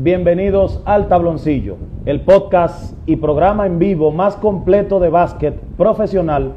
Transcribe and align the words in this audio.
Bienvenidos 0.00 0.82
al 0.86 1.06
Tabloncillo, 1.06 1.76
el 2.04 2.22
podcast 2.22 2.94
y 3.06 3.14
programa 3.14 3.64
en 3.66 3.78
vivo 3.78 4.10
más 4.10 4.34
completo 4.34 4.98
de 4.98 5.08
básquet 5.08 5.54
profesional 5.76 6.54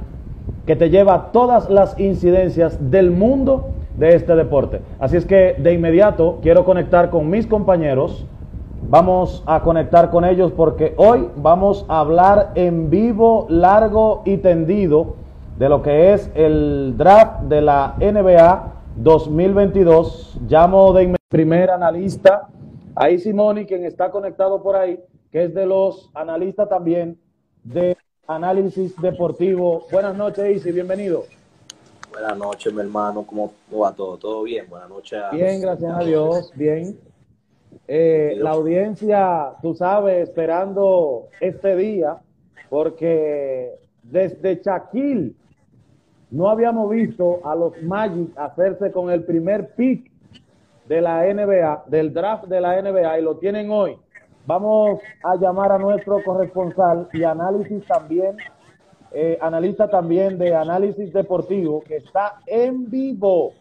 que 0.66 0.76
te 0.76 0.90
lleva 0.90 1.32
todas 1.32 1.70
las 1.70 2.00
incidencias 2.00 2.90
del 2.90 3.12
mundo 3.12 3.68
de 3.96 4.16
este 4.16 4.36
deporte. 4.36 4.82
Así 4.98 5.18
es 5.18 5.28
que 5.28 5.54
de 5.60 5.72
inmediato 5.72 6.40
quiero 6.42 6.66
conectar 6.66 7.12
con 7.12 7.30
mis 7.30 7.46
compañeros. 7.46 8.26
Vamos 8.90 9.44
a 9.46 9.62
conectar 9.62 10.10
con 10.10 10.26
ellos 10.26 10.52
porque 10.52 10.96
hoy 10.98 11.30
vamos 11.36 11.86
a 11.90 12.00
hablar 12.00 12.54
en 12.56 12.90
vivo, 12.90 13.46
largo 13.50 14.24
y 14.26 14.38
tendido 14.38 15.14
de 15.60 15.70
lo 15.70 15.84
que 15.84 16.12
es 16.14 16.32
el 16.34 16.96
draft 16.98 17.42
de 17.42 17.62
la 17.62 17.98
NBA 18.00 18.74
2022. 18.96 20.40
Llamo 20.48 20.92
de 20.94 21.04
inmediato 21.04 21.18
primer 21.30 21.70
analista 21.70 22.48
Ahí 23.00 23.20
Simoni, 23.20 23.68
quien 23.68 23.86
está 23.86 24.10
conectado 24.10 24.64
por 24.64 24.76
ahí, 24.76 25.00
que 25.32 25.44
es 25.44 25.54
de 25.54 25.68
los 25.68 26.10
analistas 26.16 26.68
también 26.68 27.20
de 27.64 27.96
análisis 28.26 29.00
deportivo. 29.00 29.86
Buenas 29.92 30.18
noches, 30.18 30.58
Isi, 30.58 30.72
bienvenido. 30.72 31.26
Buenas 32.12 32.36
noches, 32.36 32.74
mi 32.74 32.82
hermano. 32.82 33.24
¿Cómo 33.24 33.54
va 33.72 33.94
todo? 33.94 34.18
¿Todo 34.18 34.42
bien? 34.42 34.66
Buenas 34.68 34.90
noches. 34.90 35.22
bien, 35.32 35.62
gracias 35.62 35.94
a 35.96 36.00
Dios. 36.00 36.52
Bien. 36.56 37.00
Eh, 37.88 38.34
la 38.40 38.50
audiencia, 38.50 39.52
tú 39.62 39.76
sabes, 39.76 40.28
esperando 40.28 41.28
este 41.40 41.76
día, 41.76 42.18
porque 42.68 43.76
desde 44.02 44.60
Shaquille 44.60 45.36
no 46.32 46.50
habíamos 46.50 46.90
visto 46.90 47.42
a 47.46 47.54
los 47.54 47.80
Magic 47.84 48.36
hacerse 48.36 48.92
con 48.92 49.12
el 49.12 49.24
primer 49.24 49.76
pick 49.76 50.17
de 50.88 51.02
la 51.02 51.24
NBA, 51.24 51.84
del 51.88 52.14
draft 52.14 52.46
de 52.46 52.62
la 52.62 52.82
NBA, 52.82 53.20
y 53.20 53.22
lo 53.22 53.38
tienen 53.38 53.70
hoy. 53.70 53.98
Vamos 54.46 55.02
a 55.24 55.36
llamar 55.36 55.74
a 55.74 55.78
nuestro 55.78 56.24
corresponsal 56.24 57.10
y 57.12 57.24
análisis 57.24 57.86
también, 57.86 58.38
eh, 59.12 59.38
analista 59.42 59.90
también 59.90 60.38
de 60.38 60.56
análisis 60.56 61.12
deportivo, 61.12 61.82
que 61.82 61.98
está 61.98 62.40
en 62.46 62.90
vivo, 62.90 63.52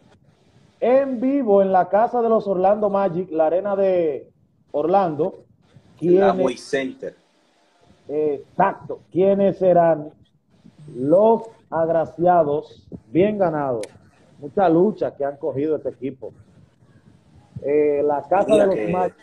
en 0.79 1.19
vivo 1.19 1.61
en 1.61 1.73
la 1.73 1.89
casa 1.89 2.21
de 2.21 2.29
los 2.29 2.47
Orlando 2.47 2.89
Magic, 2.89 3.29
la 3.31 3.47
arena 3.47 3.75
de 3.75 4.29
Orlando. 4.71 5.43
¿Quiénes, 5.99 6.61
Center. 6.61 7.15
exacto. 8.07 8.99
¿Quiénes 9.11 9.57
serán 9.57 10.11
los 10.95 11.41
agraciados, 11.69 12.87
bien 13.07 13.37
ganados? 13.37 13.87
Mucha 14.39 14.69
lucha 14.69 15.15
que 15.15 15.25
han 15.25 15.35
cogido 15.35 15.75
este 15.75 15.89
equipo. 15.89 16.31
Eh, 17.61 18.01
la 18.03 18.21
casa 18.27 18.55
de 18.55 18.65
los 18.65 18.75
que, 18.75 19.13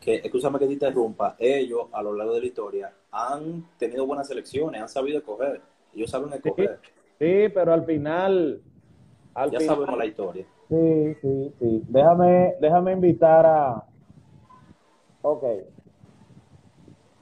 Que, 0.00 0.14
escúchame 0.16 0.58
que 0.58 0.66
te 0.66 0.72
interrumpa, 0.72 1.36
ellos 1.38 1.86
a 1.92 2.02
lo 2.02 2.14
largo 2.14 2.34
de 2.34 2.40
la 2.40 2.46
historia 2.46 2.92
han 3.12 3.66
tenido 3.78 4.06
buenas 4.06 4.28
selecciones, 4.28 4.80
han 4.80 4.88
sabido 4.88 5.18
escoger, 5.18 5.60
ellos 5.94 6.10
saben 6.10 6.32
escoger. 6.32 6.80
Sí, 7.18 7.48
pero 7.52 7.72
al 7.72 7.84
final... 7.84 8.62
Al 9.34 9.50
ya 9.50 9.60
sabemos 9.60 9.96
la 9.96 10.06
historia. 10.06 10.46
Sí, 10.68 11.14
sí, 11.20 11.54
sí. 11.58 11.84
Déjame, 11.88 12.54
déjame 12.60 12.92
invitar 12.92 13.44
a... 13.46 13.84
Ok. 15.22 15.44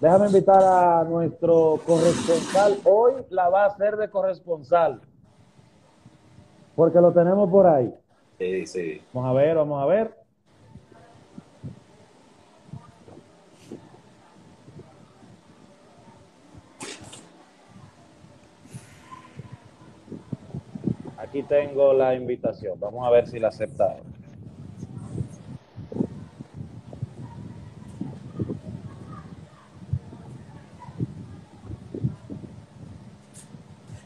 Déjame 0.01 0.27
invitar 0.27 0.63
a 0.63 1.05
nuestro 1.05 1.81
corresponsal. 1.85 2.79
Hoy 2.85 3.15
la 3.31 3.49
va 3.49 3.65
a 3.65 3.67
hacer 3.67 3.97
de 3.97 4.09
corresponsal. 4.09 5.01
Porque 6.77 7.01
lo 7.01 7.13
tenemos 7.13 7.51
por 7.51 7.67
ahí. 7.67 7.93
Sí, 8.39 8.67
sí. 8.67 9.03
Vamos 9.13 9.31
a 9.31 9.33
ver, 9.35 9.57
vamos 9.57 9.83
a 9.83 9.87
ver. 9.87 10.15
Aquí 21.17 21.43
tengo 21.43 21.93
la 21.93 22.15
invitación. 22.15 22.79
Vamos 22.79 23.07
a 23.07 23.11
ver 23.11 23.27
si 23.27 23.39
la 23.41 23.49
acepta. 23.49 23.97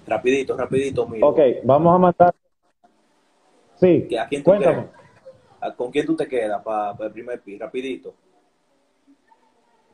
Rapidito, 0.06 0.56
rapidito, 0.56 1.08
Ok, 1.20 1.38
vamos 1.64 1.94
a 1.94 1.98
matar 1.98 2.34
Sí, 3.82 4.16
¿A 4.16 4.28
quién 4.28 4.44
cuéntame. 4.44 4.86
¿Con 5.76 5.90
quién 5.90 6.06
tú 6.06 6.14
te 6.14 6.28
quedas 6.28 6.62
para 6.62 6.96
el 7.00 7.10
primer 7.10 7.40
pi? 7.40 7.58
Rapidito. 7.58 8.14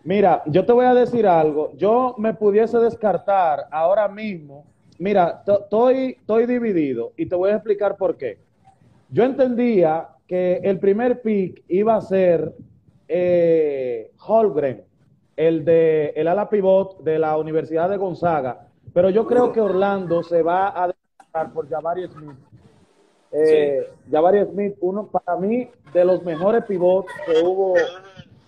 Mira, 0.05 0.43
yo 0.45 0.67
te 0.67 0.73
voy 0.73 0.85
a 0.85 0.93
decir 0.93 1.27
algo. 1.27 1.73
Yo 1.75 2.15
me 2.19 2.35
pudiese 2.35 2.77
descartar 2.79 3.67
ahora 3.71 4.07
mismo. 4.07 4.67
Mira, 4.99 5.43
estoy, 5.47 6.19
estoy 6.21 6.45
dividido 6.45 7.13
y 7.17 7.25
te 7.25 7.35
voy 7.35 7.51
a 7.51 7.55
explicar 7.55 7.97
por 7.97 8.19
qué. 8.19 8.39
Yo 9.09 9.25
entendía 9.25 10.09
que 10.27 10.61
el 10.63 10.79
primer 10.79 11.23
pick 11.23 11.65
iba 11.69 11.97
a 11.97 12.03
ser 12.03 12.53
eh, 13.09 14.13
Holgren, 14.19 14.85
el 15.35 15.65
de 15.65 16.13
el 16.15 16.29
ala 16.29 16.51
pivot 16.51 17.03
de 17.03 17.19
la 17.19 17.39
Universidad 17.39 17.89
de 17.89 17.97
Gonzaga, 17.97 18.69
pero 18.93 19.09
yo 19.09 19.27
creo 19.27 19.51
que 19.51 19.63
Orlando 19.63 20.23
se 20.23 20.43
va 20.43 20.69
a 20.79 20.89
descartar 20.89 21.55
por 21.55 21.67
Jabari 21.71 22.07
Smith 22.09 22.48
eh, 23.33 23.87
Smith, 24.51 24.77
uno 24.81 25.07
para 25.07 25.39
mí 25.39 25.71
de 25.93 26.05
los 26.05 26.23
mejores 26.25 26.65
pivots 26.65 27.13
que 27.27 27.43
hubo 27.43 27.75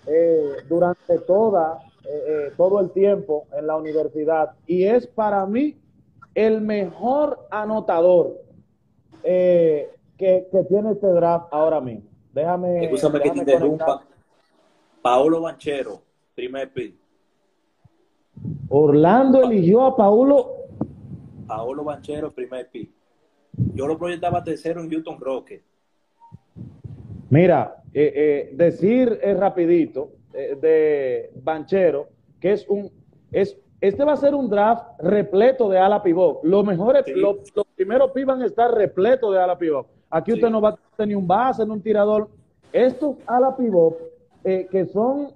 eh, 0.07 0.57
durante 0.69 1.19
toda, 1.21 1.79
eh, 2.05 2.23
eh, 2.29 2.53
todo 2.57 2.81
el 2.81 2.91
tiempo 2.91 3.47
en 3.53 3.67
la 3.67 3.77
universidad 3.77 4.55
y 4.67 4.85
es 4.85 5.07
para 5.07 5.45
mí 5.47 5.77
el 6.35 6.61
mejor 6.61 7.47
anotador 7.51 8.39
que, 9.23 9.91
tiene 10.69 10.93
este 10.93 11.07
draft 11.07 11.49
ahora 11.51 11.81
mismo. 11.81 12.09
Déjame. 12.33 12.85
Escúchame 12.85 13.21
que 13.21 13.31
te 13.31 13.39
interrumpa. 13.39 14.03
Paolo 15.03 15.41
Banchero, 15.41 16.03
primer 16.35 16.73
pick. 16.73 16.95
Orlando 18.69 19.43
eligió 19.43 19.85
a 19.85 19.97
Paolo. 19.97 20.53
Paolo 21.47 21.85
Banchero, 21.85 22.31
primer 22.31 22.69
pick. 22.71 22.91
Yo 23.53 23.87
lo 23.87 23.99
proyectaba 23.99 24.43
tercero 24.43 24.81
en 24.81 24.91
Houston 24.91 25.19
Rockets. 25.21 25.65
Mira, 27.31 27.77
eh, 27.93 28.13
eh, 28.15 28.51
decir 28.55 29.19
es 29.23 29.39
rapidito 29.39 30.11
eh, 30.33 30.57
de 30.61 31.31
Banchero 31.43 32.09
que 32.41 32.53
es 32.53 32.69
un 32.69 32.91
es 33.31 33.57
este 33.81 34.05
va 34.05 34.13
a 34.13 34.17
ser 34.17 34.35
un 34.35 34.51
draft 34.51 34.85
repleto 35.01 35.69
de 35.71 35.79
ala 35.79 36.03
pivot. 36.03 36.45
Los 36.45 36.65
mejores, 36.67 37.05
los, 37.17 37.39
primeros 37.75 38.11
pibos 38.11 38.35
van 38.35 38.43
a 38.43 38.47
estar 38.47 38.71
repletos 38.71 39.33
de 39.33 39.41
ala 39.41 39.57
pivot. 39.57 39.87
Aquí 40.11 40.35
usted 40.35 40.51
no 40.51 40.61
va 40.61 40.71
a 40.71 40.79
tener 40.97 41.17
un 41.17 41.27
base, 41.27 41.65
ni 41.65 41.73
un 41.73 41.81
tirador. 41.81 42.29
Estos 42.75 43.17
ala 43.27 43.57
pivot 43.57 43.97
que 44.43 44.87
son 44.93 45.33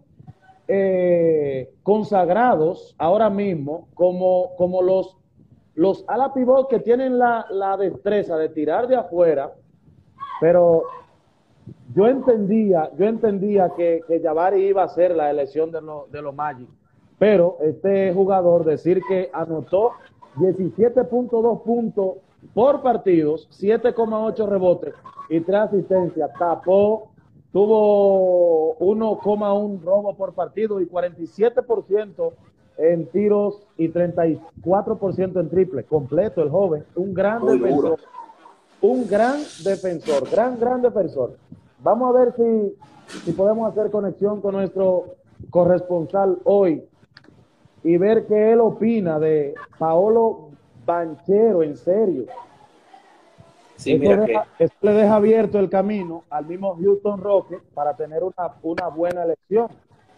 consagrados 1.83 2.95
ahora 2.99 3.31
mismo 3.31 3.89
como, 3.95 4.55
como 4.57 4.83
los 4.83 5.17
los 5.75 6.05
ala 6.07 6.33
pivot 6.33 6.69
que 6.69 6.81
tienen 6.81 7.19
la, 7.19 7.77
destreza 7.79 8.37
de 8.37 8.49
tirar 8.49 8.87
de 8.87 8.97
afuera, 8.97 9.53
pero 10.41 10.85
yo 11.95 12.07
entendía, 12.07 12.91
yo 12.97 13.07
entendía 13.07 13.71
que, 13.77 14.03
que 14.07 14.23
iba 14.59 14.83
a 14.83 14.89
ser 14.89 15.15
la 15.15 15.31
elección 15.31 15.71
de, 15.71 15.81
de 16.11 16.23
los 16.23 16.35
Magic, 16.35 16.69
pero 17.19 17.59
este 17.61 18.13
jugador 18.13 18.65
decir 18.65 19.01
que 19.09 19.31
anotó 19.33 19.93
17.2 20.37 21.63
puntos 21.63 22.17
por 22.53 22.83
partidos, 22.83 23.49
7,8 23.51 24.47
rebotes 24.47 24.95
y 25.29 25.41
3 25.41 25.61
asistencias, 25.61 26.31
tapó, 26.39 27.11
tuvo 27.53 28.77
1,1 28.79 29.83
robo 29.83 30.15
por 30.17 30.35
partido 30.35 30.81
y 30.81 30.87
47% 30.87 32.33
en 32.77 33.07
tiros 33.07 33.63
y 33.77 33.89
34% 33.89 35.41
en 35.41 35.51
triple. 35.51 35.85
Completo 35.85 36.43
el 36.43 36.51
joven. 36.51 36.85
Un 36.97 37.15
gran 37.15 37.45
defensor. 37.47 38.01
Un 38.81 39.07
gran 39.07 39.41
defensor. 39.63 40.31
Gran, 40.31 40.59
gran 40.59 40.83
defensor. 40.83 41.37
Vamos 41.83 42.15
a 42.15 42.19
ver 42.19 42.35
si, 42.37 43.19
si 43.21 43.33
podemos 43.33 43.71
hacer 43.71 43.91
conexión 43.91 44.41
con 44.41 44.55
nuestro 44.55 45.17
corresponsal 45.51 46.39
hoy 46.45 46.83
y 47.83 47.97
ver 47.99 48.27
qué 48.27 48.53
él 48.53 48.61
opina 48.61 49.19
de 49.19 49.55
Paolo 49.79 50.49
Banchero, 50.85 51.63
en 51.63 51.77
serio. 51.77 52.25
Sí, 53.77 53.99
mira 53.99 54.47
le 54.81 54.93
deja 54.93 55.17
abierto 55.17 55.59
el 55.59 55.69
camino 55.69 56.23
al 56.31 56.47
mismo 56.47 56.77
Houston 56.77 57.21
Rockets 57.21 57.65
para 57.75 57.95
tener 57.97 58.23
una, 58.23 58.55
una 58.63 58.89
buena 58.89 59.25
elección 59.25 59.69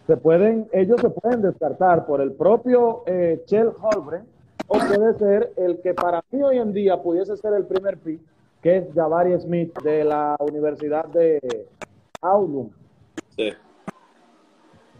se 0.06 0.16
pueden, 0.16 0.68
ellos 0.72 1.00
se 1.00 1.10
pueden 1.10 1.42
descartar 1.42 2.06
por 2.06 2.20
el 2.20 2.32
propio 2.32 3.02
eh, 3.06 3.42
Chell 3.46 3.72
Holbren 3.80 4.24
o 4.68 4.78
puede 4.78 5.18
ser 5.18 5.52
el 5.56 5.80
que 5.80 5.94
para 5.94 6.22
mí 6.30 6.42
hoy 6.42 6.58
en 6.58 6.72
día 6.72 7.02
pudiese 7.02 7.36
ser 7.36 7.54
el 7.54 7.66
primer 7.66 7.98
pick, 7.98 8.20
que 8.62 8.78
es 8.78 8.94
Jabari 8.94 9.38
Smith 9.40 9.76
de 9.82 10.04
la 10.04 10.36
Universidad 10.40 11.06
de 11.06 11.40
Auburn. 12.20 12.70
Sí. 13.36 13.50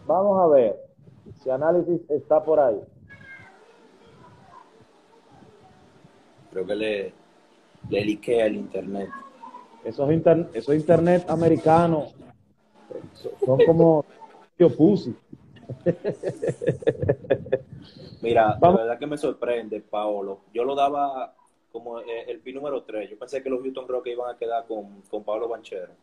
vamos 0.05 0.39
a 0.41 0.47
ver 0.47 0.77
si 1.41 1.49
análisis 1.49 2.01
está 2.09 2.43
por 2.43 2.59
ahí. 2.59 2.79
Creo 6.51 6.65
que 6.65 6.75
le, 6.75 7.13
le 7.89 8.05
liquea 8.05 8.45
el 8.45 8.55
internet. 8.55 9.09
Esos, 9.83 10.11
inter, 10.11 10.49
esos 10.53 10.75
internet 10.75 11.25
americanos 11.29 12.15
son 13.45 13.59
como 13.65 14.05
tío 14.57 14.75
Pussy. 14.75 15.15
Mira, 18.21 18.57
la 18.59 18.71
verdad 18.71 18.99
que 18.99 19.07
me 19.07 19.17
sorprende, 19.17 19.81
Paolo. 19.81 20.39
Yo 20.53 20.63
lo 20.63 20.75
daba 20.75 21.35
como 21.71 21.99
eh, 21.99 22.25
el 22.27 22.39
pi 22.39 22.53
número 22.53 22.83
3. 22.83 23.09
Yo 23.11 23.19
pensé 23.19 23.43
que 23.43 23.49
los 23.49 23.61
Houston 23.61 23.87
Rockets 23.87 24.15
iban 24.15 24.33
a 24.33 24.37
quedar 24.37 24.65
con, 24.65 25.01
con 25.09 25.23
Pablo 25.23 25.47
Banchero. 25.47 25.93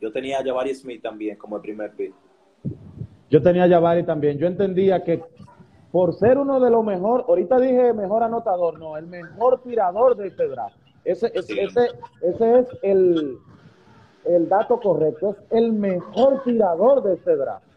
Yo 0.00 0.12
tenía 0.12 0.38
a 0.38 0.44
Javari 0.44 0.74
Smith 0.74 1.02
también 1.02 1.36
como 1.36 1.56
el 1.56 1.62
primer 1.62 1.92
pi. 1.92 2.14
Yo 3.28 3.42
tenía 3.42 3.64
a 3.64 3.68
Javari 3.68 4.04
también. 4.04 4.38
Yo 4.38 4.46
entendía 4.46 5.02
que 5.02 5.22
por 5.90 6.14
ser 6.14 6.38
uno 6.38 6.60
de 6.60 6.70
los 6.70 6.84
mejores, 6.84 7.26
ahorita 7.28 7.58
dije 7.58 7.92
mejor 7.92 8.22
anotador, 8.22 8.78
no, 8.78 8.96
el 8.96 9.06
mejor 9.06 9.62
tirador 9.62 10.16
de 10.16 10.28
este 10.28 10.46
draft. 10.46 10.76
Ese, 11.04 11.32
ese, 11.34 11.62
ese, 11.62 11.88
ese 12.22 12.58
es 12.58 12.66
el, 12.82 13.38
el 14.26 14.48
dato 14.48 14.78
correcto, 14.78 15.30
es 15.30 15.36
el 15.50 15.72
mejor 15.72 16.42
tirador 16.44 17.02
de 17.02 17.14
este 17.14 17.34
draft. 17.36 17.67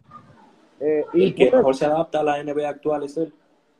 Eh, 0.81 1.05
y 1.13 1.33
que 1.33 1.51
mejor 1.51 1.75
se 1.75 1.85
adapta 1.85 2.21
a 2.21 2.23
la 2.23 2.43
NBA 2.43 2.67
actual 2.67 3.03
es 3.03 3.15
él. 3.15 3.31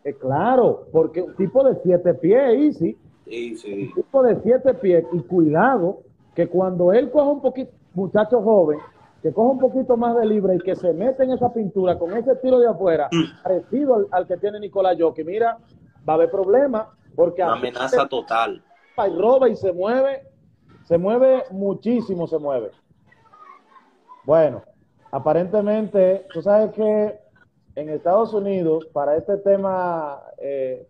Eh, 0.03 0.13
claro, 0.13 0.87
porque 0.91 1.21
un 1.21 1.35
tipo 1.35 1.63
de 1.63 1.75
siete 1.83 2.13
pies, 2.13 2.53
easy. 2.53 2.97
Sí, 3.25 3.89
Un 3.89 3.93
tipo 3.93 4.23
de 4.23 4.41
siete 4.41 4.73
pies, 4.75 5.05
y 5.13 5.19
cuidado, 5.21 6.01
que 6.35 6.47
cuando 6.47 6.91
él 6.91 7.09
coja 7.09 7.29
un 7.29 7.41
poquito, 7.41 7.71
muchacho 7.93 8.41
joven, 8.41 8.79
que 9.21 9.31
coja 9.31 9.51
un 9.51 9.59
poquito 9.59 9.95
más 9.95 10.15
de 10.17 10.25
libre 10.25 10.55
y 10.55 10.59
que 10.59 10.75
se 10.75 10.93
mete 10.93 11.23
en 11.23 11.31
esa 11.31 11.53
pintura 11.53 11.97
con 11.97 12.15
ese 12.15 12.35
tiro 12.37 12.59
de 12.59 12.67
afuera, 12.67 13.09
mm. 13.11 13.43
parecido 13.43 14.07
al, 14.11 14.27
que 14.27 14.37
tiene 14.37 14.59
Nicolás 14.59 14.97
Jockey, 14.99 15.23
mira, 15.23 15.57
va 16.07 16.13
a 16.13 16.15
haber 16.15 16.31
problemas, 16.31 16.87
porque... 17.15 17.43
Una 17.43 17.53
amenaza 17.53 18.07
total. 18.07 18.63
Y 18.97 19.17
roba 19.17 19.49
y 19.49 19.55
se 19.55 19.71
mueve, 19.71 20.23
se 20.83 20.97
mueve 20.97 21.43
muchísimo, 21.51 22.27
se 22.27 22.37
mueve. 22.37 22.71
Bueno, 24.25 24.61
aparentemente, 25.11 26.25
tú 26.33 26.41
sabes 26.41 26.71
que 26.71 27.19
en 27.75 27.89
Estados 27.89 28.33
Unidos, 28.33 28.87
para 28.91 29.15
este 29.17 29.37
tema, 29.37 30.21
eh, 30.37 30.87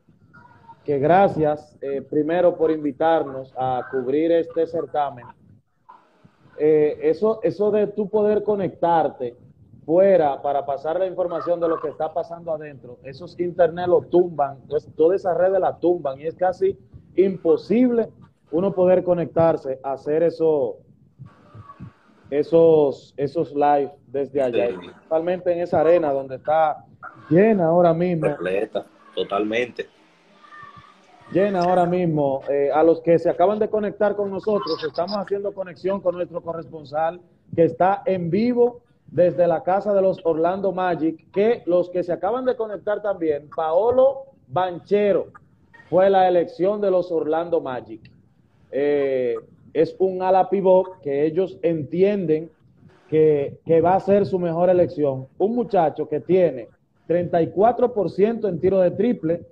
que 0.83 0.99
gracias 0.99 1.77
eh, 1.81 2.01
primero 2.01 2.55
por 2.55 2.71
invitarnos 2.71 3.53
a 3.57 3.87
cubrir 3.91 4.31
este 4.31 4.65
certamen, 4.65 5.25
eh, 6.57 6.99
eso, 7.01 7.39
eso 7.43 7.71
de 7.71 7.87
tú 7.87 8.09
poder 8.09 8.43
conectarte 8.43 9.35
fuera 9.85 10.41
para 10.41 10.65
pasar 10.65 10.99
la 10.99 11.07
información 11.07 11.59
de 11.59 11.67
lo 11.67 11.79
que 11.79 11.89
está 11.89 12.13
pasando 12.13 12.53
adentro, 12.53 12.99
esos 13.03 13.39
internet 13.39 13.87
lo 13.87 14.01
tumban, 14.01 14.59
entonces 14.61 14.91
toda 14.95 15.15
esa 15.15 15.33
red 15.33 15.57
la 15.57 15.77
tumban 15.77 16.19
y 16.19 16.27
es 16.27 16.35
casi 16.35 16.77
imposible 17.15 18.09
uno 18.51 18.73
poder 18.73 19.03
conectarse, 19.03 19.79
hacer 19.83 20.23
eso, 20.23 20.77
esos, 22.31 23.13
esos 23.17 23.53
live 23.53 23.91
desde 24.07 24.41
allá, 24.41 24.69
principalmente 24.69 25.51
en 25.51 25.59
esa 25.59 25.81
arena 25.81 26.11
donde 26.11 26.37
está 26.37 26.85
llena 27.29 27.65
ahora 27.65 27.93
mismo. 27.93 28.27
Completa, 28.27 28.85
totalmente. 29.13 29.87
Llena 31.33 31.61
ahora 31.61 31.85
mismo. 31.85 32.41
Eh, 32.49 32.71
a 32.73 32.83
los 32.83 33.01
que 33.01 33.19
se 33.19 33.29
acaban 33.29 33.59
de 33.59 33.69
conectar 33.69 34.15
con 34.15 34.31
nosotros, 34.31 34.81
estamos 34.83 35.17
haciendo 35.17 35.53
conexión 35.53 36.01
con 36.01 36.15
nuestro 36.15 36.41
corresponsal 36.41 37.21
que 37.53 37.65
está 37.65 38.01
en 38.05 38.29
vivo 38.29 38.81
desde 39.07 39.45
la 39.45 39.61
casa 39.61 39.93
de 39.93 40.01
los 40.01 40.25
Orlando 40.25 40.71
Magic, 40.71 41.29
que 41.31 41.63
los 41.65 41.89
que 41.89 42.01
se 42.01 42.13
acaban 42.13 42.45
de 42.45 42.55
conectar 42.55 43.01
también, 43.01 43.49
Paolo 43.53 44.23
Banchero 44.47 45.27
fue 45.89 46.09
la 46.09 46.29
elección 46.29 46.79
de 46.79 46.91
los 46.91 47.11
Orlando 47.11 47.59
Magic. 47.59 48.09
Eh, 48.71 49.35
es 49.73 49.95
un 49.99 50.21
ala 50.21 50.49
pivot 50.49 50.99
que 51.01 51.25
ellos 51.25 51.57
entienden 51.61 52.49
que, 53.09 53.81
va 53.83 53.95
a 53.95 53.99
ser 53.99 54.25
su 54.25 54.39
mejor 54.39 54.69
elección. 54.69 55.27
Un 55.37 55.55
muchacho 55.55 56.07
que 56.07 56.21
tiene 56.21 56.69
34% 57.09 58.47
en 58.47 58.59
tiro 58.59 58.79
de 58.79 58.91
triple 58.91 59.45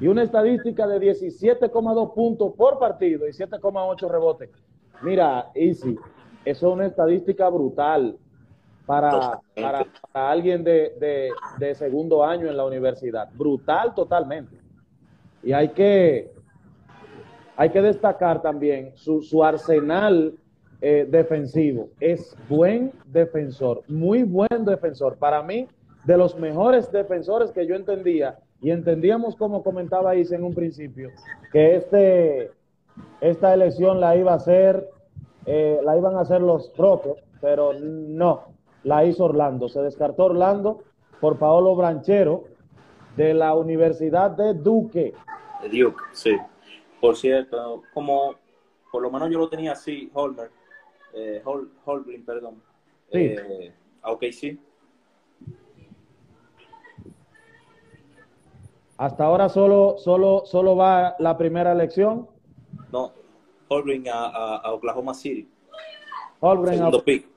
y 0.00 0.08
una 0.08 0.24
estadística 0.24 0.86
de 0.86 1.00
17,2 1.00 2.14
puntos 2.14 2.52
por 2.54 2.78
partido 2.78 3.28
y 3.28 3.30
7,8 3.30 4.10
rebotes. 4.10 4.50
Mira, 5.02 5.50
Easy, 5.54 5.96
eso 6.44 6.68
es 6.68 6.74
una 6.74 6.86
estadística 6.86 7.48
brutal 7.48 8.16
para, 8.84 9.40
para, 9.54 9.86
alguien 10.12 10.64
de, 10.64 11.30
de 11.58 11.74
segundo 11.76 12.24
año 12.24 12.48
en 12.48 12.56
la 12.56 12.64
universidad. 12.64 13.28
Brutal 13.34 13.94
totalmente. 13.94 14.58
Y 15.44 15.52
hay 15.52 15.68
que, 15.68 16.32
hay 17.56 17.70
que 17.70 17.82
destacar 17.82 18.42
también 18.42 18.92
su, 18.96 19.22
su 19.22 19.44
arsenal 19.44 20.34
eh, 20.80 21.06
defensivo. 21.08 21.88
Es 22.00 22.36
buen 22.48 22.92
defensor, 23.06 23.82
muy 23.88 24.22
buen 24.22 24.64
defensor. 24.64 25.16
Para 25.16 25.42
mí, 25.42 25.68
de 26.04 26.16
los 26.18 26.36
mejores 26.38 26.90
defensores 26.92 27.50
que 27.52 27.66
yo 27.66 27.74
entendía, 27.74 28.38
y 28.60 28.70
entendíamos 28.70 29.36
como 29.36 29.62
comentaba 29.62 30.16
Isa 30.16 30.36
en 30.36 30.44
un 30.44 30.54
principio, 30.54 31.10
que 31.52 31.76
este, 31.76 32.50
esta 33.20 33.54
elección 33.54 34.00
la 34.00 34.16
iba 34.16 34.32
a 34.32 34.36
hacer, 34.36 34.88
eh, 35.46 35.80
la 35.82 35.96
iban 35.96 36.16
a 36.16 36.20
hacer 36.20 36.40
los 36.40 36.72
Rockets, 36.76 37.22
pero 37.40 37.72
no, 37.74 38.44
la 38.82 39.04
hizo 39.04 39.24
Orlando. 39.24 39.68
Se 39.68 39.80
descartó 39.80 40.24
Orlando 40.24 40.82
por 41.20 41.38
Paolo 41.38 41.76
Branchero 41.76 42.44
de 43.16 43.34
la 43.34 43.54
Universidad 43.54 44.30
de 44.30 44.54
Duque. 44.54 45.14
De 45.62 45.68
Duke, 45.68 46.02
sí. 46.12 46.36
Por 47.04 47.18
cierto, 47.18 47.82
como 47.92 48.34
por 48.90 49.02
lo 49.02 49.10
menos 49.10 49.28
yo 49.30 49.38
lo 49.38 49.50
tenía 49.50 49.72
así, 49.72 50.10
Holmer, 50.14 50.50
eh, 51.12 51.42
Holgren, 51.84 52.24
perdón. 52.24 52.62
Sí. 53.12 53.18
Eh, 53.18 53.74
ok, 54.02 54.24
sí. 54.32 54.58
Hasta 58.96 59.22
ahora 59.22 59.50
solo, 59.50 59.96
solo, 59.98 60.46
solo 60.46 60.76
va 60.76 61.14
la 61.18 61.36
primera 61.36 61.72
elección. 61.72 62.26
No, 62.90 63.12
Holgren 63.68 64.08
a, 64.08 64.56
a, 64.56 64.72
Oklahoma 64.72 65.12
City. 65.12 65.46
Holgren 66.40 66.84
a, 66.84 66.90
pick. 66.90 67.28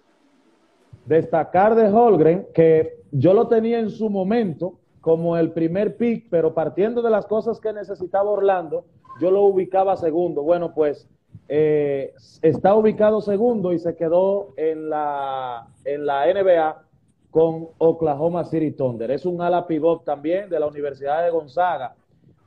Destacar 1.06 1.76
de 1.76 1.90
Holgren 1.90 2.48
que 2.54 3.04
yo 3.12 3.34
lo 3.34 3.50
tenía 3.50 3.80
en 3.80 3.90
su 3.90 4.10
momento 4.10 4.80
como 5.02 5.36
el 5.36 5.52
primer 5.52 5.98
pick, 5.98 6.30
pero 6.30 6.54
partiendo 6.54 7.02
de 7.02 7.10
las 7.10 7.26
cosas 7.26 7.60
que 7.60 7.74
necesitaba 7.74 8.30
Orlando, 8.30 8.86
yo 9.20 9.32
lo 9.32 9.44
ubicaba 9.44 9.98
segundo. 9.98 10.44
Bueno, 10.44 10.74
pues 10.74 11.08
eh, 11.50 12.14
está 12.42 12.76
ubicado 12.76 13.22
segundo 13.22 13.74
y 13.74 13.80
se 13.80 13.96
quedó 13.96 14.54
en 14.58 14.90
la, 14.90 15.68
en 15.86 16.06
la 16.06 16.26
NBA 16.26 16.84
con 17.32 17.70
Oklahoma 17.78 18.44
City 18.46 18.72
Thunder. 18.72 19.12
Es 19.12 19.26
un 19.26 19.42
ala 19.42 19.68
pivot 19.68 20.04
también 20.04 20.50
de 20.50 20.60
la 20.60 20.68
Universidad 20.68 21.24
de 21.24 21.30
Gonzaga. 21.30 21.96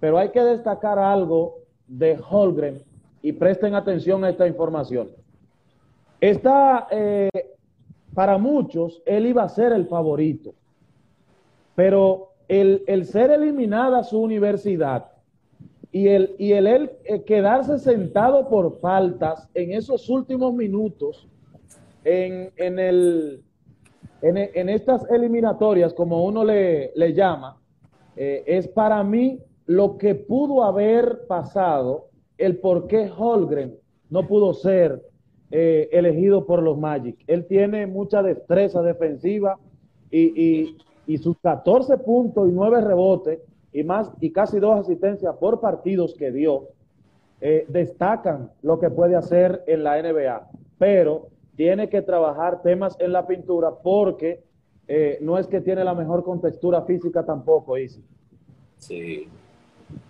Pero 0.01 0.19
hay 0.19 0.31
que 0.31 0.41
destacar 0.43 0.99
algo 0.99 1.59
de 1.87 2.19
Holgren 2.29 2.83
y 3.23 3.33
presten 3.33 3.75
atención 3.75 4.25
a 4.25 4.31
esta 4.31 4.47
información. 4.47 5.11
Está, 6.21 6.87
eh, 6.91 7.31
para 8.15 8.39
muchos, 8.39 9.03
él 9.07 9.27
iba 9.27 9.43
a 9.43 9.49
ser 9.49 9.73
el 9.73 9.87
favorito, 9.87 10.55
pero 11.75 12.33
el, 12.49 12.83
el 12.87 13.07
ser 13.07 13.31
eliminada 13.31 14.03
su 14.03 14.21
universidad 14.21 15.11
y 15.93 16.09
el, 16.09 16.35
y 16.39 16.53
el, 16.53 16.67
el, 16.67 16.91
eh, 17.05 17.23
quedarse 17.25 17.79
sentado 17.79 18.49
por 18.49 18.79
faltas 18.81 19.49
en 19.55 19.73
esos 19.73 20.09
últimos 20.09 20.55
minutos 20.55 21.29
en, 22.05 22.53
en, 22.57 22.79
el, 22.79 23.43
en, 24.23 24.37
en 24.37 24.69
estas 24.69 25.09
eliminatorias, 25.11 25.93
como 25.93 26.25
uno 26.25 26.45
le, 26.45 26.93
le 26.95 27.13
llama, 27.13 27.61
eh, 28.17 28.45
es 28.47 28.69
para 28.69 29.03
mí 29.03 29.41
lo 29.67 29.99
que 29.99 30.15
pudo 30.15 30.65
haber 30.65 31.27
pasado, 31.27 32.09
el 32.39 32.59
por 32.59 32.87
qué 32.87 33.11
Holgren 33.17 33.77
no 34.09 34.27
pudo 34.27 34.55
ser 34.55 35.03
eh, 35.51 35.89
elegido 35.93 36.47
por 36.47 36.63
los 36.63 36.79
Magic. 36.79 37.17
Él 37.27 37.47
tiene 37.47 37.87
mucha 37.87 38.23
destreza 38.23 38.83
defensiva 38.83 39.59
y, 40.11 40.21
y, 40.21 40.79
y 41.07 41.19
sus 41.19 41.37
14 41.39 41.99
puntos 41.99 42.49
y 42.49 42.53
9 42.53 42.81
rebotes 42.81 43.41
y 43.73 43.85
más 43.85 44.11
y 44.21 44.33
casi 44.33 44.59
dos 44.59 44.81
asistencias 44.81 45.37
por 45.37 45.61
partidos 45.61 46.15
que 46.15 46.31
dio, 46.31 46.69
eh, 47.41 47.65
destacan 47.69 48.51
lo 48.63 48.79
que 48.79 48.91
puede 48.91 49.17
hacer 49.17 49.63
en 49.67 49.85
la 49.85 50.01
NBA, 50.01 50.51
pero 50.79 51.29
tiene 51.57 51.89
que 51.89 52.03
trabajar 52.03 52.63
temas 52.63 52.97
en 53.01 53.13
la 53.13 53.27
pintura 53.27 53.71
porque 53.83 54.43
eh, 54.89 55.19
no 55.21 55.39
es 55.39 55.47
que 55.47 55.61
tiene 55.61 55.85
la 55.85 55.95
mejor 55.95 56.25
contextura 56.25 56.83
física 56.83 57.25
tampoco, 57.25 57.79
Isi. 57.79 58.03
Sí, 58.79 59.29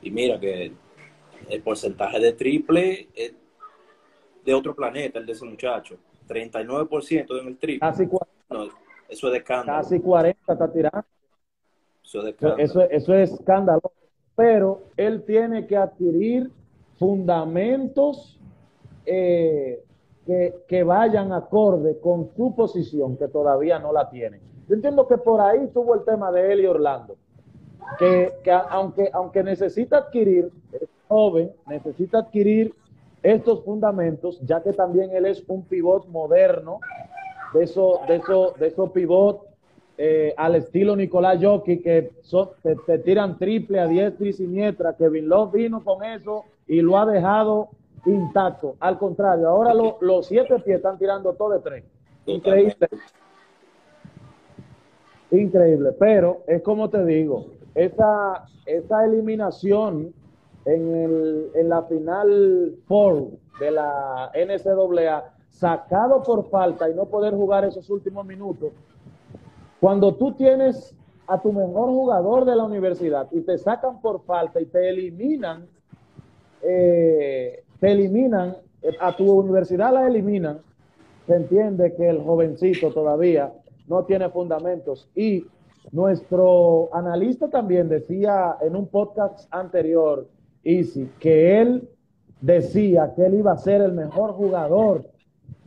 y 0.02 0.11
mira 0.11 0.38
que 0.38 0.73
el 1.49 1.62
porcentaje 1.62 2.19
de 2.19 2.33
triple 2.33 3.09
es 3.14 3.35
de 4.45 4.55
otro 4.55 4.75
planeta, 4.75 5.19
el 5.19 5.26
de 5.26 5.33
ese 5.33 5.45
muchacho. 5.45 5.97
39% 6.29 7.40
en 7.40 7.47
el 7.49 7.57
triple. 7.59 7.81
Casi 7.81 8.09
no, 8.49 8.64
Eso 9.09 9.26
es 9.26 9.33
de 9.33 9.38
escándalo. 9.38 9.83
Casi 9.83 10.00
40 10.00 10.52
está 10.52 10.73
tirando. 10.73 11.05
Eso 12.59 12.83
es 12.83 12.90
eso 12.90 13.14
es 13.14 13.33
escándalo. 13.33 13.93
Pero 14.35 14.83
él 14.97 15.23
tiene 15.25 15.67
que 15.67 15.76
adquirir 15.76 16.50
fundamentos 16.99 18.38
eh, 19.07 19.83
que, 20.26 20.55
que, 20.69 20.83
vayan 20.83 21.33
acorde 21.33 21.99
con 22.00 22.31
su 22.37 22.55
posición, 22.55 23.17
que 23.17 23.29
todavía 23.29 23.79
no 23.79 23.93
la 23.93 24.09
tiene. 24.11 24.40
Yo 24.69 24.75
entiendo 24.75 25.07
que 25.07 25.19
por 25.19 25.40
ahí 25.40 25.69
tuvo 25.69 25.95
el 25.95 26.05
tema 26.05 26.31
de 26.31 26.52
él 26.52 26.61
y 26.61 26.67
Orlando, 26.67 27.17
que, 27.99 28.33
que 28.45 28.50
aunque, 28.50 29.11
aunque 29.12 29.43
necesita 29.43 29.99
adquirir, 29.99 30.50
es 30.73 30.88
joven, 31.09 31.52
necesita 31.67 32.19
adquirir 32.19 32.75
estos 33.23 33.64
fundamentos, 33.64 34.40
ya 34.43 34.62
que 34.62 34.73
también 34.73 35.11
él 35.12 35.26
es 35.26 35.43
un 35.49 35.64
pivot 35.64 36.07
moderno, 36.09 36.81
de 37.52 37.64
esos 37.64 38.07
de 38.07 38.17
eso, 38.17 38.55
de 38.59 38.69
eso 38.69 38.93
pivot 38.93 39.50
eh, 40.02 40.33
al 40.35 40.54
estilo 40.54 40.97
Nicolás 40.97 41.38
Jockey, 41.42 41.83
que 41.83 42.11
te, 42.87 42.99
tiran 43.00 43.37
triple 43.37 43.80
a 43.80 43.87
diestra 43.87 44.26
y 44.26 44.33
siniestra. 44.33 44.97
Kevin 44.97 45.28
Love 45.28 45.52
vino 45.52 45.85
con 45.85 46.02
eso 46.02 46.47
y 46.66 46.80
lo 46.80 46.97
ha 46.97 47.04
dejado 47.04 47.69
intacto. 48.07 48.76
Al 48.80 48.97
contrario, 48.97 49.50
ahora 49.50 49.75
lo, 49.75 49.99
los 50.00 50.25
siete 50.25 50.59
pies 50.61 50.78
están 50.78 50.97
tirando 50.97 51.35
todo 51.35 51.50
de 51.50 51.59
tres. 51.59 51.85
Increíble. 52.25 52.88
Increíble, 55.33 55.92
pero 55.99 56.45
es 56.47 56.62
como 56.62 56.88
te 56.88 57.04
digo, 57.04 57.49
esa, 57.75 58.47
esa 58.64 59.04
eliminación 59.04 60.14
en, 60.64 60.95
el, 60.95 61.50
en 61.54 61.69
la 61.69 61.83
final 61.83 62.75
four 62.87 63.33
de 63.61 63.71
la 63.71 64.33
NCAA, 64.35 65.35
sacado 65.50 66.23
por 66.23 66.49
falta 66.49 66.88
y 66.88 66.95
no 66.95 67.04
poder 67.04 67.35
jugar 67.35 67.66
esos 67.66 67.90
últimos 67.90 68.25
minutos, 68.25 68.73
cuando 69.81 70.15
tú 70.15 70.33
tienes 70.33 70.95
a 71.27 71.41
tu 71.41 71.53
mejor 71.53 71.89
jugador 71.89 72.45
de 72.45 72.57
la 72.57 72.65
universidad 72.65 73.29
y 73.33 73.41
te 73.41 73.57
sacan 73.57 74.01
por 74.01 74.25
falta 74.25 74.61
y 74.61 74.67
te 74.67 74.89
eliminan, 74.89 75.67
eh, 76.63 77.63
te 77.79 77.93
eliminan, 77.93 78.57
a 79.01 79.17
tu 79.17 79.31
universidad 79.33 79.93
la 79.93 80.07
eliminan, 80.07 80.61
se 81.27 81.35
entiende 81.35 81.95
que 81.95 82.09
el 82.09 82.23
jovencito 82.23 82.93
todavía 82.93 83.53
no 83.87 84.05
tiene 84.05 84.29
fundamentos. 84.31 85.09
Y 85.15 85.47
nuestro 85.93 86.95
analista 86.95 87.49
también 87.49 87.89
decía 87.89 88.57
en 88.61 88.77
un 88.77 88.87
podcast 88.89 89.47
anterior, 89.53 90.27
Easy, 90.63 91.09
que 91.19 91.61
él 91.61 91.89
decía 92.41 93.13
que 93.15 93.27
él 93.27 93.35
iba 93.35 93.53
a 93.53 93.57
ser 93.57 93.81
el 93.83 93.93
mejor 93.93 94.33
jugador 94.33 95.05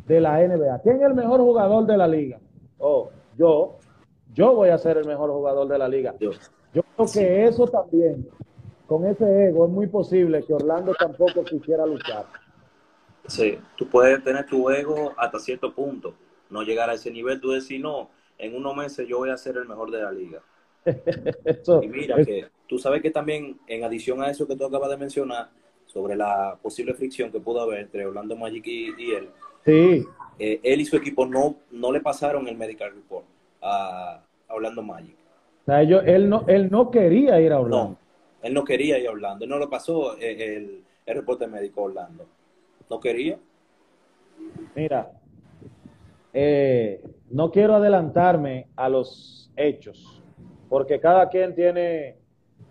de 0.08 0.20
la 0.20 0.39
NBA. 0.46 0.79
¿Quién 0.79 0.98
es 0.98 1.03
el 1.03 1.13
mejor 1.13 1.39
jugador 1.39 1.86
de 1.86 1.98
la 1.98 2.08
liga? 2.08 2.39
Oh, 2.77 3.10
yo. 3.38 3.77
Yo 4.33 4.53
voy 4.53 4.69
a 4.69 4.77
ser 4.77 4.97
el 4.97 5.05
mejor 5.05 5.29
jugador 5.29 5.67
de 5.67 5.77
la 5.77 5.87
liga. 5.87 6.15
Yo, 6.19 6.31
creo 6.73 7.07
que 7.11 7.45
eso 7.45 7.67
también, 7.67 8.27
con 8.87 9.05
ese 9.05 9.47
ego, 9.47 9.65
es 9.65 9.71
muy 9.71 9.87
posible 9.87 10.43
que 10.43 10.53
Orlando 10.53 10.93
tampoco 10.95 11.43
quisiera 11.43 11.85
luchar. 11.85 12.25
Sí, 13.27 13.57
tú 13.75 13.87
puedes 13.87 14.23
tener 14.23 14.45
tu 14.47 14.69
ego 14.69 15.13
hasta 15.17 15.39
cierto 15.39 15.73
punto, 15.73 16.15
no 16.49 16.63
llegar 16.63 16.89
a 16.89 16.95
ese 16.95 17.11
nivel, 17.11 17.39
tú 17.39 17.51
decir, 17.51 17.79
no, 17.79 18.09
en 18.37 18.55
unos 18.55 18.75
meses 18.75 19.07
yo 19.07 19.19
voy 19.19 19.29
a 19.29 19.37
ser 19.37 19.55
el 19.57 19.67
mejor 19.67 19.91
de 19.91 20.01
la 20.01 20.11
liga. 20.11 20.41
eso, 21.45 21.81
y 21.81 21.87
mira 21.87 22.17
que 22.25 22.47
tú 22.67 22.77
sabes 22.77 23.01
que 23.01 23.11
también, 23.11 23.59
en 23.67 23.83
adición 23.83 24.21
a 24.21 24.29
eso 24.29 24.47
que 24.47 24.55
tú 24.55 24.65
acabas 24.65 24.89
de 24.89 24.97
mencionar, 24.97 25.49
sobre 25.85 26.15
la 26.15 26.57
posible 26.61 26.95
fricción 26.95 27.31
que 27.31 27.39
pudo 27.39 27.61
haber 27.61 27.79
entre 27.79 28.05
Orlando 28.05 28.35
Magic 28.35 28.65
y, 28.65 29.11
él, 29.11 29.29
sí. 29.63 30.03
Eh, 30.39 30.59
él 30.63 30.81
y 30.81 30.85
su 30.85 30.97
equipo 30.97 31.27
no, 31.27 31.57
no 31.69 31.91
le 31.91 32.01
pasaron 32.01 32.47
el 32.47 32.57
medical 32.57 32.91
report 32.91 33.25
a, 33.63 34.24
Orlando 34.50 34.84
Magic. 34.84 35.15
O 35.63 35.65
sea, 35.65 35.82
ellos, 35.82 36.03
él, 36.05 36.29
no, 36.29 36.43
él 36.48 36.70
no 36.70 36.91
quería 36.91 37.39
ir 37.41 37.53
a 37.53 37.60
Orlando. 37.60 37.89
No, 37.89 37.98
él 38.43 38.53
no 38.53 38.63
quería 38.63 39.00
ir 39.00 39.08
a 39.08 39.12
Orlando. 39.12 39.46
Él 39.46 39.50
no 39.50 39.58
lo 39.58 39.70
pasó 39.70 40.15
eh, 40.17 40.58
el, 40.58 40.84
el, 41.05 41.15
reporte 41.15 41.48
médico 41.48 41.82
a 41.82 41.84
Orlando. 41.86 42.25
No 42.89 43.00
quería. 43.00 43.39
Mira, 44.75 45.12
eh, 46.34 47.01
no 47.29 47.51
quiero 47.51 47.75
adelantarme 47.75 48.67
a 48.75 48.89
los 48.89 49.51
hechos, 49.55 50.22
porque 50.70 51.00
cada 51.00 51.29
quien 51.29 51.55
tiene 51.55 52.17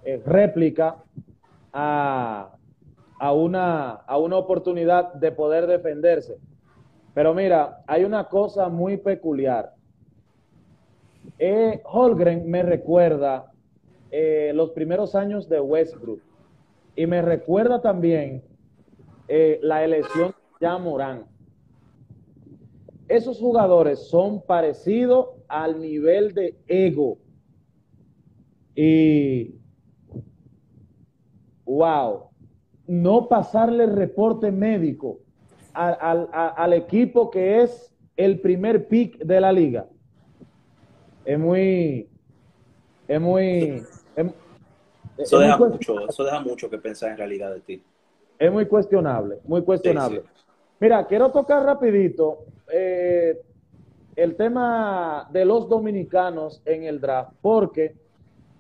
eh, 0.05 0.21
réplica 0.27 0.97
a, 1.73 2.51
a, 3.19 3.33
una, 3.33 3.91
a 3.93 4.19
una 4.19 4.37
oportunidad 4.37 5.15
de 5.15 5.33
poder 5.33 5.67
defenderse. 5.67 6.39
Pero 7.15 7.35
mira, 7.35 7.83
hay 7.87 8.05
una 8.05 8.29
cosa 8.29 8.69
muy 8.69 8.97
peculiar. 8.97 9.75
Eh, 11.39 11.81
Holgren 11.85 12.49
me 12.49 12.63
recuerda 12.63 13.53
eh, 14.11 14.53
los 14.55 14.71
primeros 14.71 15.15
años 15.15 15.49
de 15.49 15.61
Westbrook 15.61 16.21
y 16.95 17.07
me 17.07 17.23
recuerda 17.23 17.81
también 17.81 18.43
eh, 19.29 19.59
la 19.63 19.85
elección 19.85 20.35
de 20.61 20.69
Morán. 20.79 21.25
Esos 23.09 23.39
jugadores 23.39 24.09
son 24.09 24.43
parecidos 24.43 25.31
al 25.49 25.81
nivel 25.81 26.33
de 26.35 26.57
ego. 26.67 27.19
Y, 28.75 29.57
wow, 31.65 32.31
no 32.87 33.29
pasarle 33.29 33.87
reporte 33.87 34.51
médico 34.51 35.19
al 35.75 36.73
equipo 36.73 37.31
que 37.31 37.63
es 37.63 37.95
el 38.17 38.41
primer 38.41 38.89
pick 38.89 39.19
de 39.19 39.41
la 39.41 39.53
liga 39.53 39.89
es 41.25 41.39
muy, 41.39 42.09
es 43.09 43.21
muy, 43.21 43.83
eso, 45.17 45.39
deja 45.39 45.57
mucho, 45.57 46.09
eso 46.09 46.25
deja 46.25 46.41
mucho 46.41 46.71
que 46.71 46.79
pensar 46.79 47.11
en 47.11 47.19
realidad 47.19 47.53
de 47.53 47.61
ti. 47.61 47.83
Es 48.39 48.51
muy 48.51 48.67
cuestionable, 48.67 49.39
muy 49.45 49.63
cuestionable. 49.63 50.23
Mira, 50.81 51.07
quiero 51.07 51.31
tocar 51.31 51.65
rapidito 51.65 52.47
eh, 52.73 53.41
el 54.17 54.37
tema 54.37 55.29
de 55.31 55.45
los 55.45 55.69
dominicanos 55.69 56.61
en 56.65 56.85
el 56.85 57.01
draft, 57.01 57.33
porque 57.41 57.95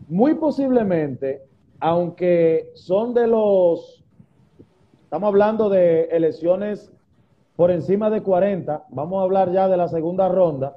muy 0.09 0.35
posiblemente, 0.35 1.43
aunque 1.81 2.71
son 2.75 3.13
de 3.15 3.27
los, 3.27 4.05
estamos 5.05 5.29
hablando 5.29 5.69
de 5.69 6.05
elecciones 6.05 6.93
por 7.57 7.71
encima 7.71 8.09
de 8.09 8.23
40, 8.23 8.85
vamos 8.91 9.21
a 9.21 9.25
hablar 9.25 9.51
ya 9.53 9.69
de 9.69 9.77
la 9.77 9.89
segunda 9.89 10.29
ronda, 10.29 10.77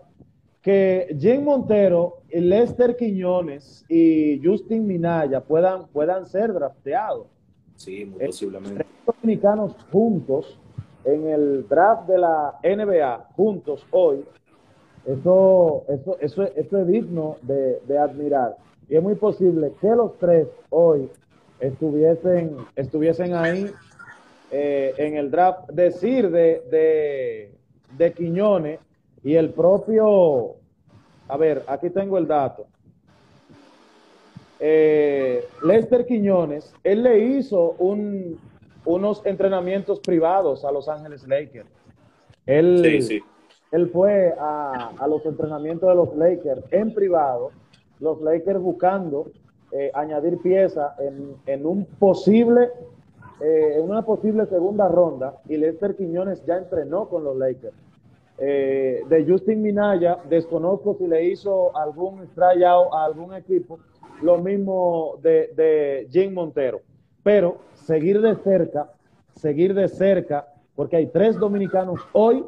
que 0.66 1.16
Jane 1.22 1.42
Montero, 1.42 2.24
Lester 2.32 2.98
Quiñones 2.98 3.86
y 3.88 4.42
Justin 4.44 4.88
Minaya 4.88 5.40
puedan, 5.40 5.86
puedan 5.90 6.26
ser 6.26 6.52
drafteados. 6.54 7.28
Sí, 7.76 8.04
muy 8.04 8.26
posiblemente. 8.26 8.84
Los 9.06 9.16
dominicanos 9.22 9.76
juntos 9.92 10.60
en 11.04 11.28
el 11.28 11.68
draft 11.68 12.10
de 12.10 12.18
la 12.18 12.56
NBA, 12.64 13.28
juntos 13.36 13.86
hoy, 13.92 14.26
eso, 15.06 15.84
eso, 15.88 16.18
eso, 16.20 16.44
eso 16.56 16.78
es 16.80 16.88
digno 16.88 17.38
de, 17.44 17.80
de, 17.88 17.98
admirar. 18.00 18.58
Y 18.90 18.96
es 18.96 19.04
muy 19.04 19.14
posible 19.14 19.72
que 19.80 19.90
los 19.90 20.18
tres 20.18 20.48
hoy 20.72 21.12
estuviesen, 21.60 22.58
estuviesen 22.76 23.36
ahí 23.36 23.70
eh, 24.50 24.96
en 24.98 25.16
el 25.16 25.30
draft. 25.30 25.70
Decir 25.70 26.32
de, 26.32 26.64
de, 26.72 27.52
de 28.00 28.14
Quiñones 28.14 28.80
y 29.26 29.36
el 29.36 29.50
propio, 29.50 30.54
a 31.28 31.36
ver, 31.36 31.64
aquí 31.68 31.90
tengo 31.90 32.20
el 32.20 32.28
dato. 32.28 32.68
Eh, 34.60 35.44
Lester 35.64 36.06
Quiñones, 36.06 36.72
él 36.84 37.02
le 37.02 37.18
hizo 37.18 37.72
un, 37.80 38.40
unos 38.86 39.26
entrenamientos 39.26 40.00
privados 40.00 40.64
a 40.64 40.72
Los 40.72 40.88
Ángeles 40.88 41.28
Lakers. 41.28 41.68
Él, 42.46 42.82
sí, 42.84 43.02
sí. 43.02 43.24
él 43.72 43.90
fue 43.90 44.36
a, 44.40 44.92
a, 44.96 45.08
los 45.08 45.26
entrenamientos 45.26 45.90
de 45.90 45.96
los 45.96 46.16
Lakers 46.16 46.62
en 46.70 46.94
privado, 46.94 47.50
los 48.00 48.22
Lakers 48.22 48.60
buscando 48.60 49.32
eh, 49.72 49.90
añadir 49.96 50.38
pieza 50.38 50.96
en, 51.00 51.34
en, 51.48 51.66
un 51.66 51.86
posible, 51.86 52.70
eh, 53.42 53.78
en 53.78 53.90
una 53.90 54.04
posible 54.04 54.46
segunda 54.46 54.88
ronda, 54.88 55.38
y 55.50 55.58
Lester 55.58 55.96
Quiñones 55.96 56.46
ya 56.46 56.58
entrenó 56.58 57.10
con 57.10 57.24
los 57.24 57.36
Lakers. 57.36 57.85
Eh, 58.38 59.04
de 59.08 59.26
Justin 59.26 59.62
Minaya, 59.62 60.20
desconozco 60.30 60.96
si 60.98 61.08
le 61.08 61.24
hizo 61.26 61.76
algún 61.76 62.28
tryout 62.36 62.94
a 62.94 63.06
algún 63.06 63.34
equipo, 63.34 63.80
lo 64.22 64.40
mismo 64.40 65.18
de, 65.22 65.52
de 65.56 66.08
Jim 66.12 66.34
Montero. 66.34 66.82
Pero 67.24 67.58
seguir 67.74 68.22
de 68.22 68.36
cerca, 68.36 68.92
seguir 69.36 69.74
de 69.74 69.88
cerca, 69.88 70.48
porque 70.76 70.98
hay 70.98 71.08
tres 71.08 71.40
dominicanos 71.40 72.02
hoy 72.12 72.44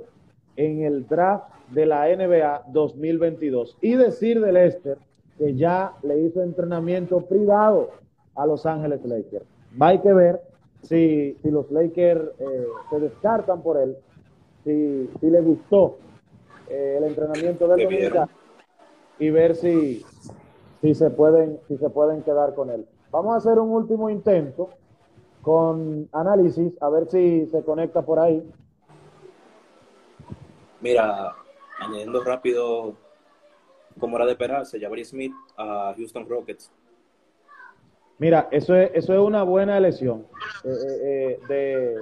en 0.58 0.84
el 0.84 1.08
draft 1.08 1.46
de 1.72 1.86
la 1.86 2.08
NBA 2.08 2.65
2022. 2.67 3.77
Y 3.82 3.96
decir 3.96 4.41
de 4.41 4.51
Lester 4.51 4.98
que 5.38 5.56
ya 5.56 5.94
le 6.03 6.20
hizo 6.20 6.41
entrenamiento 6.41 7.22
privado 7.22 7.91
a 8.36 8.46
Los 8.46 8.65
Ángeles 8.65 9.03
Lakers. 9.06 9.46
Hay 9.79 10.00
que 10.00 10.13
ver 10.13 10.41
si, 10.82 11.38
si 11.41 11.51
los 11.51 11.70
Lakers 11.72 12.22
eh, 12.39 12.67
se 12.89 13.00
descartan 13.00 13.62
por 13.62 13.77
él 13.77 13.96
si, 14.68 15.10
si 15.20 15.30
le 15.30 15.42
gustó 15.42 15.98
eh, 16.70 16.96
el 16.98 17.06
entrenamiento 17.06 17.68
del 17.70 17.84
dominicano. 17.86 18.30
y 19.18 19.30
ver 19.30 19.56
si, 19.56 20.06
si, 20.82 20.94
se 20.94 21.10
pueden, 21.10 21.60
si 21.70 21.78
se 21.78 21.90
pueden 21.90 22.22
quedar 22.24 22.54
con 22.54 22.70
él. 22.70 22.86
Vamos 23.10 23.34
a 23.34 23.38
hacer 23.38 23.60
un 23.60 23.70
último 23.70 24.10
intento 24.10 24.70
con 25.42 26.10
análisis, 26.12 26.74
a 26.82 26.90
ver 26.90 27.08
si 27.08 27.48
se 27.48 27.64
conecta 27.64 28.02
por 28.02 28.20
ahí. 28.20 28.44
Mira, 30.82 31.34
añadiendo 31.80 32.22
rápido, 32.24 32.94
como 33.98 34.18
era 34.18 34.26
de 34.26 34.34
esperarse, 34.34 34.80
Jabari 34.80 35.06
Smith 35.06 35.34
a 35.56 35.94
Houston 35.96 36.28
Rockets. 36.28 36.70
Mira, 38.20 38.50
eso 38.52 38.76
es, 38.76 38.92
eso 38.94 39.14
es 39.14 39.20
una 39.20 39.44
buena 39.44 39.78
elección 39.78 40.26
eh, 40.64 40.70
eh, 40.70 41.40
eh, 41.50 41.96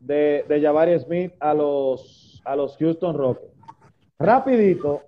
de, 0.00 0.44
de, 0.48 0.60
de 0.60 0.98
Smith 1.00 1.32
a 1.40 1.54
los, 1.54 2.42
a 2.44 2.56
los 2.56 2.76
Houston 2.76 3.16
Rockets. 3.16 3.52
Rapidito, 4.18 5.02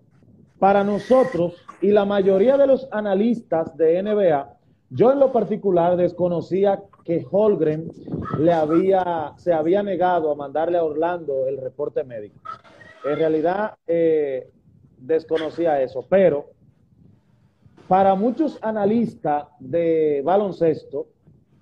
para 0.58 0.84
nosotros 0.84 1.56
y 1.80 1.90
la 1.90 2.04
mayoría 2.04 2.56
de 2.56 2.66
los 2.66 2.86
analistas 2.92 3.76
de 3.76 4.02
NBA, 4.02 4.56
yo 4.90 5.12
en 5.12 5.18
lo 5.18 5.32
particular 5.32 5.96
desconocía 5.96 6.82
que 7.04 7.24
Holgren 7.30 7.90
le 8.38 8.52
había, 8.52 9.32
se 9.36 9.52
había 9.52 9.82
negado 9.82 10.30
a 10.30 10.34
mandarle 10.34 10.78
a 10.78 10.84
Orlando 10.84 11.46
el 11.46 11.58
reporte 11.58 12.04
médico. 12.04 12.38
En 13.04 13.16
realidad 13.16 13.74
eh, 13.86 14.50
desconocía 14.98 15.80
eso, 15.80 16.04
pero 16.08 16.50
para 17.88 18.14
muchos 18.14 18.58
analistas 18.62 19.46
de 19.58 20.22
baloncesto, 20.24 21.06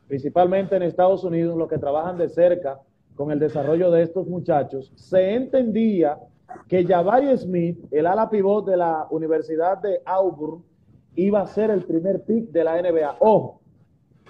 principalmente 0.09 0.77
en 0.77 0.83
Estados 0.83 1.23
Unidos, 1.25 1.57
los 1.57 1.69
que 1.69 1.79
trabajan 1.79 2.19
de 2.19 2.29
cerca 2.29 2.81
con 3.19 3.33
el 3.33 3.41
desarrollo 3.41 3.91
de 3.91 4.03
estos 4.03 4.29
muchachos, 4.29 4.93
se 4.95 5.35
entendía 5.35 6.21
que 6.69 6.85
Jabari 6.85 7.37
Smith, 7.37 7.77
el 7.91 8.07
ala 8.07 8.31
pivot 8.31 8.65
de 8.65 8.77
la 8.77 9.09
Universidad 9.11 9.79
de 9.79 10.01
Auburn, 10.05 10.63
iba 11.17 11.41
a 11.41 11.47
ser 11.49 11.73
el 11.73 11.83
primer 11.83 12.23
pick 12.23 12.53
de 12.53 12.63
la 12.63 12.81
NBA. 12.81 13.17
Ojo, 13.19 13.61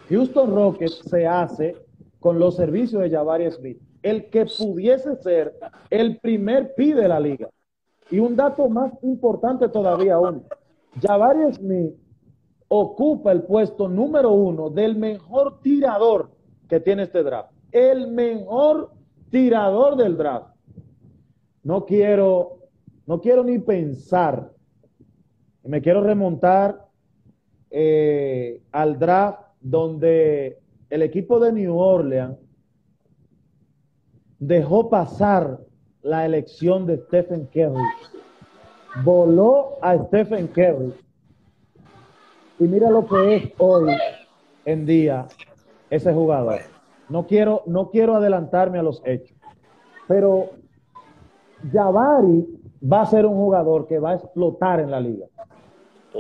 Houston 0.09 0.54
Rockets 0.54 1.02
se 1.04 1.26
hace 1.26 1.76
con 2.18 2.38
los 2.38 2.57
servicios 2.57 3.02
de 3.02 3.11
Jabari 3.11 3.50
Smith, 3.50 3.78
el 4.02 4.30
que 4.30 4.47
pudiese 4.47 5.16
ser 5.16 5.54
el 5.90 6.18
primer 6.21 6.75
pick 6.75 6.95
de 6.95 7.09
la 7.09 7.21
liga. 7.21 7.50
Y 8.11 8.21
un 8.21 8.37
dato 8.37 8.71
más 8.71 8.90
importante 9.02 9.68
todavía 9.68 10.14
aún, 10.14 10.45
Jabari 11.02 11.52
Smith 11.52 11.92
ocupa 12.68 13.33
el 13.33 13.42
puesto 13.42 13.87
número 13.87 14.33
uno 14.33 14.71
del 14.71 14.97
mejor 14.97 15.61
tirador 15.61 16.30
que 16.71 16.80
tiene 16.80 17.02
este 17.02 17.23
draft. 17.23 17.58
El 17.73 18.09
mejor 18.09 18.93
tirador 19.31 19.97
del 19.97 20.17
draft. 20.17 20.55
No 21.63 21.85
quiero, 21.85 22.59
no 23.07 23.21
quiero 23.21 23.45
ni 23.45 23.59
pensar 23.59 24.53
me 25.69 25.83
quiero 25.83 26.03
remontar 26.03 26.87
eh, 27.71 28.63
al 28.73 28.99
draft 28.99 29.43
donde 29.61 30.59
el 30.89 31.03
equipo 31.03 31.39
de 31.39 31.53
New 31.53 31.77
Orleans 31.77 32.39
dejó 34.39 34.89
pasar 34.89 35.61
la 36.01 36.25
elección 36.25 36.87
de 36.87 36.97
Stephen 36.97 37.47
Curry. 37.53 37.85
Voló 39.05 39.77
a 39.83 39.99
Stephen 40.07 40.47
Curry. 40.47 40.95
Y 42.59 42.65
mira 42.65 42.89
lo 42.89 43.07
que 43.07 43.37
es 43.37 43.53
hoy 43.59 43.95
en 44.65 44.87
día 44.87 45.27
ese 45.91 46.15
jugador. 46.15 46.61
No 47.09 47.27
quiero, 47.27 47.62
no 47.67 47.91
quiero 47.91 48.17
adelantarme 48.17 48.79
a 48.79 48.83
los 48.83 49.03
hechos, 49.05 49.37
pero 50.07 50.50
Jabari 51.73 52.47
va 52.81 53.03
a 53.03 53.07
ser 53.07 53.27
un 53.27 53.35
jugador 53.35 53.87
que 53.87 53.99
va 53.99 54.11
a 54.11 54.15
explotar 54.15 54.81
en 54.81 54.91
la 54.91 55.00
liga 55.00 55.27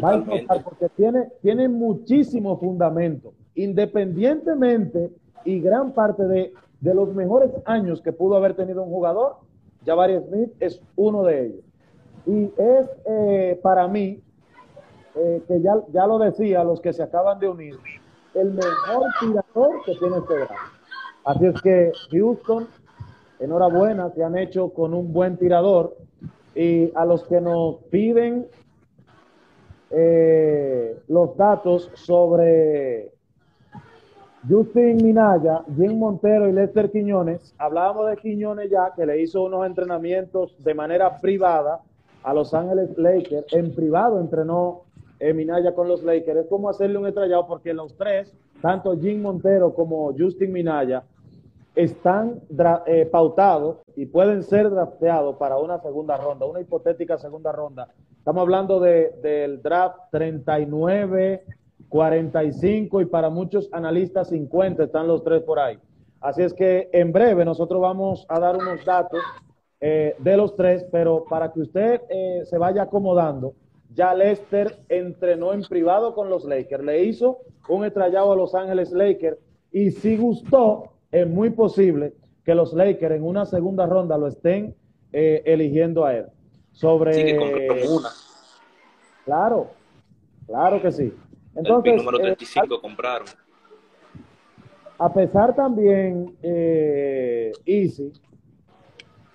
porque 0.00 0.88
tiene, 0.96 1.28
tiene 1.42 1.68
muchísimo 1.68 2.58
fundamento, 2.58 3.32
independientemente 3.54 5.10
y 5.44 5.60
gran 5.60 5.92
parte 5.92 6.24
de, 6.26 6.52
los 6.80 7.14
mejores 7.14 7.50
años 7.64 8.00
que 8.00 8.12
pudo 8.12 8.36
haber 8.36 8.54
tenido 8.54 8.82
un 8.82 8.90
jugador, 8.90 9.36
Jabari 9.84 10.18
Smith 10.20 10.50
es 10.60 10.80
uno 10.96 11.22
de 11.24 11.46
ellos. 11.46 11.64
Y 12.26 12.44
es 12.56 12.86
eh, 13.06 13.58
para 13.62 13.88
mí, 13.88 14.22
eh, 15.16 15.42
que 15.48 15.60
ya, 15.60 15.76
ya 15.92 16.06
lo 16.06 16.18
decía, 16.18 16.62
los 16.62 16.80
que 16.80 16.92
se 16.92 17.02
acaban 17.02 17.40
de 17.40 17.48
unir, 17.48 17.76
el 18.34 18.52
mejor 18.52 19.06
tirador 19.18 19.82
que 19.84 19.94
tiene 19.96 20.18
este 20.18 20.34
draft. 20.34 20.77
Así 21.28 21.44
es 21.44 21.60
que 21.60 21.92
Houston, 22.10 22.68
enhorabuena, 23.38 24.08
se 24.12 24.24
han 24.24 24.38
hecho 24.38 24.70
con 24.70 24.94
un 24.94 25.12
buen 25.12 25.36
tirador. 25.36 25.94
Y 26.54 26.90
a 26.94 27.04
los 27.04 27.22
que 27.24 27.38
nos 27.38 27.82
piden 27.90 28.46
eh, 29.90 30.98
los 31.06 31.36
datos 31.36 31.90
sobre 31.92 33.12
Justin 34.48 35.04
Minaya, 35.04 35.64
Jim 35.76 35.98
Montero 35.98 36.48
y 36.48 36.52
Lester 36.52 36.90
Quiñones. 36.90 37.54
Hablábamos 37.58 38.08
de 38.08 38.16
Quiñones 38.16 38.70
ya, 38.70 38.94
que 38.96 39.04
le 39.04 39.20
hizo 39.20 39.42
unos 39.42 39.66
entrenamientos 39.66 40.56
de 40.64 40.72
manera 40.72 41.18
privada 41.20 41.82
a 42.22 42.32
Los 42.32 42.54
Ángeles 42.54 42.96
Lakers. 42.96 43.52
En 43.52 43.74
privado 43.74 44.18
entrenó 44.18 44.84
eh, 45.20 45.34
Minaya 45.34 45.74
con 45.74 45.88
los 45.88 46.02
Lakers. 46.02 46.40
Es 46.40 46.46
como 46.46 46.70
hacerle 46.70 46.96
un 46.96 47.06
estrellado 47.06 47.46
porque 47.46 47.74
los 47.74 47.94
tres, 47.98 48.32
tanto 48.62 48.98
Jim 48.98 49.20
Montero 49.20 49.74
como 49.74 50.14
Justin 50.18 50.52
Minaya, 50.52 51.04
están 51.78 52.40
eh, 52.86 53.06
pautados 53.06 53.76
y 53.94 54.06
pueden 54.06 54.42
ser 54.42 54.68
drafteados 54.68 55.36
para 55.36 55.58
una 55.58 55.78
segunda 55.78 56.16
ronda, 56.16 56.44
una 56.44 56.60
hipotética 56.60 57.18
segunda 57.18 57.52
ronda. 57.52 57.86
Estamos 58.18 58.42
hablando 58.42 58.80
de, 58.80 59.12
del 59.22 59.62
draft 59.62 59.96
39, 60.10 61.44
45 61.88 63.00
y 63.00 63.04
para 63.06 63.30
muchos 63.30 63.68
analistas 63.70 64.28
50 64.30 64.82
están 64.82 65.06
los 65.06 65.22
tres 65.22 65.42
por 65.42 65.60
ahí. 65.60 65.78
Así 66.20 66.42
es 66.42 66.52
que 66.52 66.90
en 66.92 67.12
breve 67.12 67.44
nosotros 67.44 67.80
vamos 67.80 68.26
a 68.28 68.40
dar 68.40 68.56
unos 68.56 68.84
datos 68.84 69.20
eh, 69.80 70.16
de 70.18 70.36
los 70.36 70.56
tres, 70.56 70.84
pero 70.90 71.26
para 71.30 71.52
que 71.52 71.60
usted 71.60 72.02
eh, 72.08 72.40
se 72.44 72.58
vaya 72.58 72.82
acomodando, 72.82 73.54
ya 73.94 74.14
Lester 74.14 74.80
entrenó 74.88 75.52
en 75.52 75.62
privado 75.62 76.12
con 76.16 76.28
los 76.28 76.44
Lakers, 76.44 76.82
le 76.82 77.04
hizo 77.04 77.38
un 77.68 77.84
estrellado 77.84 78.32
a 78.32 78.36
Los 78.36 78.56
Ángeles 78.56 78.90
Lakers 78.90 79.38
y 79.70 79.92
si 79.92 80.16
gustó, 80.16 80.97
es 81.10 81.26
muy 81.26 81.50
posible 81.50 82.14
que 82.44 82.54
los 82.54 82.72
Lakers 82.72 83.16
en 83.16 83.24
una 83.24 83.44
segunda 83.44 83.86
ronda 83.86 84.16
lo 84.16 84.26
estén 84.26 84.74
eh, 85.12 85.42
eligiendo 85.44 86.04
a 86.04 86.14
él. 86.14 86.26
Sobre. 86.72 87.12
Sí, 87.12 87.22
que 87.24 87.86
una. 87.88 88.08
Claro, 89.24 89.70
claro 90.46 90.80
que 90.80 90.92
sí. 90.92 91.12
Entonces, 91.54 91.92
el 91.92 91.98
número 91.98 92.18
35 92.18 92.74
eh, 92.74 92.80
compraron. 92.80 93.28
A 94.98 95.12
pesar 95.12 95.54
también, 95.54 96.36
eh, 96.42 97.52
Easy, 97.64 98.12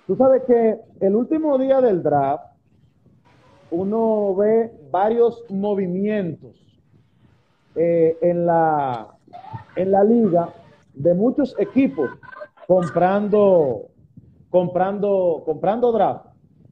tú 0.06 0.16
sabes 0.16 0.42
que 0.44 0.76
el 1.00 1.14
último 1.14 1.56
día 1.58 1.80
del 1.80 2.02
draft, 2.02 2.44
uno 3.70 4.34
ve 4.36 4.70
varios 4.90 5.44
movimientos 5.50 6.56
en, 7.74 8.46
la, 8.46 9.08
en 9.74 9.90
la 9.90 10.04
liga 10.04 10.52
de 10.94 11.14
muchos 11.14 11.54
equipos 11.58 12.10
comprando, 12.66 13.88
comprando, 14.50 15.42
comprando 15.44 15.92
draft, 15.92 16.26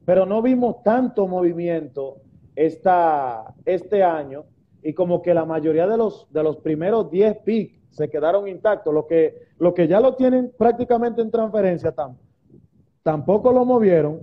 pero 0.05 0.25
no 0.25 0.41
vimos 0.41 0.83
tanto 0.83 1.27
movimiento 1.27 2.17
esta, 2.55 3.53
este 3.65 4.03
año 4.03 4.45
y 4.81 4.93
como 4.93 5.21
que 5.21 5.33
la 5.33 5.45
mayoría 5.45 5.87
de 5.87 5.97
los, 5.97 6.27
de 6.31 6.43
los 6.43 6.57
primeros 6.57 7.09
10 7.09 7.37
picks 7.39 7.83
se 7.91 8.09
quedaron 8.09 8.47
intactos, 8.47 8.93
lo 8.93 9.05
que, 9.05 9.47
lo 9.59 9.73
que 9.73 9.87
ya 9.87 9.99
lo 9.99 10.15
tienen 10.15 10.51
prácticamente 10.57 11.21
en 11.21 11.29
transferencia 11.29 11.93
tampoco 13.03 13.51
lo 13.51 13.65
movieron. 13.65 14.21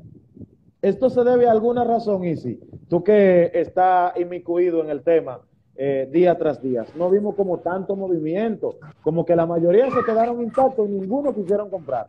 Esto 0.82 1.08
se 1.08 1.22
debe 1.22 1.46
a 1.46 1.52
alguna 1.52 1.84
razón, 1.84 2.24
Isi, 2.24 2.58
tú 2.88 3.04
que 3.04 3.50
está 3.54 4.14
inmiscuido 4.16 4.82
en 4.82 4.90
el 4.90 5.02
tema, 5.02 5.40
eh, 5.82 6.06
día 6.10 6.36
tras 6.36 6.60
día. 6.60 6.84
No 6.94 7.08
vimos 7.08 7.34
como 7.34 7.60
tanto 7.60 7.96
movimiento, 7.96 8.76
como 9.02 9.24
que 9.24 9.34
la 9.34 9.46
mayoría 9.46 9.90
se 9.90 10.04
quedaron 10.04 10.42
intactos 10.42 10.86
y 10.86 10.92
ninguno 10.92 11.34
quisieron 11.34 11.70
comprar. 11.70 12.06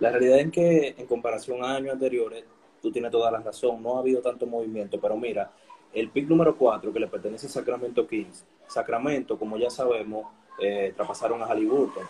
La 0.00 0.10
realidad 0.10 0.38
es 0.38 0.50
que 0.50 0.94
en 0.96 1.06
comparación 1.06 1.62
a 1.62 1.76
años 1.76 1.92
anteriores, 1.92 2.44
tú 2.80 2.90
tienes 2.90 3.10
toda 3.10 3.30
la 3.30 3.40
razón, 3.40 3.82
no 3.82 3.96
ha 3.96 4.00
habido 4.00 4.22
tanto 4.22 4.46
movimiento, 4.46 4.98
pero 4.98 5.18
mira, 5.18 5.50
el 5.92 6.08
pick 6.08 6.26
número 6.30 6.56
4 6.56 6.94
que 6.94 6.98
le 6.98 7.08
pertenece 7.08 7.46
a 7.46 7.50
Sacramento 7.50 8.06
Kings, 8.06 8.42
Sacramento, 8.68 9.38
como 9.38 9.58
ya 9.58 9.68
sabemos, 9.68 10.32
eh, 10.62 10.94
traspasaron 10.96 11.42
a 11.42 11.44
Halliburton. 11.44 12.04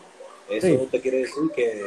Eso 0.49 0.87
te 0.93 1.01
quiere 1.01 1.19
decir 1.19 1.51
que 1.53 1.83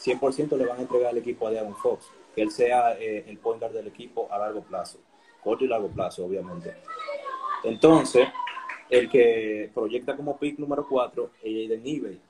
100% 0.00 0.56
le 0.56 0.66
van 0.66 0.78
a 0.78 0.82
entregar 0.82 1.10
al 1.10 1.18
equipo 1.18 1.46
a 1.46 1.52
Devon 1.52 1.76
Fox, 1.76 2.06
que 2.34 2.42
él 2.42 2.50
sea 2.50 2.98
eh, 2.98 3.24
el 3.28 3.38
point 3.38 3.60
guard 3.60 3.72
del 3.72 3.86
equipo 3.86 4.26
a 4.32 4.38
largo 4.38 4.62
plazo, 4.62 4.98
corto 5.44 5.64
y 5.64 5.68
largo 5.68 5.86
plazo, 5.86 6.24
obviamente. 6.24 6.74
Entonces, 7.64 8.28
el 8.90 9.08
que 9.08 9.70
proyecta 9.74 10.16
como 10.16 10.38
pick 10.38 10.58
número 10.58 10.86
4 10.88 11.30
es 11.42 11.44
Aiden 11.44 11.82
Ebay. 11.84 12.20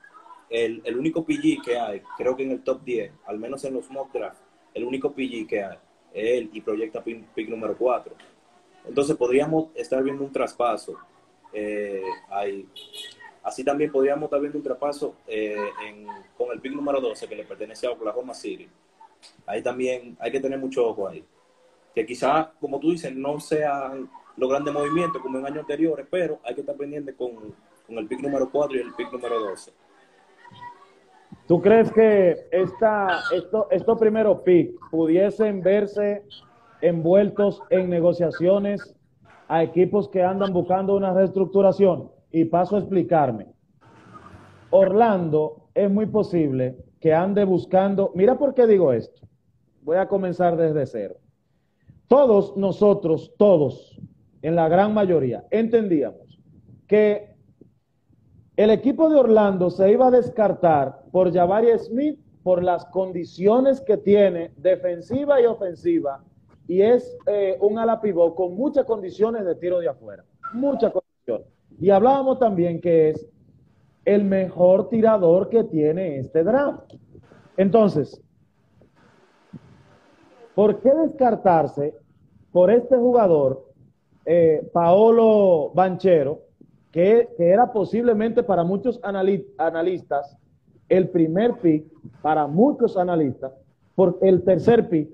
El, 0.50 0.82
el 0.84 0.98
único 0.98 1.24
PG 1.24 1.62
que 1.64 1.78
hay, 1.78 2.02
creo 2.16 2.36
que 2.36 2.42
en 2.42 2.50
el 2.50 2.62
top 2.62 2.82
10, 2.84 3.12
al 3.26 3.38
menos 3.38 3.64
en 3.64 3.74
los 3.74 3.90
mock 3.90 4.12
draft, 4.12 4.40
el 4.74 4.84
único 4.84 5.12
PG 5.12 5.46
que 5.46 5.64
hay 5.64 5.78
él 6.14 6.50
y 6.52 6.60
proyecta 6.60 7.02
pick, 7.02 7.48
número 7.48 7.76
4. 7.76 8.14
Entonces 8.86 9.16
podríamos 9.16 9.68
estar 9.74 10.02
viendo 10.02 10.24
un 10.24 10.32
traspaso 10.32 10.98
eh, 11.52 12.02
ahí. 12.28 12.68
Así 13.42 13.64
también 13.64 13.90
podríamos 13.90 14.24
estar 14.24 14.40
viendo 14.40 14.58
un 14.58 14.64
traspaso 14.64 15.16
eh, 15.26 15.56
con 16.36 16.52
el 16.52 16.60
pick 16.60 16.72
número 16.72 17.00
12 17.00 17.28
que 17.28 17.36
le 17.36 17.44
pertenece 17.44 17.86
a 17.86 17.90
Oklahoma 17.90 18.34
City. 18.34 18.68
Ahí 19.46 19.62
también 19.62 20.16
hay 20.20 20.30
que 20.30 20.40
tener 20.40 20.58
mucho 20.58 20.86
ojo 20.86 21.08
ahí. 21.08 21.24
Que 21.94 22.06
quizás, 22.06 22.48
como 22.60 22.80
tú 22.80 22.92
dices, 22.92 23.14
no 23.14 23.38
sean 23.38 24.10
los 24.36 24.48
grandes 24.48 24.72
movimientos 24.72 25.20
como 25.22 25.38
en 25.38 25.46
años 25.46 25.60
anteriores, 25.60 26.06
pero 26.10 26.38
hay 26.44 26.54
que 26.54 26.60
estar 26.60 26.76
pendiente 26.76 27.14
con, 27.14 27.54
con 27.86 27.98
el 27.98 28.06
pick 28.06 28.20
número 28.20 28.50
4 28.50 28.76
y 28.76 28.80
el 28.80 28.94
pick 28.94 29.12
número 29.12 29.38
12. 29.40 29.72
¿Tú 31.46 31.60
crees 31.60 31.92
que 31.92 32.48
esta, 32.50 33.20
esto, 33.34 33.68
estos 33.70 33.98
primeros 33.98 34.40
picks 34.42 34.74
pudiesen 34.90 35.60
verse 35.62 36.24
envueltos 36.80 37.62
en 37.70 37.90
negociaciones 37.90 38.94
a 39.48 39.62
equipos 39.62 40.08
que 40.08 40.22
andan 40.22 40.52
buscando 40.52 40.94
una 40.94 41.12
reestructuración? 41.12 42.10
Y 42.30 42.46
paso 42.46 42.76
a 42.76 42.78
explicarme. 42.78 43.48
Orlando 44.70 45.68
es 45.74 45.90
muy 45.90 46.06
posible 46.06 46.76
que 47.00 47.12
ande 47.12 47.44
buscando, 47.44 48.12
mira 48.14 48.38
por 48.38 48.54
qué 48.54 48.66
digo 48.66 48.92
esto. 48.92 49.20
Voy 49.82 49.96
a 49.96 50.08
comenzar 50.08 50.56
desde 50.56 50.86
cero. 50.86 51.16
Todos 52.08 52.56
nosotros, 52.56 53.34
todos, 53.36 54.00
en 54.42 54.56
la 54.56 54.68
gran 54.68 54.92
mayoría, 54.92 55.44
entendíamos 55.50 56.38
que 56.86 57.32
el 58.56 58.70
equipo 58.70 59.08
de 59.08 59.16
Orlando 59.16 59.70
se 59.70 59.90
iba 59.90 60.08
a 60.08 60.10
descartar 60.10 61.02
por 61.10 61.32
Jabari 61.32 61.78
Smith 61.78 62.18
por 62.42 62.62
las 62.62 62.84
condiciones 62.86 63.80
que 63.80 63.96
tiene 63.96 64.52
defensiva 64.56 65.40
y 65.40 65.46
ofensiva 65.46 66.22
y 66.66 66.82
es 66.82 67.16
eh, 67.26 67.56
un 67.60 67.78
ala 67.78 68.00
con 68.34 68.54
muchas 68.54 68.84
condiciones 68.84 69.44
de 69.44 69.54
tiro 69.54 69.78
de 69.78 69.88
afuera, 69.88 70.24
muchas 70.52 70.92
condiciones. 70.92 71.46
Y 71.80 71.90
hablábamos 71.90 72.38
también 72.38 72.80
que 72.80 73.10
es 73.10 73.28
el 74.04 74.24
mejor 74.24 74.88
tirador 74.88 75.48
que 75.48 75.64
tiene 75.64 76.18
este 76.18 76.42
draft. 76.42 76.94
Entonces, 77.56 78.20
¿por 80.54 80.80
qué 80.80 80.92
descartarse 80.94 81.94
por 82.52 82.70
este 82.70 82.96
jugador, 82.96 83.71
eh, 84.24 84.68
Paolo 84.72 85.72
Banchero, 85.74 86.40
que, 86.90 87.28
era 87.38 87.72
posiblemente 87.72 88.42
para 88.42 88.64
muchos 88.64 89.00
analistas 89.02 90.36
el 90.88 91.08
primer 91.08 91.54
pick, 91.54 91.86
para 92.20 92.46
muchos 92.46 92.96
analistas, 92.96 93.52
por 93.94 94.18
el 94.20 94.44
tercer 94.44 94.88
pick. 94.88 95.08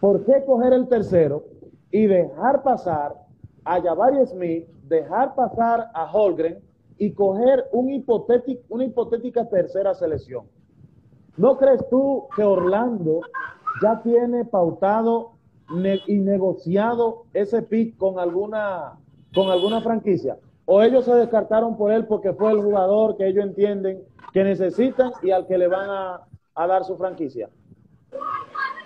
¿Por 0.00 0.24
qué 0.24 0.44
coger 0.46 0.72
el 0.72 0.88
tercero 0.88 1.44
y 1.90 2.06
dejar 2.06 2.62
pasar 2.62 3.14
a 3.64 3.80
Jabari 3.80 4.24
Smith, 4.26 4.66
dejar 4.84 5.34
pasar 5.34 5.90
a 5.92 6.10
Holgren 6.10 6.60
y 6.98 7.12
coger 7.12 7.66
una 7.72 8.84
hipotética 8.84 9.48
tercera 9.48 9.94
selección? 9.94 10.46
¿No 11.36 11.56
crees 11.58 11.86
tú 11.88 12.26
que 12.34 12.42
Orlando 12.42 13.20
ya 13.82 14.00
tiene 14.02 14.44
pautado 14.44 15.37
y 16.06 16.18
negociado 16.18 17.24
ese 17.34 17.62
pick 17.62 17.96
con 17.96 18.18
alguna, 18.18 18.98
con 19.34 19.50
alguna 19.50 19.80
franquicia? 19.80 20.38
o 20.70 20.82
ellos 20.82 21.06
se 21.06 21.14
descartaron 21.14 21.78
por 21.78 21.90
él 21.90 22.04
porque 22.04 22.34
fue 22.34 22.52
el 22.52 22.60
jugador 22.60 23.16
que 23.16 23.26
ellos 23.26 23.42
entienden 23.42 24.04
que 24.34 24.44
necesitan 24.44 25.12
y 25.22 25.30
al 25.30 25.46
que 25.46 25.56
le 25.56 25.66
van 25.66 25.88
a, 25.88 26.66
dar 26.66 26.84
su 26.84 26.94
franquicia? 26.98 27.48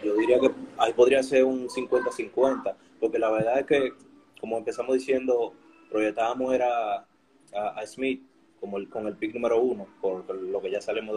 Yo 0.05 0.15
diría 0.15 0.39
que 0.39 0.53
ahí 0.79 0.93
podría 0.93 1.25
ser 1.25 1.45
un 1.45 1.67
50-50, 1.67 2.77
porque 3.01 3.19
la 3.19 3.33
verdad 3.33 3.59
es 3.59 3.67
que, 3.67 3.93
como 4.41 4.59
empezamos 4.59 4.95
diciendo, 4.95 5.55
proyectábamos 5.91 6.55
era 6.55 7.05
a, 7.53 7.85
Smith 7.87 8.23
como 8.61 8.79
el, 8.79 8.89
con 8.89 9.09
el 9.09 9.17
pick 9.17 9.35
número 9.35 9.61
uno, 9.61 9.89
por 10.01 10.33
lo 10.33 10.61
que 10.61 10.71
ya 10.71 10.81
salimos 10.81 11.17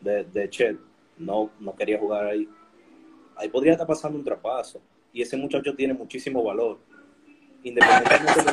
de, 0.00 0.24
de, 0.24 0.50
Chet, 0.50 0.80
no, 1.16 1.50
no 1.60 1.76
quería 1.76 2.00
jugar 2.00 2.26
ahí. 2.26 2.48
Ahí 3.36 3.48
podría 3.48 3.72
estar 3.72 3.86
pasando 3.86 4.18
un 4.18 4.24
trapazo, 4.24 4.80
y 5.12 5.22
ese 5.22 5.36
muchacho 5.36 5.74
tiene 5.74 5.94
muchísimo 5.94 6.42
valor 6.42 6.78
independientemente 7.62 8.42
de 8.42 8.50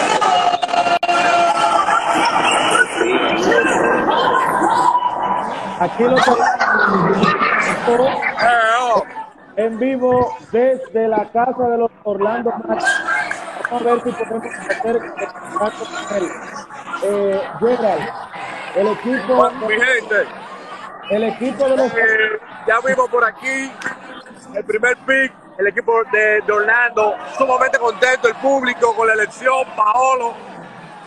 Aquí 5.79 6.03
lo 6.03 6.17
en 9.55 9.79
vivo 9.79 10.35
desde 10.51 11.07
la 11.07 11.29
casa 11.31 11.69
de 11.69 11.77
los 11.77 11.91
Orlando 12.03 12.51
Vamos 12.51 12.83
a 13.71 13.93
ver 13.93 14.03
si 14.03 14.11
podemos 14.11 14.43
hacer 14.69 14.99
contacto 14.99 15.85
con 15.85 16.17
él. 16.17 16.29
Eh, 17.03 17.41
Gerald, 17.59 18.09
el 18.75 18.87
equipo. 18.87 19.51
Mi 19.67 19.73
gente. 19.73 20.15
El 21.11 21.23
equipo 21.23 21.69
de 21.69 21.77
los. 21.77 21.93
Eh, 21.93 22.39
ya 22.67 22.79
vimos 22.85 23.09
por 23.09 23.23
aquí 23.23 23.71
el 24.55 24.65
primer 24.65 24.97
pick 25.05 25.38
el 25.59 25.67
equipo 25.67 26.01
de, 26.05 26.41
Orlando 26.49 27.17
sumamente 27.37 27.77
contento, 27.77 28.29
el 28.29 28.35
público 28.35 28.95
con 28.95 29.07
la 29.07 29.13
elección, 29.13 29.67
Paolo, 29.75 30.33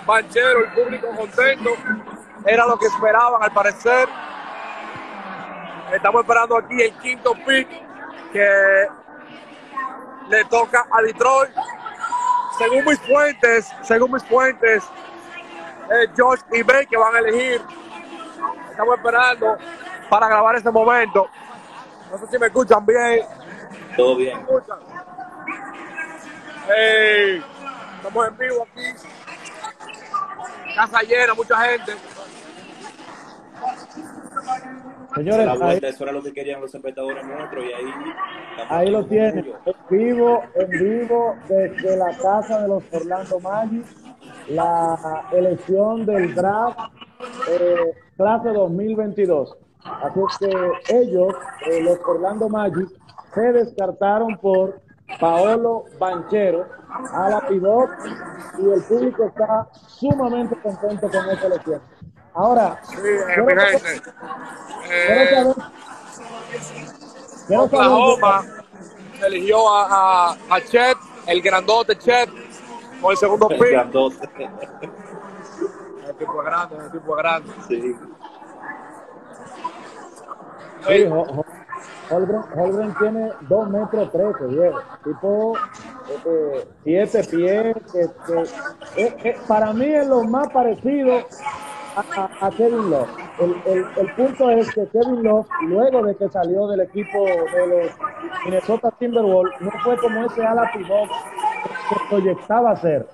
Banchero, 0.05 0.67
el 0.67 0.73
público 0.73 1.09
contento, 1.17 1.71
era 2.45 2.67
lo 2.67 2.79
que 2.79 2.87
esperaban 2.87 3.43
al 3.43 3.51
parecer. 3.51 4.07
Estamos 5.91 6.21
esperando 6.21 6.59
aquí 6.59 6.83
el 6.83 6.93
quinto 6.99 7.33
pick 7.47 7.67
que 8.31 8.87
le 10.29 10.45
toca 10.45 10.87
a 10.91 11.01
Detroit. 11.01 11.53
Según 12.59 12.85
mis 12.85 13.01
fuentes, 13.01 13.73
según 13.81 14.12
mis 14.12 14.25
fuentes, 14.25 14.85
es 15.91 16.11
Josh 16.15 16.41
y 16.53 16.62
Bay 16.62 16.87
que 16.87 16.99
van 16.99 17.15
a 17.15 17.19
elegir. 17.21 17.62
Estamos 18.71 18.97
esperando 18.97 19.57
para 20.11 20.29
grabar 20.29 20.57
este 20.57 20.71
momento. 20.71 21.27
No 22.11 22.19
sé 22.19 22.27
si 22.31 22.38
me 22.38 22.49
escuchan 22.49 22.85
bien. 22.85 23.41
Todo 23.96 24.16
bien. 24.16 24.38
Hey, 26.68 27.42
estamos 27.96 28.28
en 28.28 28.38
vivo 28.38 28.66
aquí. 28.70 29.08
Casa 30.74 31.02
llena, 31.02 31.35
mucha 31.35 31.56
gente. 31.58 31.92
Señores, 35.14 35.48
ahí, 35.61 35.78
eso 35.82 36.04
era 36.04 36.12
lo 36.12 36.22
que 36.22 36.32
querían 36.32 36.61
los 36.61 36.74
espectadores 36.74 37.24
nuestros 37.24 37.64
y 37.64 37.72
ahí... 37.72 37.85
Ahí 38.68 38.90
lo 38.90 39.04
tienen, 39.06 39.52
en 39.66 39.74
vivo, 39.90 40.42
en 40.54 40.70
vivo 40.70 41.37
desde 41.48 41.96
la 41.96 42.16
casa 42.16 42.62
de 42.62 42.68
los 42.68 42.82
Orlando 42.92 43.40
Magic, 43.40 43.85
la 44.48 45.26
elección 45.32 46.06
del 46.06 46.35
draft 46.35 46.78
eh, 47.50 47.94
clase 48.16 48.48
2022. 48.50 49.56
Así 49.85 50.20
es 50.20 50.38
que 50.38 50.94
ellos, 51.00 51.35
eh, 51.70 51.82
los 51.82 51.98
Orlando 52.06 52.48
Magic, 52.48 52.88
se 53.35 53.53
descartaron 53.53 54.38
por 54.38 54.81
Paolo 55.21 55.85
Banchero 55.99 56.66
a 57.12 57.29
la 57.29 57.47
pivot 57.49 57.90
y 58.59 58.71
el 58.71 58.83
público 58.83 59.25
está 59.25 59.68
sumamente 59.87 60.57
contento 60.61 61.11
con 61.11 61.31
esta 61.31 61.47
elección. 61.47 61.81
Ahora, 62.35 62.81
sí, 62.85 62.97
quiero, 62.97 63.47
eh, 64.90 65.55
Oklahoma 67.57 68.42
eligió 69.27 69.68
a, 69.68 70.31
a, 70.31 70.37
a, 70.49 70.61
Chet, 70.62 70.97
el 71.27 71.42
grandote 71.42 71.99
Chet, 71.99 72.31
con 73.01 73.11
el 73.11 73.16
segundo 73.18 73.49
pick. 73.49 73.62
El 73.62 73.71
grandote. 73.71 74.29
El 76.09 76.16
tipo 76.18 76.42
grande, 76.42 76.77
el 76.77 76.90
tipo 76.90 77.14
grande. 77.14 77.53
Sí. 77.68 77.97
Sí, 80.87 81.07
Holgren, 82.11 82.95
tiene 82.99 83.33
2 83.49 83.71
metros 83.71 84.12
13, 84.12 84.47
viejo. 84.47 84.79
Tipo 85.05 85.55
7 86.85 87.21
eh, 87.21 87.27
pies. 87.31 87.77
Que, 88.95 89.37
para 89.47 89.73
mí 89.73 89.87
es 89.87 90.07
lo 90.07 90.25
más 90.25 90.49
parecido 90.53 91.21
a, 91.97 92.51
Kevin 92.51 92.90
Love. 92.90 93.09
El, 93.38 93.87
el, 93.97 94.14
punto 94.14 94.51
es 94.51 94.73
que 94.75 94.87
Kevin 94.88 95.23
Love, 95.23 95.47
luego 95.68 96.03
de 96.05 96.16
que 96.16 96.29
salió 96.29 96.66
del 96.68 96.81
equipo 96.81 97.25
de 97.25 97.66
los 97.66 97.90
Minnesota 98.45 98.90
Timberwolves, 98.99 99.61
no 99.61 99.71
fue 99.85 99.97
como 99.99 100.25
ese 100.25 100.45
ala 100.45 100.71
pivot 100.73 101.09
que 101.88 101.97
proyectaba 102.09 102.77
ser. 102.77 103.07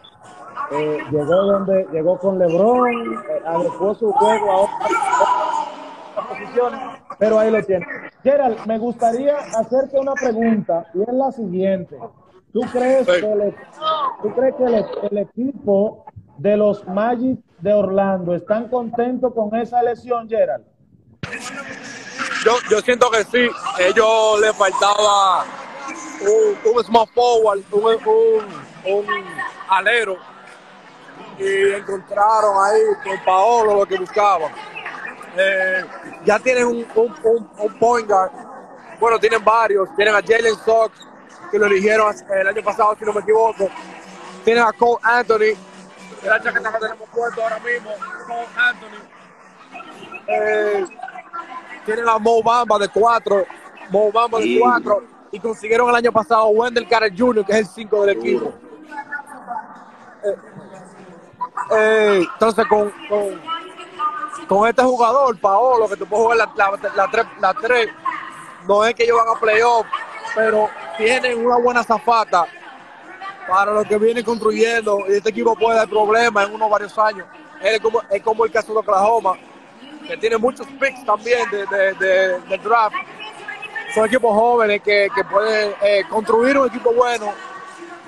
Eh, 0.70 0.98
llegó 1.11 1.35
donde 1.35 1.87
llegó 1.92 2.18
con 2.18 2.38
LeBron, 2.38 2.90
eh, 2.90 3.94
su 3.98 4.12
juego 4.12 4.52
a 4.52 5.57
posiciones, 6.26 6.81
pero 7.18 7.38
ahí 7.38 7.50
lo 7.50 7.62
tiene. 7.64 7.87
Gerald, 8.22 8.66
me 8.66 8.78
gustaría 8.78 9.37
hacerte 9.37 9.98
una 9.98 10.14
pregunta 10.14 10.87
y 10.94 11.02
es 11.02 11.12
la 11.12 11.33
siguiente. 11.33 11.96
¿Tú 12.52 12.61
crees 12.72 13.07
que, 13.07 13.18
el, 13.18 13.54
¿tú 14.22 14.35
crees 14.35 14.54
que 14.57 14.64
el, 15.11 15.18
equipo 15.18 16.04
de 16.38 16.57
los 16.57 16.87
Magic 16.88 17.38
de 17.59 17.72
Orlando 17.72 18.35
están 18.35 18.68
contentos 18.68 19.35
con 19.35 19.54
esa 19.54 19.81
elección, 19.81 20.28
Gerald? 20.28 20.64
Yo, 22.44 22.52
yo 22.70 22.81
siento 22.81 23.11
que 23.11 23.24
sí. 23.24 23.50
Ellos 23.78 24.40
les 24.40 24.57
faltaba 24.57 25.44
un, 26.74 26.85
small 26.85 27.09
forward, 27.14 27.62
un, 27.72 29.07
alero. 29.68 30.16
Y 31.38 31.72
encontraron 31.74 32.57
ahí 32.64 32.81
con 33.04 33.24
Paolo 33.24 33.74
lo 33.76 33.87
que 33.87 33.98
buscaban. 33.98 34.52
Eh, 35.37 35.85
ya 36.24 36.38
tienen 36.38 36.66
un, 36.66 36.87
un, 36.94 37.78
point 37.78 38.09
guard. 38.09 38.31
Bueno, 39.00 39.18
tienen 39.18 39.44
varios. 39.44 39.88
Tienen 39.96 40.14
a 40.14 40.22
Jalen 40.22 40.54
Sox, 40.64 41.07
que 41.50 41.59
lo 41.59 41.66
eligieron 41.66 42.14
el 42.40 42.48
año 42.48 42.62
pasado, 42.62 42.96
si 42.98 43.04
no 43.04 43.12
me 43.12 43.20
equivoco. 43.20 43.68
Tienen 44.44 44.64
a 44.64 44.72
Cole 44.72 44.98
Anthony, 45.02 45.57
la 46.24 46.42
chaqueta 46.42 46.72
que 46.72 46.78
tenemos 46.78 47.09
puesto 47.11 47.42
ahora 47.42 47.59
mismo, 47.61 47.90
Cole 48.26 48.46
Anthony. 48.57 49.18
Eh, 50.26 50.87
tienen 51.85 52.09
a 52.09 52.18
Mo 52.18 52.42
Bamba 52.42 52.78
de 52.78 52.88
cuatro, 52.88 53.44
Mo 53.90 54.12
Bamba 54.12 54.38
de 54.38 54.59
cuatro, 54.61 55.02
y 55.31 55.40
consiguieron 55.40 55.88
el 55.90 55.96
año 55.96 56.12
pasado 56.12 56.48
Wendell 56.48 56.88
Carter 56.88 57.12
Jr., 57.16 57.44
que 57.44 57.52
es 57.52 57.59
el 57.59 57.66
5 57.66 58.04
del 58.04 58.16
equipo. 58.16 58.52
Eh, 60.24 60.37
eh, 61.76 62.26
entonces, 62.33 62.66
con, 62.66 62.90
con, 63.09 63.40
este 64.66 64.82
jugador, 64.82 65.38
Paolo, 65.38 65.88
que 65.88 65.96
te 65.96 66.06
puede 66.06 66.22
jugar 66.22 66.48
la 67.38 67.54
3, 67.54 67.88
no 68.66 68.84
es 68.84 68.94
que 68.94 69.04
ellos 69.04 69.18
van 69.18 69.37
a 69.37 69.40
playoff, 69.40 69.87
pero 70.34 70.68
tienen 70.96 71.44
una 71.44 71.56
buena 71.58 71.82
zafata 71.82 72.46
para 73.48 73.72
lo 73.72 73.84
que 73.84 73.96
viene 73.98 74.22
construyendo 74.22 75.04
y 75.08 75.14
este 75.14 75.30
equipo 75.30 75.54
puede 75.56 75.76
dar 75.76 75.88
problemas 75.88 76.46
en 76.46 76.54
unos 76.54 76.70
varios 76.70 76.98
años. 76.98 77.26
Es 77.61 77.80
como, 77.80 78.02
es 78.11 78.22
como 78.22 78.44
el 78.44 78.52
caso 78.52 78.72
de 78.72 78.78
Oklahoma, 78.78 79.34
que 80.06 80.16
tiene 80.16 80.37
muchos 80.37 80.66
picks 80.78 81.04
también 81.04 81.48
de, 81.50 81.64
de, 81.94 82.58
draft. 82.58 82.94
Son 83.94 84.06
equipos 84.06 84.32
jóvenes 84.34 84.82
que, 84.82 85.08
que 85.14 85.24
pueden 85.24 85.74
eh, 85.82 86.04
construir 86.08 86.58
un 86.58 86.68
equipo 86.68 86.92
bueno 86.92 87.32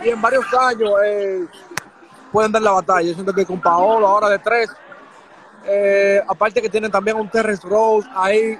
y 0.04 0.10
en 0.10 0.20
varios 0.20 0.44
años 0.54 0.92
eh, 1.04 1.46
pueden 2.30 2.52
dar 2.52 2.62
la 2.62 2.72
batalla. 2.72 3.08
Yo 3.08 3.14
siento 3.14 3.32
que 3.32 3.46
con 3.46 3.60
Paolo 3.60 4.06
ahora 4.06 4.28
de 4.28 4.38
tres, 4.38 4.70
eh, 5.64 6.20
aparte 6.28 6.62
que 6.62 6.68
tienen 6.68 6.90
también 6.90 7.16
un 7.16 7.28
Terrence 7.28 7.66
Rose 7.66 8.08
ahí, 8.14 8.58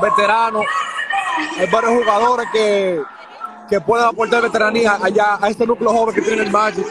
veterano, 0.00 0.62
hay 1.58 1.66
varios 1.70 1.92
jugadores 1.92 2.46
que 2.52 3.02
que 3.68 3.80
pueda 3.80 4.08
aportar 4.08 4.42
veteranía 4.42 4.96
allá 5.02 5.38
a 5.40 5.48
este 5.48 5.66
núcleo 5.66 5.90
joven 5.90 6.14
que 6.14 6.22
tiene 6.22 6.42
el 6.42 6.50
Magic. 6.50 6.86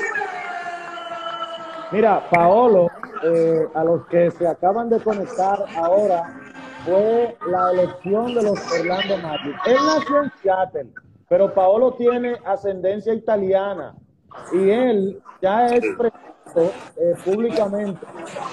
Mira, 1.92 2.30
Paolo, 2.30 2.90
eh, 3.24 3.68
a 3.74 3.84
los 3.84 4.06
que 4.08 4.30
se 4.32 4.48
acaban 4.48 4.90
de 4.90 5.00
conectar 5.00 5.66
ahora, 5.76 6.24
fue 6.86 7.36
la 7.48 7.72
elección 7.72 8.36
de 8.36 8.44
los 8.44 8.72
Orlando 8.72 9.18
Magic. 9.18 9.56
Él 9.66 9.78
nació 9.86 10.24
en 10.24 10.32
Seattle, 10.42 10.90
pero 11.28 11.54
Paolo 11.54 11.94
tiene 11.94 12.38
ascendencia 12.46 13.14
italiana 13.14 13.96
y 14.54 14.70
él 14.70 15.22
ya 15.42 15.66
es 15.68 15.84
expresado 16.58 16.72
eh, 16.98 17.14
públicamente 17.24 18.06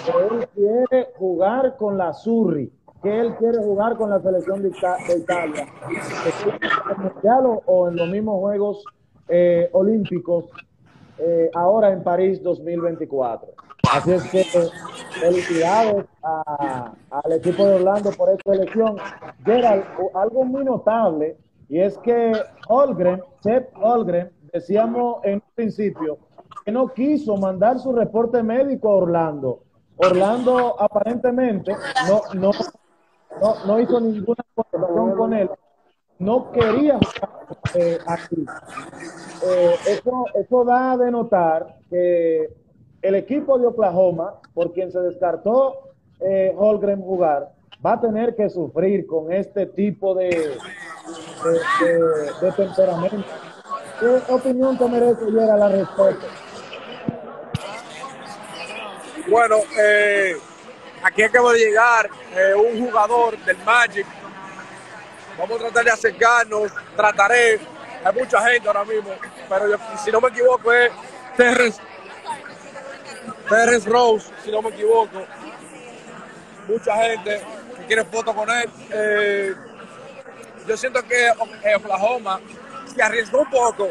que 0.04 0.34
él 0.34 0.48
quiere 0.54 1.08
jugar 1.16 1.76
con 1.76 1.98
la 1.98 2.12
Surri 2.12 2.72
que 3.02 3.20
él 3.20 3.34
quiere 3.36 3.58
jugar 3.58 3.96
con 3.98 4.08
la 4.08 4.18
selección 4.18 4.62
de, 4.62 4.70
Italia, 4.70 5.66
en 6.90 7.02
mundial 7.02 7.60
o, 7.66 7.88
en 7.88 7.96
los 7.96 8.08
mismos 8.08 8.40
Juegos 8.40 8.82
eh, 9.28 9.68
Olímpicos 9.72 10.46
eh, 11.18 11.50
ahora 11.54 11.92
en 11.92 12.02
París 12.02 12.42
2024. 12.42 13.52
Así 13.92 14.10
es 14.10 14.22
que 14.30 14.44
felicidades 15.20 16.06
al 16.22 17.32
equipo 17.32 17.66
de 17.66 17.74
Orlando 17.74 18.10
por 18.12 18.30
esta 18.30 18.54
elección. 18.54 18.96
Gerald, 19.44 19.84
algo 20.14 20.44
muy 20.44 20.64
notable 20.64 21.36
y 21.68 21.80
es 21.80 21.98
que 21.98 22.32
Holgren, 22.68 23.22
Seth 23.40 23.68
Holgren, 23.76 24.30
decíamos 24.50 25.22
en 25.24 25.34
un 25.34 25.42
principio 25.54 26.18
que 26.64 26.72
no 26.72 26.88
quiso 26.88 27.36
mandar 27.36 27.78
su 27.78 27.92
reporte 27.92 28.42
médico 28.42 28.88
a 28.88 28.96
Orlando. 28.96 29.60
Orlando 29.96 30.80
aparentemente 30.80 31.76
no, 32.08 32.22
no 32.34 32.50
no, 33.40 33.54
no 33.66 33.80
hizo 33.80 34.00
ninguna 34.00 34.44
conexión 34.54 35.16
con 35.16 35.34
él, 35.34 35.50
no 36.18 36.52
quería 36.52 36.98
eh, 37.74 37.98
aquí. 38.06 38.44
Eh, 39.46 39.74
eso, 39.88 40.24
eso 40.34 40.64
da 40.64 40.92
a 40.92 40.96
denotar 40.96 41.76
que 41.90 42.48
el 43.02 43.14
equipo 43.14 43.58
de 43.58 43.66
Oklahoma, 43.66 44.34
por 44.54 44.72
quien 44.72 44.90
se 44.90 45.00
descartó 45.00 45.90
eh, 46.20 46.54
Holgren 46.56 47.02
jugar, 47.02 47.52
va 47.84 47.94
a 47.94 48.00
tener 48.00 48.34
que 48.34 48.48
sufrir 48.48 49.06
con 49.06 49.32
este 49.32 49.66
tipo 49.66 50.14
de, 50.14 50.28
de, 52.40 52.52
temperamento. 52.52 53.28
¿Qué 54.00 54.32
opinión 54.32 54.78
te 54.78 54.88
merece 54.88 55.24
a 55.50 55.56
la 55.56 55.68
respuesta? 55.68 56.26
Bueno, 59.34 59.56
eh, 59.76 60.36
Aquí 61.02 61.24
acaba 61.24 61.52
de 61.52 61.58
llegar 61.58 62.08
eh, 62.36 62.54
un 62.54 62.86
jugador 62.86 63.36
del 63.38 63.58
Magic. 63.64 64.06
Vamos 65.36 65.56
a 65.56 65.64
tratar 65.64 65.84
de 65.84 65.90
acercarnos, 65.90 66.72
trataré. 66.94 67.58
Hay 68.04 68.12
mucha 68.14 68.40
gente 68.48 68.68
ahora 68.68 68.84
mismo, 68.84 69.10
pero 69.48 69.76
si 70.04 70.12
no 70.12 70.20
me 70.20 70.28
equivoco 70.28 70.72
es 70.72 70.92
Terrence, 71.36 71.82
Terrence 73.48 73.90
Rose, 73.90 74.30
si 74.44 74.52
no 74.52 74.62
me 74.62 74.68
equivoco. 74.68 75.26
Mucha 76.68 76.96
gente 76.98 77.42
que 77.76 77.86
quiere 77.86 78.04
foto 78.04 78.32
con 78.32 78.48
él. 78.48 78.70
Eh, 78.92 79.52
yo 80.64 80.76
siento 80.76 81.02
que 81.02 81.32
Oklahoma 81.74 82.38
se 82.94 83.02
arriesgó 83.02 83.40
un 83.40 83.50
poco, 83.50 83.90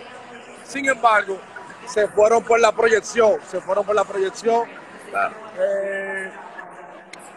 sin 0.64 0.88
embargo, 0.88 1.38
se 1.86 2.08
fueron 2.08 2.46
por 2.46 2.62
la 2.62 2.72
proyección, 2.72 3.42
se 3.52 3.60
fueron 3.60 3.86
por 3.86 3.94
la 3.94 4.06
proyección. 4.06 4.83
Eh, 5.60 6.32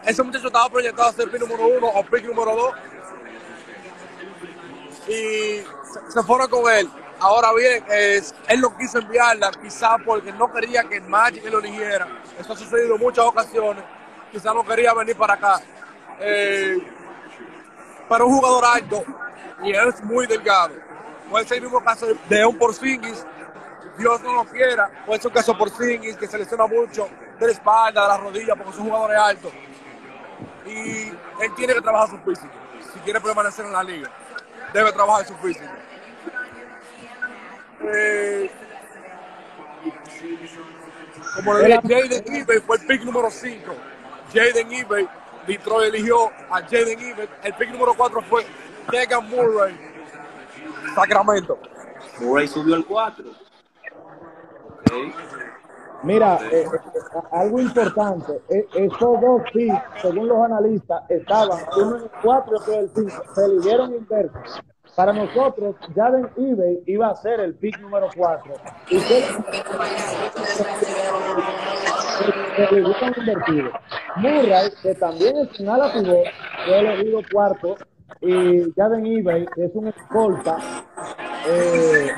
ese 0.05 0.23
muchacho 0.23 0.47
estaba 0.47 0.69
proyectado 0.69 1.09
a 1.09 1.13
ser 1.13 1.29
pick 1.29 1.41
número 1.41 1.67
uno 1.67 1.87
o 1.87 2.03
pick 2.03 2.23
número 2.25 2.55
dos. 2.55 2.75
Y 5.07 5.63
se, 6.09 6.23
fueron 6.23 6.49
con 6.49 6.71
él. 6.71 6.89
Ahora 7.19 7.51
bien, 7.53 7.83
él 7.89 8.61
no 8.61 8.77
quiso 8.77 8.99
enviarla, 8.99 9.51
quizás 9.61 9.97
porque 10.05 10.31
no 10.33 10.51
quería 10.51 10.83
que 10.83 10.97
el 10.97 11.03
Magic 11.03 11.43
lo 11.45 11.59
eligiera. 11.59 12.07
Eso 12.39 12.53
ha 12.53 12.55
sucedido 12.55 12.95
en 12.95 13.01
muchas 13.01 13.25
ocasiones. 13.25 13.83
Quizás 14.31 14.53
no 14.53 14.63
quería 14.63 14.93
venir 14.93 15.15
para 15.15 15.33
acá. 15.33 15.61
Eh, 16.19 16.77
pero 18.09 18.27
un 18.27 18.35
jugador 18.37 18.65
alto 18.65 19.03
y 19.63 19.71
él 19.71 19.89
es 19.89 20.03
muy 20.03 20.27
delgado. 20.27 20.75
Puede 21.29 21.45
ser 21.45 21.57
el 21.57 21.63
mismo 21.63 21.83
caso 21.83 22.07
de 22.29 22.45
un 22.45 22.57
Porzingis. 22.57 23.25
Dios 23.97 24.21
no 24.21 24.33
lo 24.33 24.45
quiera. 24.45 24.89
Puede 25.05 25.19
ser 25.19 25.29
un 25.29 25.33
caso 25.33 25.57
Porzingis 25.57 26.15
que 26.17 26.27
se 26.27 26.37
lesiona 26.37 26.67
mucho 26.67 27.09
de 27.39 27.45
la 27.45 27.51
espalda, 27.51 28.01
de 28.01 28.07
la 28.07 28.17
rodilla, 28.17 28.55
porque 28.55 28.73
son 28.73 28.85
jugadores 28.85 29.17
altos 29.17 29.53
y 30.67 31.07
él 31.41 31.55
tiene 31.55 31.73
que 31.73 31.81
trabajar 31.81 32.09
su 32.09 32.17
físico. 32.19 32.53
Si 32.93 32.99
quiere 32.99 33.21
permanecer 33.21 33.65
en 33.65 33.73
la 33.73 33.83
liga, 33.83 34.09
debe 34.73 34.91
trabajar 34.91 35.25
su 35.25 35.35
físico. 35.35 35.65
Eh, 37.81 38.51
como 41.35 41.53
le 41.53 41.65
dije, 41.65 41.81
Jaden 41.81 42.35
Ebay 42.35 42.59
fue 42.59 42.77
el 42.77 42.85
pick 42.87 43.03
número 43.03 43.29
5. 43.29 43.75
Jaden 44.33 44.71
Ebay, 44.71 45.07
Detroit 45.45 45.93
eligió 45.93 46.31
a 46.49 46.61
Jaden 46.61 46.99
Ebay. 46.99 47.29
El 47.43 47.53
pick 47.53 47.69
número 47.69 47.93
4 47.93 48.21
fue 48.23 48.45
Tegan 48.91 49.29
Murray, 49.29 49.77
Sacramento. 50.95 51.59
Murray 52.19 52.47
subió 52.47 52.75
el 52.75 52.85
4. 52.85 53.25
Mira, 56.03 56.39
eh, 56.51 56.63
eh, 56.63 57.19
algo 57.31 57.59
importante, 57.59 58.41
eh, 58.49 58.67
esos 58.75 58.99
dos 59.21 59.41
picks, 59.51 59.81
según 60.01 60.27
los 60.27 60.45
analistas, 60.45 61.01
estaban 61.09 61.59
uno 61.75 61.97
en 61.97 62.03
el 62.03 62.11
4 62.21 62.53
y 62.53 62.59
otro 62.59 62.73
en 62.73 62.79
el 62.79 62.89
5, 62.89 63.23
se 63.33 63.45
eligieron 63.45 63.93
inversos. 63.95 64.61
Para 64.95 65.13
nosotros, 65.13 65.75
Jaden 65.95 66.29
eBay 66.37 66.83
iba 66.85 67.09
a 67.09 67.15
ser 67.15 67.39
el 67.39 67.55
pick 67.55 67.79
número 67.79 68.09
4. 68.15 68.53
Y 68.89 68.99
se, 68.99 69.25
eligieron 72.69 73.13
invertidos. 73.17 73.73
Murray, 74.17 74.71
que 74.81 74.95
también 74.95 75.37
es 75.37 75.59
un 75.59 75.69
ala 75.69 75.91
pivot, 75.93 76.25
fue 76.65 76.79
elegido 76.79 77.21
cuarto. 77.31 77.75
Y 78.21 78.71
Jaden 78.73 79.05
eBay, 79.05 79.45
que 79.53 79.65
es 79.65 79.71
un 79.73 79.87
escolta, 79.87 80.57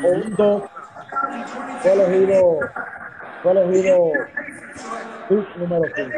o 0.03 0.07
un 0.09 0.35
2, 0.35 0.63
fue 1.81 1.93
elegido 1.93 2.59
fue 3.41 3.51
elegido 3.51 4.11
pick 5.29 5.55
número 5.57 5.83
5. 5.95 6.09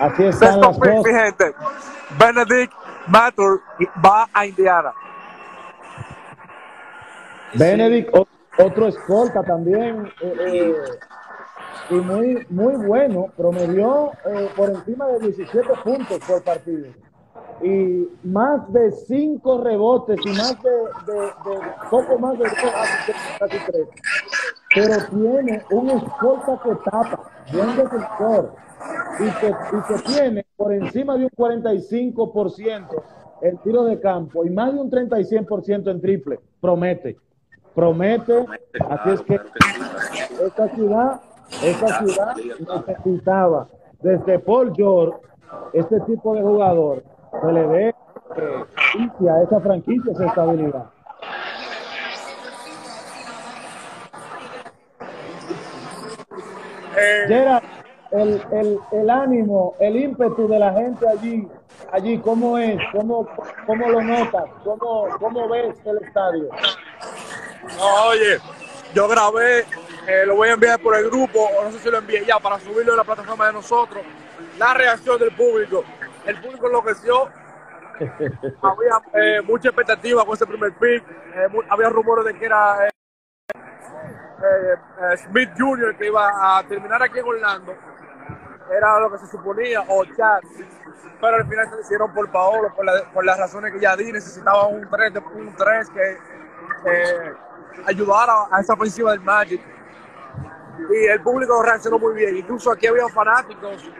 Así 0.00 0.24
están 0.24 0.60
las 0.60 0.78
cosas. 0.78 1.04
gente. 1.04 1.54
Benedict 2.18 2.72
Matur 3.08 3.60
va 4.04 4.28
a 4.32 4.46
Indiana. 4.46 4.92
Benedict, 7.54 8.14
otro 8.58 8.88
escolta 8.88 9.42
también. 9.42 10.06
Eh, 10.20 10.34
eh, 10.38 10.74
y 11.90 11.94
muy, 11.94 12.46
muy 12.50 12.74
bueno. 12.86 13.26
Promedió 13.36 14.12
eh, 14.26 14.50
por 14.56 14.70
encima 14.70 15.06
de 15.06 15.20
17 15.20 15.68
puntos 15.82 16.18
por 16.26 16.42
partido. 16.44 16.88
Y 17.62 18.08
más 18.24 18.72
de 18.72 18.92
cinco 18.92 19.62
rebotes 19.62 20.18
y 20.24 20.28
más 20.28 20.56
de, 20.62 20.70
poco 21.90 22.18
más 22.18 22.38
de 22.38 22.44
casi. 22.44 23.56
Pero 24.74 24.94
tiene 25.10 25.62
un 25.70 25.90
escolta 25.90 26.60
que 26.62 26.74
tapa, 26.84 27.30
buen 27.52 27.76
defensor, 27.76 28.54
y 29.18 29.30
que, 29.40 29.48
y 29.48 29.82
que 29.88 30.02
tiene 30.04 30.46
por 30.56 30.72
encima 30.72 31.16
de 31.16 31.24
un 31.24 31.30
45% 31.30 33.02
en 33.42 33.58
tiro 33.58 33.84
de 33.84 34.00
campo 34.00 34.44
y 34.44 34.50
más 34.50 34.72
de 34.72 34.80
un 34.80 34.90
36% 34.90 35.90
en 35.90 36.00
triple. 36.00 36.40
Promete, 36.60 37.16
promete. 37.74 38.46
Así 38.88 39.10
es 39.10 39.22
que 39.22 39.40
esta 40.44 40.68
ciudad, 40.74 41.20
esta 41.62 41.98
ciudad 41.98 42.36
necesitaba 42.86 43.68
desde 44.00 44.38
Paul 44.38 44.72
George 44.76 45.18
este 45.72 46.00
tipo 46.00 46.34
de 46.34 46.42
jugador 46.42 47.02
se 47.40 47.52
le 47.52 47.66
ve 47.66 47.94
que 48.34 49.30
a 49.30 49.42
esa 49.42 49.60
franquicia 49.60 50.12
esa 50.12 50.26
estabilidad. 50.26 50.84
Eh, 56.96 57.60
el, 58.10 58.42
el, 58.52 58.78
el, 58.90 59.10
ánimo, 59.10 59.74
el 59.78 59.96
ímpetu 59.96 60.48
de 60.48 60.58
la 60.58 60.72
gente 60.72 61.06
allí, 61.08 61.46
allí 61.92 62.18
¿cómo 62.18 62.58
es? 62.58 62.80
¿Cómo, 62.92 63.28
cómo 63.66 63.88
lo 63.88 64.02
notas? 64.02 64.44
¿Cómo, 64.64 65.06
¿Cómo 65.20 65.48
ves 65.48 65.76
el 65.84 65.98
estadio? 65.98 66.48
oye, 68.08 68.38
yo 68.94 69.06
grabé, 69.06 69.60
eh, 70.06 70.24
lo 70.26 70.36
voy 70.36 70.48
a 70.48 70.52
enviar 70.54 70.80
por 70.80 70.96
el 70.96 71.08
grupo, 71.08 71.38
o 71.38 71.64
no 71.64 71.70
sé 71.70 71.78
si 71.78 71.90
lo 71.90 71.98
envié 71.98 72.24
ya, 72.24 72.38
para 72.38 72.58
subirlo 72.58 72.92
en 72.92 72.98
la 72.98 73.04
plataforma 73.04 73.46
de 73.46 73.52
nosotros, 73.52 74.02
la 74.58 74.74
reacción 74.74 75.20
del 75.20 75.30
público 75.32 75.84
el 76.28 76.40
público 76.40 76.66
enloqueció. 76.66 77.28
había 78.62 79.00
eh, 79.14 79.42
mucha 79.42 79.70
expectativa 79.70 80.24
con 80.24 80.34
ese 80.34 80.46
primer 80.46 80.72
pick. 80.74 81.02
Eh, 81.10 81.48
había 81.68 81.88
rumores 81.88 82.24
de 82.26 82.38
que 82.38 82.44
era 82.44 82.86
eh, 82.86 82.92
Smith 85.16 85.50
Jr. 85.58 85.96
que 85.96 86.06
iba 86.06 86.58
a 86.58 86.62
terminar 86.64 87.02
aquí 87.02 87.18
en 87.18 87.26
Orlando. 87.26 87.74
Era 88.70 89.00
lo 89.00 89.10
que 89.10 89.18
se 89.18 89.26
suponía, 89.26 89.82
o 89.88 90.04
Chad. 90.04 90.40
Pero 91.20 91.36
al 91.36 91.48
final 91.48 91.70
se 91.70 91.80
hicieron 91.80 92.12
por 92.12 92.30
Paolo, 92.30 92.72
por, 92.74 93.24
las 93.24 93.38
razones 93.38 93.72
que 93.72 93.80
ya 93.80 93.96
di. 93.96 94.12
Necesitaba 94.12 94.66
un 94.66 94.88
3, 94.88 95.12
un 95.34 95.56
3 95.56 95.90
que 95.90 96.18
ayudara 97.86 98.46
a 98.50 98.60
esa 98.60 98.74
ofensiva 98.74 99.12
del 99.12 99.22
Magic. 99.22 99.60
Y 100.90 101.06
el 101.06 101.22
público 101.22 101.62
reaccionó 101.62 101.98
muy 101.98 102.14
bien. 102.14 102.36
Incluso 102.36 102.70
aquí 102.70 102.86
había 102.86 103.08
fanáticos 103.08 103.90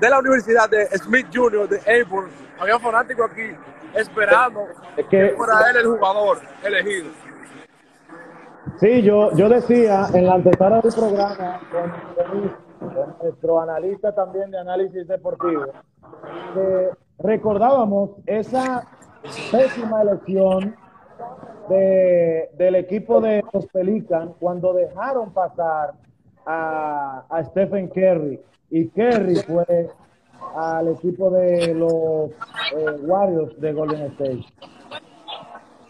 de 0.00 0.10
la 0.10 0.18
Universidad 0.18 0.68
de 0.70 0.86
Smith 0.98 1.26
Jr. 1.32 1.68
de 1.68 2.02
Avon. 2.02 2.28
Había 2.58 2.78
fanáticos 2.78 3.30
aquí 3.30 3.56
esperando 3.94 4.66
que, 5.10 5.30
fuera 5.36 5.70
él 5.70 5.76
el 5.76 5.86
jugador 5.86 6.38
elegido. 6.64 7.10
Sí, 8.78 9.02
yo, 9.02 9.32
yo 9.34 9.48
decía 9.48 10.06
en 10.12 10.26
la 10.26 10.34
antesala 10.34 10.80
del 10.80 10.92
programa 10.92 11.60
con, 11.72 12.68
nuestro 13.22 13.60
analista 13.60 14.14
también 14.14 14.50
de 14.50 14.58
análisis 14.58 15.06
deportivo 15.08 15.66
que 16.54 16.90
recordábamos 17.18 18.10
esa 18.26 18.86
pésima 19.50 20.02
elección 20.02 20.76
de, 21.68 22.50
del 22.54 22.76
equipo 22.76 23.20
de 23.20 23.42
los 23.52 23.66
Pelican 23.66 24.34
cuando 24.38 24.72
dejaron 24.72 25.32
pasar 25.32 25.94
a, 26.46 27.24
a 27.28 27.44
Stephen 27.44 27.88
Curry 27.88 28.40
y 28.70 28.88
Kerry 28.88 29.36
fue 29.36 29.90
al 30.56 30.88
equipo 30.88 31.30
de 31.30 31.74
los 31.74 32.30
eh, 32.76 33.00
Warriors 33.02 33.60
de 33.60 33.72
Golden 33.72 34.02
State. 34.12 34.44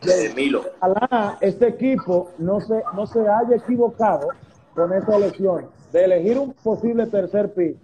De 0.02 0.32
Milo. 0.34 0.62
Ojalá 0.80 1.38
este 1.40 1.68
equipo 1.68 2.30
no 2.38 2.60
se, 2.60 2.82
no 2.94 3.06
se 3.06 3.20
haya 3.20 3.56
equivocado 3.56 4.28
con 4.74 4.92
esa 4.92 5.16
elección 5.16 5.66
de 5.92 6.04
elegir 6.04 6.38
un 6.38 6.52
posible 6.52 7.06
tercer 7.06 7.52
pick, 7.52 7.76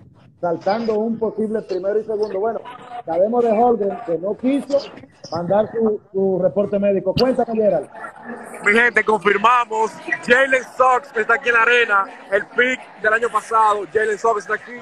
saltando 0.44 0.98
un 0.98 1.18
posible 1.18 1.62
primero 1.62 1.98
y 1.98 2.04
segundo. 2.04 2.38
Bueno, 2.38 2.60
sabemos 3.06 3.42
de 3.42 3.50
Holden 3.50 3.98
que 4.04 4.18
no 4.18 4.36
quiso 4.36 4.78
mandar 5.32 5.70
su, 5.72 5.98
su 6.12 6.38
reporte 6.42 6.78
médico. 6.78 7.14
Cuéntame, 7.18 7.54
Gerald. 7.54 7.88
Mi 8.66 8.72
gente, 8.72 9.02
confirmamos. 9.04 9.90
Jalen 10.26 10.64
Sox 10.76 11.16
está 11.16 11.34
aquí 11.36 11.48
en 11.48 11.54
la 11.54 11.62
arena. 11.62 12.04
El 12.30 12.46
pick 12.48 13.00
del 13.00 13.14
año 13.14 13.30
pasado. 13.30 13.86
Jalen 13.90 14.18
Sox 14.18 14.40
está 14.40 14.54
aquí. 14.56 14.74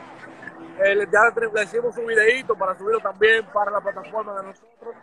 Eh, 0.85 1.07
ya 1.13 1.33
le 1.53 1.63
hicimos 1.63 1.97
un 1.97 2.07
videito 2.07 2.57
para 2.57 2.77
subirlo 2.77 2.99
también 2.99 3.47
para 3.55 3.71
la 3.71 3.81
plataforma 3.81 4.35
de 4.41 4.49
nosotros. 4.49 4.95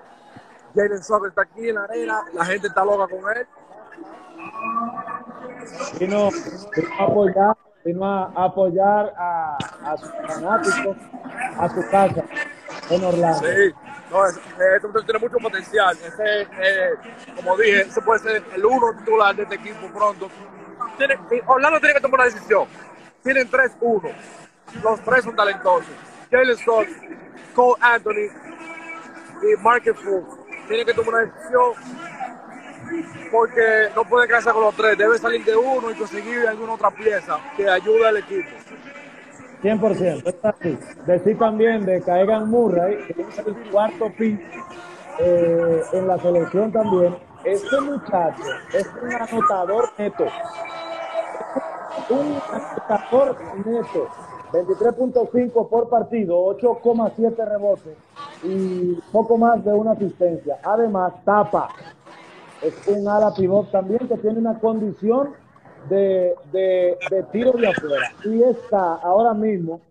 Jalen 0.76 1.02
Sox 1.02 1.30
está 1.30 1.43
aquí 1.43 1.69
en 1.69 1.76
la 1.76 1.84
arena. 1.84 2.22
La 2.34 2.43
gente 2.43 2.67
está 2.67 2.84
loca 2.84 3.08
con 3.08 3.19
él. 3.38 3.48
Vino 6.00 6.30
a 7.00 7.04
apoyar, 7.04 7.56
vino 7.84 8.06
a 8.06 8.46
apoyar 8.46 9.13
a, 9.18 9.58
a 9.84 9.98
sus 9.98 10.10
fanáticos, 10.28 10.98
a 11.58 11.70
su 11.70 11.89
casa 11.89 12.24
en 12.89 13.04
Orlando. 13.04 13.48
Sí, 13.48 13.74
no, 14.12 14.26
esto 14.26 15.04
tiene 15.06 15.20
mucho 15.20 15.38
potencial. 15.38 15.98
Ese, 15.98 16.42
eh, 16.42 16.89
como 17.36 17.56
dije, 17.58 17.82
ese 17.82 18.02
puede 18.02 18.20
ser 18.20 18.44
el 18.56 18.65
uno 18.65 18.98
titular 18.98 19.36
de 19.36 19.44
este 19.44 19.56
equipo 19.56 19.88
pronto. 19.94 20.30
Tiene, 20.98 21.15
Orlando 21.46 21.80
tiene 21.80 21.96
que 21.96 22.02
tomar 22.02 22.22
una 22.22 22.30
decisión. 22.30 22.68
Tienen 23.24 23.50
3-1. 23.50 24.12
Los 24.84 25.00
tres 25.02 25.24
son 25.24 25.36
talentosos. 25.36 25.89
Jalen 26.32 26.58
Scott, 26.58 26.88
Cole 27.56 27.76
Anthony 27.82 28.30
y 29.42 29.62
Marcus 29.62 30.00
Fultz. 30.00 30.38
Tienen 30.68 30.86
que 30.86 30.94
tomar 30.94 31.15
una 31.15 31.24
decisión 31.24 31.74
porque 33.32 33.89
no 33.95 34.04
puede 34.04 34.28
quedarse 34.28 34.52
con 34.52 34.63
los 34.63 34.75
tres. 34.75 34.97
Debe 34.97 35.17
salir 35.17 35.43
de 35.43 35.56
uno 35.56 35.91
y 35.91 35.95
conseguir 35.95 36.47
alguna 36.47 36.73
otra 36.73 36.91
pieza 36.91 37.38
que 37.56 37.69
ayude 37.69 38.08
al 38.08 38.17
equipo. 38.17 38.49
100%, 39.62 40.28
está 40.28 40.49
así. 40.49 40.78
Decir 41.06 41.38
también 41.38 41.86
de 41.86 42.02
Caegan 42.02 42.49
Murray, 42.49 42.97
que 43.08 43.21
es 43.21 43.39
el 43.39 43.56
cuarto 43.71 44.12
pick 44.17 44.39
eh, 45.19 45.84
en 45.93 46.08
la 46.08 46.17
selección 46.19 46.71
también. 46.71 47.15
Este 47.43 47.80
muchacho 47.82 48.43
es 48.73 48.89
un 49.02 49.13
anotador 49.13 49.89
neto. 49.97 50.25
Un 52.10 52.41
anotador 52.52 53.38
neto. 53.65 54.08
23.5 54.52 55.69
por 55.69 55.89
partido, 55.89 56.38
8,7 56.58 57.47
rebotes 57.47 57.95
y 58.43 58.93
poco 59.12 59.38
más 59.38 59.63
de 59.63 59.71
una 59.71 59.91
asistencia. 59.91 60.58
Además, 60.63 61.13
tapa. 61.23 61.69
Es 62.62 62.88
un 62.88 63.08
ala 63.08 63.34
pivot 63.34 63.72
también 63.72 64.08
que 64.08 64.17
tiene 64.17 64.39
una 64.39 64.60
condición 64.60 65.34
de, 65.89 66.36
de, 66.52 66.98
tiro 67.32 67.54
de 67.54 67.67
afuera. 67.67 68.12
Y 68.26 68.43
está 68.43 68.95
ahora 68.95 69.34
mismo, 69.34 69.82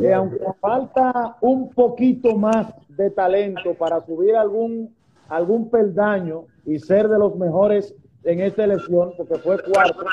eh, 0.00 0.12
aunque 0.12 0.38
falta 0.60 1.36
un 1.40 1.70
poquito 1.70 2.36
más 2.36 2.74
de 2.88 3.10
talento 3.10 3.74
para 3.74 4.04
subir 4.04 4.36
algún, 4.36 4.94
algún 5.28 5.70
peldaño 5.70 6.44
y 6.66 6.78
ser 6.78 7.08
de 7.08 7.18
los 7.18 7.36
mejores 7.36 7.94
en 8.24 8.40
esta 8.40 8.64
elección, 8.64 9.12
porque 9.16 9.36
fue 9.36 9.62
cuarto, 9.62 10.04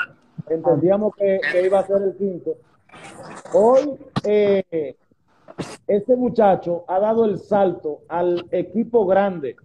entendíamos 0.48 1.14
que, 1.16 1.40
que 1.50 1.66
iba 1.66 1.78
a 1.78 1.86
ser 1.86 2.02
el 2.02 2.16
quinto. 2.16 2.56
Hoy, 3.52 3.98
eh, 4.24 4.96
este 5.86 6.16
muchacho 6.16 6.84
ha 6.88 6.98
dado 6.98 7.24
el 7.24 7.38
salto 7.38 8.00
al 8.08 8.46
equipo 8.50 9.06
grande 9.06 9.56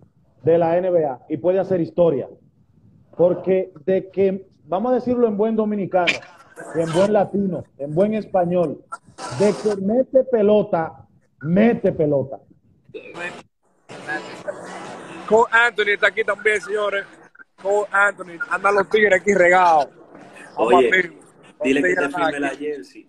de 0.48 0.58
la 0.58 0.80
NBA 0.80 1.26
y 1.30 1.38
puede 1.38 1.60
hacer 1.60 1.82
historia. 1.82 2.28
Porque 3.16 3.74
de 3.86 4.10
que 4.10 4.48
vamos 4.66 4.92
a 4.92 4.96
decirlo 4.96 5.28
en 5.28 5.38
buen 5.38 5.56
dominicano, 5.56 6.14
en 6.76 6.92
buen 6.94 7.12
latino, 7.12 7.64
en 7.78 7.94
buen 7.94 8.14
español, 8.14 8.84
de 9.40 9.54
que 9.62 9.82
mete 9.82 10.24
pelota, 10.24 11.06
mete 11.42 11.92
pelota. 11.92 12.40
Cole 15.28 15.48
Anthony 15.52 15.90
está 15.94 16.08
aquí 16.08 16.24
también, 16.24 16.62
señores. 16.62 17.06
Cole 17.62 17.88
Anthony, 17.92 18.40
anda 18.50 18.71
los 18.71 18.90
tigres 18.90 19.19
aquí 19.19 19.34
regados. 19.34 19.90
Oye, 20.56 21.12
dile 21.62 21.82
que 21.82 21.96
te 21.96 22.10
firme 22.10 22.40
la 22.40 22.50
jersey. 22.50 23.06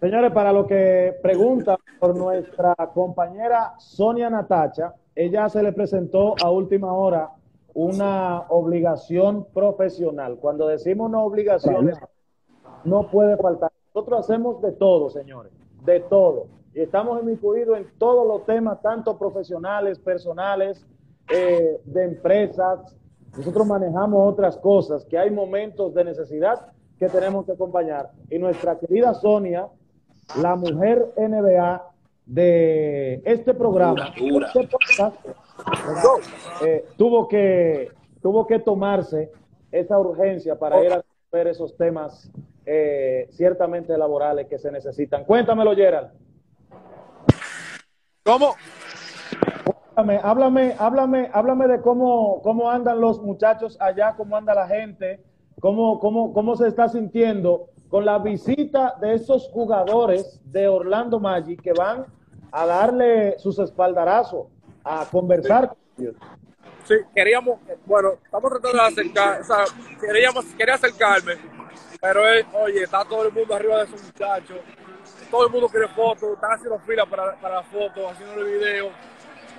Señores, 0.00 0.30
para 0.32 0.52
lo 0.52 0.66
que 0.66 1.16
pregunta 1.22 1.78
por 1.98 2.14
nuestra 2.14 2.74
compañera 2.92 3.72
Sonia 3.78 4.28
Natacha, 4.28 4.94
ella 5.14 5.48
se 5.48 5.62
le 5.62 5.72
presentó 5.72 6.34
a 6.42 6.50
última 6.50 6.92
hora 6.92 7.30
una 7.72 8.42
obligación 8.48 9.46
profesional. 9.54 10.36
Cuando 10.38 10.68
decimos 10.68 11.08
una 11.08 11.20
obligación, 11.20 11.92
no 12.84 13.10
puede 13.10 13.38
faltar. 13.38 13.72
Nosotros 13.94 14.20
hacemos 14.20 14.60
de 14.60 14.72
todo, 14.72 15.08
señores, 15.08 15.52
de 15.84 16.00
todo. 16.00 16.48
Y 16.74 16.80
estamos 16.80 17.22
incluidos 17.26 17.78
en 17.78 17.86
todos 17.96 18.28
los 18.28 18.44
temas, 18.44 18.82
tanto 18.82 19.16
profesionales, 19.16 19.98
personales, 19.98 20.86
eh, 21.32 21.80
de 21.86 22.04
empresas. 22.04 22.94
Nosotros 23.34 23.66
manejamos 23.66 24.30
otras 24.30 24.58
cosas, 24.58 25.06
que 25.06 25.16
hay 25.16 25.30
momentos 25.30 25.94
de 25.94 26.04
necesidad 26.04 26.66
que 26.98 27.08
tenemos 27.08 27.46
que 27.46 27.52
acompañar. 27.52 28.10
Y 28.30 28.38
nuestra 28.38 28.78
querida 28.78 29.14
Sonia, 29.14 29.68
la 30.34 30.56
mujer 30.56 31.12
NBA, 31.16 31.82
de 32.26 33.22
este 33.24 33.54
programa, 33.54 34.12
este 34.16 34.68
eh, 36.64 36.84
tuvo, 36.96 37.28
que, 37.28 37.92
tuvo 38.20 38.46
que 38.46 38.58
tomarse 38.58 39.30
esa 39.70 39.98
urgencia 39.98 40.58
para 40.58 40.84
ir 40.84 40.92
a 40.92 41.04
ver 41.30 41.46
esos 41.46 41.76
temas 41.76 42.28
eh, 42.66 43.28
ciertamente 43.30 43.96
laborales 43.96 44.48
que 44.48 44.58
se 44.58 44.72
necesitan. 44.72 45.24
Cuéntamelo, 45.24 45.74
Gerald. 45.74 46.10
¿Cómo? 48.24 48.56
Háblame, 49.94 50.20
háblame, 50.22 50.74
háblame, 50.78 51.30
háblame 51.32 51.68
de 51.68 51.80
cómo, 51.80 52.42
cómo 52.42 52.68
andan 52.68 53.00
los 53.00 53.22
muchachos 53.22 53.78
allá, 53.80 54.14
cómo 54.16 54.36
anda 54.36 54.52
la 54.52 54.66
gente, 54.66 55.22
cómo, 55.60 56.00
cómo, 56.00 56.32
cómo 56.34 56.56
se 56.56 56.66
está 56.66 56.88
sintiendo 56.88 57.70
con 57.88 58.04
la 58.04 58.18
visita 58.18 58.96
de 59.00 59.14
esos 59.14 59.48
jugadores 59.48 60.40
de 60.44 60.68
Orlando 60.68 61.20
Magic 61.20 61.62
que 61.62 61.72
van 61.72 62.06
a 62.52 62.66
darle 62.66 63.38
sus 63.38 63.58
espaldarazos, 63.58 64.46
a 64.84 65.04
conversar 65.10 65.68
con 65.68 65.78
ellos. 65.98 66.16
Sí, 66.84 66.94
queríamos, 67.14 67.58
bueno, 67.84 68.12
estamos 68.24 68.50
tratando 68.50 68.78
de 68.78 68.88
acercar, 68.88 69.40
o 69.40 69.44
sea, 69.44 69.64
queríamos, 70.00 70.44
quería 70.56 70.74
acercarme, 70.74 71.34
pero 72.00 72.22
oye, 72.54 72.82
está 72.84 73.04
todo 73.04 73.26
el 73.26 73.32
mundo 73.32 73.54
arriba 73.54 73.78
de 73.78 73.84
esos 73.84 74.02
muchachos, 74.02 74.58
todo 75.30 75.46
el 75.46 75.52
mundo 75.52 75.68
quiere 75.68 75.88
fotos, 75.88 76.34
están 76.34 76.52
haciendo 76.52 76.78
fila 76.80 77.04
para, 77.06 77.34
para 77.40 77.62
fotos, 77.64 78.12
haciendo 78.12 78.40
el 78.40 78.58
video. 78.58 78.90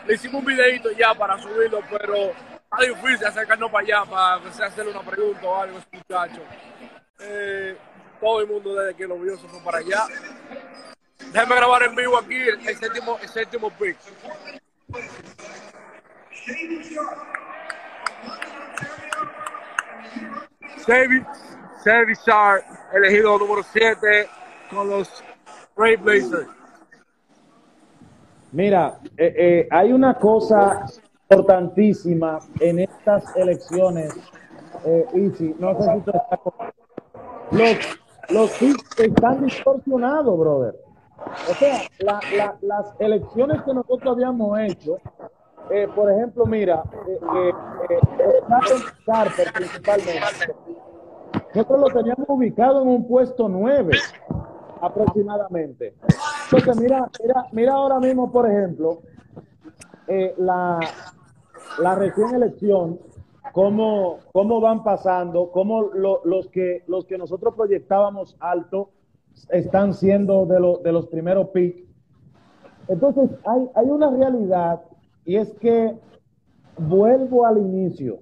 Le 0.06 0.14
hicimos 0.14 0.40
un 0.40 0.46
videito 0.46 0.90
ya 0.92 1.14
para 1.14 1.38
subirlo, 1.38 1.82
pero 1.90 2.16
está 2.16 2.78
difícil 2.88 3.28
acercarnos 3.28 3.72
para 3.72 3.84
allá, 3.84 4.10
para 4.10 4.66
hacerle 4.66 4.92
una 4.92 5.02
pregunta 5.02 5.46
o 5.46 5.56
algo 5.56 5.78
a 5.78 5.80
ese 5.80 5.90
muchacho. 5.92 6.42
Eh, 7.20 7.78
todo 8.20 8.42
el 8.42 8.48
mundo 8.48 8.76
desde 8.76 8.96
que 8.96 9.08
lo 9.08 9.20
vio 9.20 9.38
se 9.38 9.48
fue 9.48 9.60
para 9.62 9.80
allá. 9.80 10.06
Déjame 11.32 11.56
grabar 11.56 11.84
en 11.84 11.96
vivo 11.96 12.18
aquí 12.18 12.36
el, 12.36 12.78
séptimo, 12.78 13.18
el 13.22 13.30
séptimo 13.30 13.70
pick. 13.72 13.98
Sharp, 22.26 22.64
elegido 22.94 23.38
número 23.38 23.64
7 23.64 24.28
con 24.70 24.90
los 24.90 25.24
Ray 25.76 25.96
Blazers. 25.98 26.48
Mira, 28.52 29.00
eh, 29.18 29.34
eh, 29.38 29.68
hay 29.70 29.92
una 29.92 30.14
cosa 30.14 30.86
importantísima 31.30 32.40
en 32.60 32.80
estas 32.80 33.36
elecciones, 33.36 34.14
eh, 34.86 35.06
no 35.60 35.76
sé 35.82 35.84
si 35.84 36.02
tú 36.02 36.12
estás 36.12 36.40
los 38.30 38.62
están 38.62 39.46
distorsionados, 39.46 40.38
brother. 40.38 40.76
O 41.50 41.54
sea, 41.56 41.82
las 42.62 42.94
elecciones 43.00 43.62
que 43.64 43.74
nosotros 43.74 44.16
habíamos 44.16 44.60
hecho, 44.60 44.98
eh, 45.72 45.88
por 45.94 46.12
ejemplo, 46.12 46.46
mira, 46.46 46.84
eh, 47.08 47.20
eh, 47.36 47.54
eh 47.90 49.52
principalmente, 49.54 50.56
nosotros 51.54 51.80
lo 51.80 51.88
teníamos 51.88 52.26
ubicado 52.28 52.82
en 52.82 52.88
un 52.88 53.08
puesto 53.08 53.50
9 53.50 53.92
aproximadamente. 54.82 55.96
Entonces, 56.52 56.82
mira, 56.82 57.10
mira, 57.22 57.46
mira 57.52 57.74
ahora 57.74 58.00
mismo, 58.00 58.32
por 58.32 58.50
ejemplo, 58.50 59.02
eh, 60.08 60.34
la, 60.38 60.80
la 61.80 61.96
recién 61.96 62.36
elección, 62.36 63.00
cómo, 63.52 64.20
cómo 64.32 64.62
van 64.62 64.84
pasando, 64.84 65.52
cómo 65.52 65.84
los, 65.84 66.48
que, 66.50 66.84
los 66.88 67.06
que 67.06 67.18
nosotros 67.18 67.56
proyectábamos 67.56 68.36
alto 68.40 68.92
están 69.50 69.94
siendo 69.94 70.46
de, 70.46 70.84
de 70.84 70.92
los 70.92 71.08
primeros 71.08 71.50
picks. 71.50 71.84
Entonces, 72.88 73.30
hay, 73.46 73.70
hay 73.76 73.90
una 73.90 74.10
realidad 74.10 74.82
y 75.26 75.36
es 75.36 75.54
que 75.60 75.98
vuelvo 76.78 77.46
al 77.46 77.58
inicio. 77.58 78.20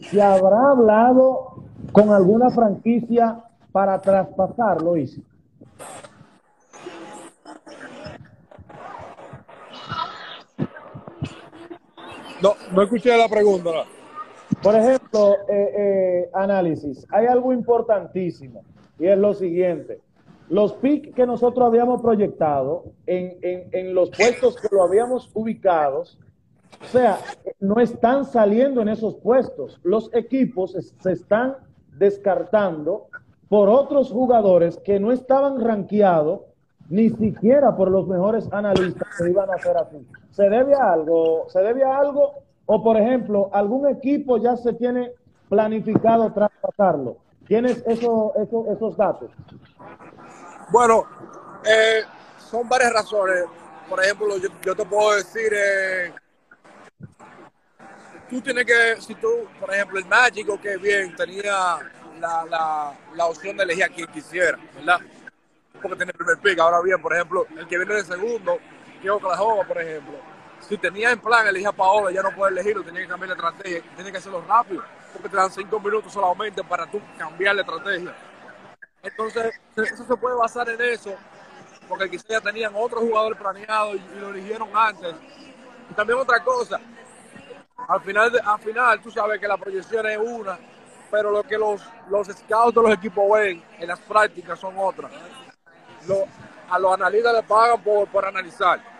¿Se 0.00 0.20
habrá 0.20 0.70
hablado 0.70 1.62
con 1.92 2.10
alguna 2.10 2.50
franquicia 2.50 3.44
para 3.70 4.00
traspasarlo, 4.00 4.96
Isi? 4.96 5.24
No, 12.42 12.54
no 12.72 12.82
escuché 12.82 13.16
la 13.16 13.28
pregunta. 13.28 13.70
Por 14.60 14.74
ejemplo, 14.74 15.34
eh, 15.48 15.74
eh, 15.76 16.30
análisis. 16.34 17.06
Hay 17.10 17.26
algo 17.26 17.52
importantísimo 17.52 18.64
y 18.98 19.06
es 19.06 19.18
lo 19.18 19.34
siguiente. 19.34 20.00
Los 20.48 20.74
PIC 20.74 21.14
que 21.14 21.26
nosotros 21.26 21.66
habíamos 21.66 22.02
proyectado 22.02 22.84
en, 23.06 23.38
en, 23.40 23.94
los 23.94 24.10
puestos 24.10 24.56
que 24.56 24.68
lo 24.70 24.82
habíamos 24.82 25.30
ubicados, 25.32 26.18
o 26.82 26.86
sea, 26.86 27.18
no 27.60 27.80
están 27.80 28.24
saliendo 28.24 28.82
en 28.82 28.88
esos 28.88 29.14
puestos. 29.16 29.80
Los 29.82 30.10
equipos 30.12 30.76
se 30.98 31.12
están 31.12 31.56
descartando 31.96 33.06
por 33.48 33.68
otros 33.68 34.10
jugadores 34.10 34.78
que 34.78 35.00
no 35.00 35.12
estaban 35.12 35.60
rankeados 35.60 36.40
ni 36.88 37.08
siquiera 37.08 37.74
por 37.74 37.90
los 37.90 38.06
mejores 38.06 38.46
analistas 38.52 39.08
que 39.16 39.30
iban 39.30 39.48
a 39.50 39.54
hacer 39.54 39.76
así. 39.76 40.06
¿Se 40.30 40.48
debe 40.48 40.74
a 40.74 40.92
algo? 40.92 41.46
¿Se 41.48 41.60
debe 41.60 41.84
a 41.84 41.98
algo? 41.98 42.34
O, 42.66 42.82
por 42.82 42.96
ejemplo, 42.96 43.50
algún 43.52 43.88
equipo 43.88 44.38
ya 44.38 44.56
se 44.56 44.72
tiene 44.74 45.12
planificado 45.48 46.32
traspasarlo. 46.32 47.16
¿Tienes 47.46 47.82
eso, 47.86 48.32
esos 48.36 48.96
datos? 48.96 49.30
Bueno, 50.70 51.04
eh, 51.64 52.02
son 52.38 52.68
varias 52.68 52.92
razones. 52.92 53.44
Por 53.88 54.02
ejemplo, 54.02 54.36
yo, 54.62 54.74
te 54.74 54.84
puedo 54.86 55.16
decir, 55.16 55.52
eh, 55.52 56.12
tú 58.30 58.40
tienes 58.40 58.64
que, 58.64 59.00
si 59.00 59.14
tú, 59.16 59.28
por 59.60 59.74
ejemplo, 59.74 59.98
el 59.98 60.06
Mágico, 60.06 60.58
que 60.58 60.76
bien, 60.76 61.14
tenía 61.16 61.78
la, 62.20 62.46
la, 62.48 62.92
la 63.14 63.26
opción 63.26 63.56
de 63.56 63.64
elegir 63.64 63.84
a 63.84 63.88
quien 63.88 64.06
quisiera, 64.06 64.58
¿verdad? 64.76 65.00
Porque 65.82 65.96
tiene 65.96 66.12
el 66.12 66.16
primer 66.16 66.38
pick. 66.38 66.58
Ahora 66.60 66.80
bien, 66.80 67.02
por 67.02 67.12
ejemplo, 67.12 67.44
el 67.58 67.66
que 67.66 67.76
viene 67.76 67.94
de 67.94 68.04
segundo, 68.04 68.58
que 69.02 69.10
Oklahoma, 69.10 69.64
por 69.66 69.78
ejemplo 69.82 70.31
si 70.68 70.78
tenía 70.78 71.10
en 71.10 71.20
plan 71.20 71.46
elegir 71.46 71.68
a 71.68 71.72
Paolo, 71.72 72.10
ya 72.10 72.22
no 72.22 72.34
puede 72.34 72.52
elegirlo, 72.52 72.84
tenía 72.84 73.02
que 73.02 73.08
cambiar 73.08 73.30
la 73.30 73.34
estrategia, 73.34 73.82
tiene 73.94 74.12
que 74.12 74.18
hacerlo 74.18 74.44
rápido, 74.46 74.82
porque 75.12 75.28
te 75.28 75.36
dan 75.36 75.50
cinco 75.50 75.80
minutos 75.80 76.12
solamente 76.12 76.62
para 76.62 76.86
tú 76.86 77.00
cambiar 77.18 77.56
la 77.56 77.62
estrategia. 77.62 78.14
Entonces, 79.02 79.60
eso 79.76 80.04
se 80.04 80.16
puede 80.16 80.36
basar 80.36 80.68
en 80.68 80.80
eso, 80.80 81.14
porque 81.88 82.08
quizás 82.08 82.28
ya 82.28 82.40
tenían 82.40 82.72
otro 82.74 83.00
jugador 83.00 83.36
planeado 83.36 83.94
y, 83.94 84.02
lo 84.20 84.30
eligieron 84.30 84.68
antes. 84.72 85.14
Y 85.90 85.94
también 85.94 86.18
otra 86.18 86.42
cosa, 86.42 86.80
al 87.88 88.00
final, 88.02 88.40
al 88.44 88.60
final 88.60 89.00
tú 89.02 89.10
sabes 89.10 89.40
que 89.40 89.48
la 89.48 89.56
proyección 89.56 90.06
es 90.06 90.18
una, 90.18 90.58
pero 91.10 91.30
lo 91.32 91.42
que 91.42 91.58
los, 91.58 91.82
los 92.08 92.28
scouts 92.28 92.74
de 92.74 92.82
los 92.82 92.92
equipos 92.92 93.24
ven 93.32 93.62
en 93.78 93.88
las 93.88 93.98
prácticas 94.00 94.58
son 94.60 94.74
otras. 94.78 95.10
a 96.70 96.78
los 96.78 96.94
analistas 96.94 97.34
les 97.34 97.44
pagan 97.44 97.82
por, 97.82 98.06
por 98.08 98.24
analizar 98.24 98.91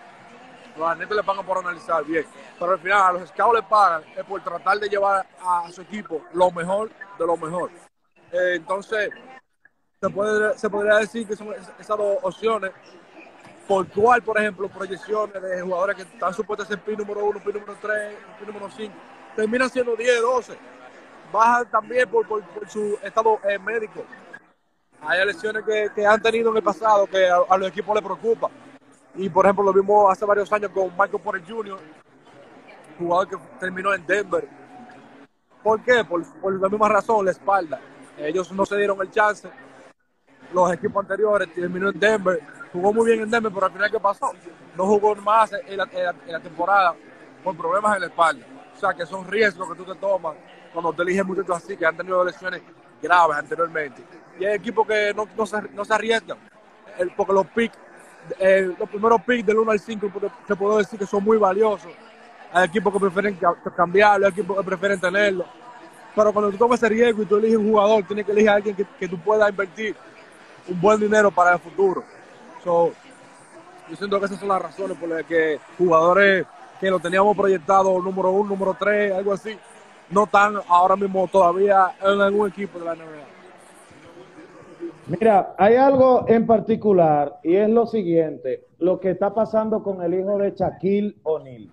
los 0.76 0.88
agentes 0.88 1.16
le 1.16 1.22
pagan 1.22 1.44
por 1.44 1.58
analizar 1.58 2.04
bien, 2.04 2.24
pero 2.58 2.72
al 2.72 2.78
final 2.78 3.02
a 3.02 3.12
los 3.12 3.28
scouts 3.28 3.54
le 3.54 3.62
pagan 3.62 4.02
es 4.16 4.24
por 4.24 4.42
tratar 4.42 4.78
de 4.78 4.88
llevar 4.88 5.26
a 5.44 5.70
su 5.70 5.82
equipo 5.82 6.22
lo 6.32 6.50
mejor 6.50 6.90
de 7.18 7.26
lo 7.26 7.36
mejor. 7.36 7.70
Eh, 8.32 8.54
entonces, 8.56 9.10
se, 10.00 10.10
puede, 10.10 10.58
se 10.58 10.70
podría 10.70 10.96
decir 10.96 11.26
que 11.26 11.36
son 11.36 11.52
esas 11.52 11.96
dos 11.96 12.18
opciones, 12.22 12.72
por 13.68 13.86
cual, 13.88 14.22
por 14.22 14.38
ejemplo, 14.38 14.68
proyecciones 14.68 15.40
de 15.42 15.60
jugadores 15.60 15.96
que 15.96 16.02
están 16.02 16.32
supuestos 16.34 16.66
a 16.66 16.70
ser 16.70 16.80
PIN 16.80 16.98
número 16.98 17.24
1, 17.26 17.40
PIN 17.44 17.54
número 17.54 17.76
3, 17.80 18.16
PIN 18.38 18.46
número 18.48 18.70
5, 18.70 18.94
terminan 19.36 19.70
siendo 19.70 19.94
10, 19.94 20.20
12. 20.20 20.58
Bajan 21.32 21.70
también 21.70 22.08
por, 22.08 22.26
por, 22.26 22.42
su 22.68 22.98
estado 23.02 23.38
eh, 23.48 23.58
médico. 23.58 24.04
Hay 25.02 25.24
lesiones 25.26 25.64
que, 25.64 25.90
que, 25.94 26.06
han 26.06 26.20
tenido 26.20 26.50
en 26.50 26.56
el 26.58 26.62
pasado 26.62 27.06
que 27.06 27.28
a, 27.28 27.36
a 27.48 27.56
los 27.56 27.68
equipos 27.68 27.94
les 27.94 28.04
preocupa 28.04 28.50
y 29.14 29.28
por 29.28 29.44
ejemplo 29.44 29.64
lo 29.64 29.72
vimos 29.72 30.10
hace 30.10 30.24
varios 30.24 30.50
años 30.52 30.70
con 30.70 30.88
Michael 30.90 31.20
Porter 31.22 31.42
Jr., 31.46 31.78
jugador 32.98 33.28
que 33.28 33.36
terminó 33.58 33.92
en 33.94 34.06
Denver. 34.06 34.48
¿Por 35.62 35.82
qué? 35.82 36.04
Por, 36.04 36.60
la 36.60 36.68
misma 36.68 36.88
razón, 36.88 37.24
la 37.24 37.30
espalda. 37.30 37.80
Ellos 38.18 38.50
no 38.52 38.66
se 38.66 38.76
dieron 38.76 39.00
el 39.00 39.10
chance. 39.10 39.48
Los 40.52 40.72
equipos 40.72 41.02
anteriores 41.02 41.52
terminó 41.52 41.88
en 41.90 41.98
Denver. 41.98 42.40
Jugó 42.72 42.92
muy 42.92 43.06
bien 43.06 43.20
en 43.20 43.30
Denver, 43.30 43.52
pero 43.52 43.66
al 43.66 43.72
final, 43.72 43.90
¿qué 43.90 44.00
pasó? 44.00 44.32
No 44.76 44.86
jugó 44.86 45.14
más 45.16 45.52
en 45.52 45.76
la, 45.76 45.88
en 46.26 46.32
la 46.32 46.40
temporada 46.40 46.94
por 47.42 47.56
problemas 47.56 47.94
en 47.94 48.00
la 48.02 48.06
espalda. 48.08 48.44
O 48.74 48.78
sea, 48.78 48.92
que 48.94 49.06
son 49.06 49.26
riesgos 49.26 49.68
que 49.68 49.76
tú 49.76 49.84
te 49.84 49.98
tomas 49.98 50.36
cuando 50.72 50.92
te 50.92 51.02
eliges 51.02 51.24
muchachos 51.24 51.56
así, 51.56 51.76
que 51.76 51.86
han 51.86 51.96
tenido 51.96 52.24
lesiones 52.24 52.62
graves 53.00 53.36
anteriormente. 53.36 54.02
Y 54.38 54.44
hay 54.44 54.54
equipos 54.54 54.86
que 54.86 55.12
no, 55.14 55.28
no, 55.36 55.46
se, 55.46 55.62
no 55.74 55.84
se 55.84 55.94
arriesgan, 55.94 56.38
porque 57.16 57.32
los 57.32 57.46
picks 57.48 57.78
eh, 58.38 58.74
los 58.78 58.88
primeros 58.88 59.20
picks 59.22 59.46
del 59.46 59.58
1 59.58 59.70
al 59.70 59.80
5 59.80 60.10
te 60.46 60.56
puedo 60.56 60.78
decir 60.78 60.98
que 60.98 61.06
son 61.06 61.24
muy 61.24 61.38
valiosos. 61.38 61.90
Hay 62.52 62.66
equipos 62.66 62.92
que 62.92 63.00
prefieren 63.00 63.38
cambiarlo, 63.76 64.26
hay 64.26 64.32
equipos 64.32 64.56
que 64.58 64.64
prefieren 64.64 65.00
tenerlo. 65.00 65.44
Pero 66.14 66.32
cuando 66.32 66.50
tú 66.50 66.58
tomas 66.58 66.78
ese 66.78 66.88
riesgo 66.90 67.22
y 67.22 67.26
tú 67.26 67.36
eliges 67.36 67.56
un 67.56 67.70
jugador, 67.70 68.04
tienes 68.04 68.26
que 68.26 68.32
elegir 68.32 68.50
a 68.50 68.54
alguien 68.54 68.76
que, 68.76 68.84
que 68.98 69.08
tú 69.08 69.18
puedas 69.18 69.48
invertir 69.48 69.96
un 70.68 70.80
buen 70.80 71.00
dinero 71.00 71.30
para 71.30 71.54
el 71.54 71.58
futuro. 71.58 72.04
yo 72.64 72.92
siento 73.96 74.20
que 74.20 74.26
esas 74.26 74.38
son 74.38 74.48
las 74.48 74.62
razones 74.62 74.96
por 74.98 75.08
las 75.08 75.24
que 75.24 75.58
jugadores 75.78 76.46
que 76.80 76.90
lo 76.90 76.98
teníamos 76.98 77.36
proyectado 77.36 78.00
número 78.00 78.30
uno, 78.30 78.50
número 78.50 78.76
tres, 78.78 79.12
algo 79.14 79.32
así, 79.32 79.56
no 80.10 80.24
están 80.24 80.56
ahora 80.68 80.96
mismo 80.96 81.28
todavía 81.28 81.94
en 82.02 82.20
algún 82.20 82.48
equipo 82.48 82.78
de 82.78 82.84
la 82.84 82.94
NBA. 82.94 83.31
Mira, 85.20 85.54
hay 85.58 85.76
algo 85.76 86.24
en 86.26 86.46
particular 86.46 87.38
y 87.42 87.56
es 87.56 87.68
lo 87.68 87.86
siguiente, 87.86 88.64
lo 88.78 88.98
que 88.98 89.10
está 89.10 89.34
pasando 89.34 89.82
con 89.82 90.00
el 90.00 90.14
hijo 90.14 90.38
de 90.38 90.52
Shaquille 90.52 91.16
O'Neal. 91.24 91.68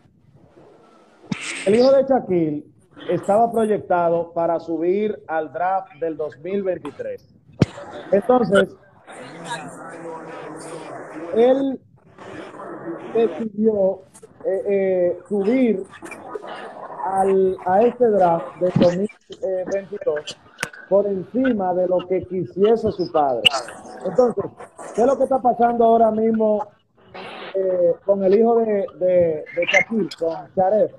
El 1.65 1.75
hijo 1.75 1.91
de 1.93 2.03
Shaquille 2.03 2.65
estaba 3.09 3.49
proyectado 3.49 4.33
para 4.33 4.59
subir 4.59 5.23
al 5.27 5.53
draft 5.53 5.93
del 6.01 6.17
2023. 6.17 7.33
Entonces, 8.11 8.75
él 11.33 11.79
decidió 13.13 14.01
eh, 14.43 14.63
eh, 14.67 15.19
subir 15.29 15.83
al, 17.05 17.57
a 17.65 17.83
este 17.83 18.05
draft 18.09 18.57
del 18.59 18.73
2022 18.81 20.37
por 20.89 21.05
encima 21.05 21.73
de 21.73 21.87
lo 21.87 21.99
que 22.07 22.25
quisiese 22.25 22.91
su 22.91 23.11
padre. 23.11 23.43
Entonces, 24.05 24.45
¿qué 24.95 25.01
es 25.01 25.07
lo 25.07 25.17
que 25.17 25.23
está 25.23 25.39
pasando 25.39 25.85
ahora 25.85 26.11
mismo 26.11 26.67
eh, 27.53 27.93
con 28.05 28.23
el 28.23 28.35
hijo 28.35 28.55
de, 28.57 28.85
de, 28.99 29.45
de 29.55 29.67
con 30.17 30.35
Sharef, 30.55 30.91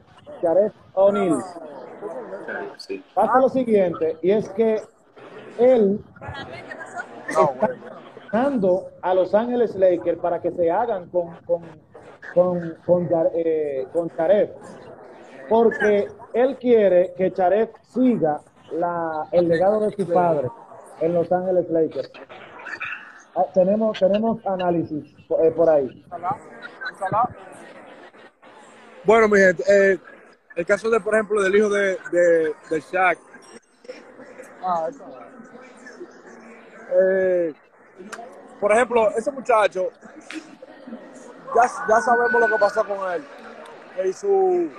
Sharef 0.43 0.73
O'Neal? 0.95 1.39
Pasa 3.15 3.41
lo 3.41 3.49
siguiente, 3.49 4.17
y 4.23 4.31
es 4.31 4.49
que 4.51 4.81
él 5.59 6.01
está 7.29 7.57
buscando 8.23 8.87
a 9.03 9.15
Los 9.15 9.35
Ángeles 9.35 9.75
Lakers 9.75 10.19
para 10.21 10.41
que 10.41 10.51
se 10.53 10.71
hagan 10.71 11.09
con, 11.11 11.37
con, 11.47 11.63
con, 12.35 12.77
con, 12.87 13.09
eh, 13.35 13.87
porque 15.49 16.09
él 16.33 16.57
quiere 16.59 17.13
que 17.17 17.33
Charef 17.33 17.71
siga 17.83 18.41
la, 18.73 19.27
el 19.33 19.49
legado 19.49 19.81
de 19.81 19.97
su 19.97 20.07
padre 20.13 20.49
en 21.01 21.15
Los 21.15 21.31
Ángeles 21.33 21.69
Lakers. 21.71 22.11
Ah, 23.37 23.45
tenemos, 23.55 23.99
tenemos 23.99 24.45
análisis 24.47 25.15
eh, 25.43 25.51
por 25.53 25.69
ahí. 25.69 26.05
Bueno, 29.05 29.29
mi 29.29 29.39
gente, 29.39 29.63
eh, 29.69 29.99
el 30.57 30.67
caso 30.67 30.91
de, 30.91 31.01
por 31.01 31.15
ejemplo, 31.15 31.43
del 31.43 31.55
hijo 31.55 31.69
de, 31.69 31.99
de, 32.11 32.55
de 32.71 32.81
Shaq. 32.81 33.19
Ah, 34.63 34.89
eh, 36.93 37.55
por 38.61 38.73
ejemplo, 38.73 39.11
ese 39.17 39.31
muchacho, 39.31 39.89
ya, 41.55 41.63
ya 41.89 42.01
sabemos 42.01 42.41
lo 42.41 42.49
que 42.49 42.61
pasó 42.61 42.85
con 42.85 43.13
él. 43.13 43.25
Y 44.05 44.13
su, 44.13 44.71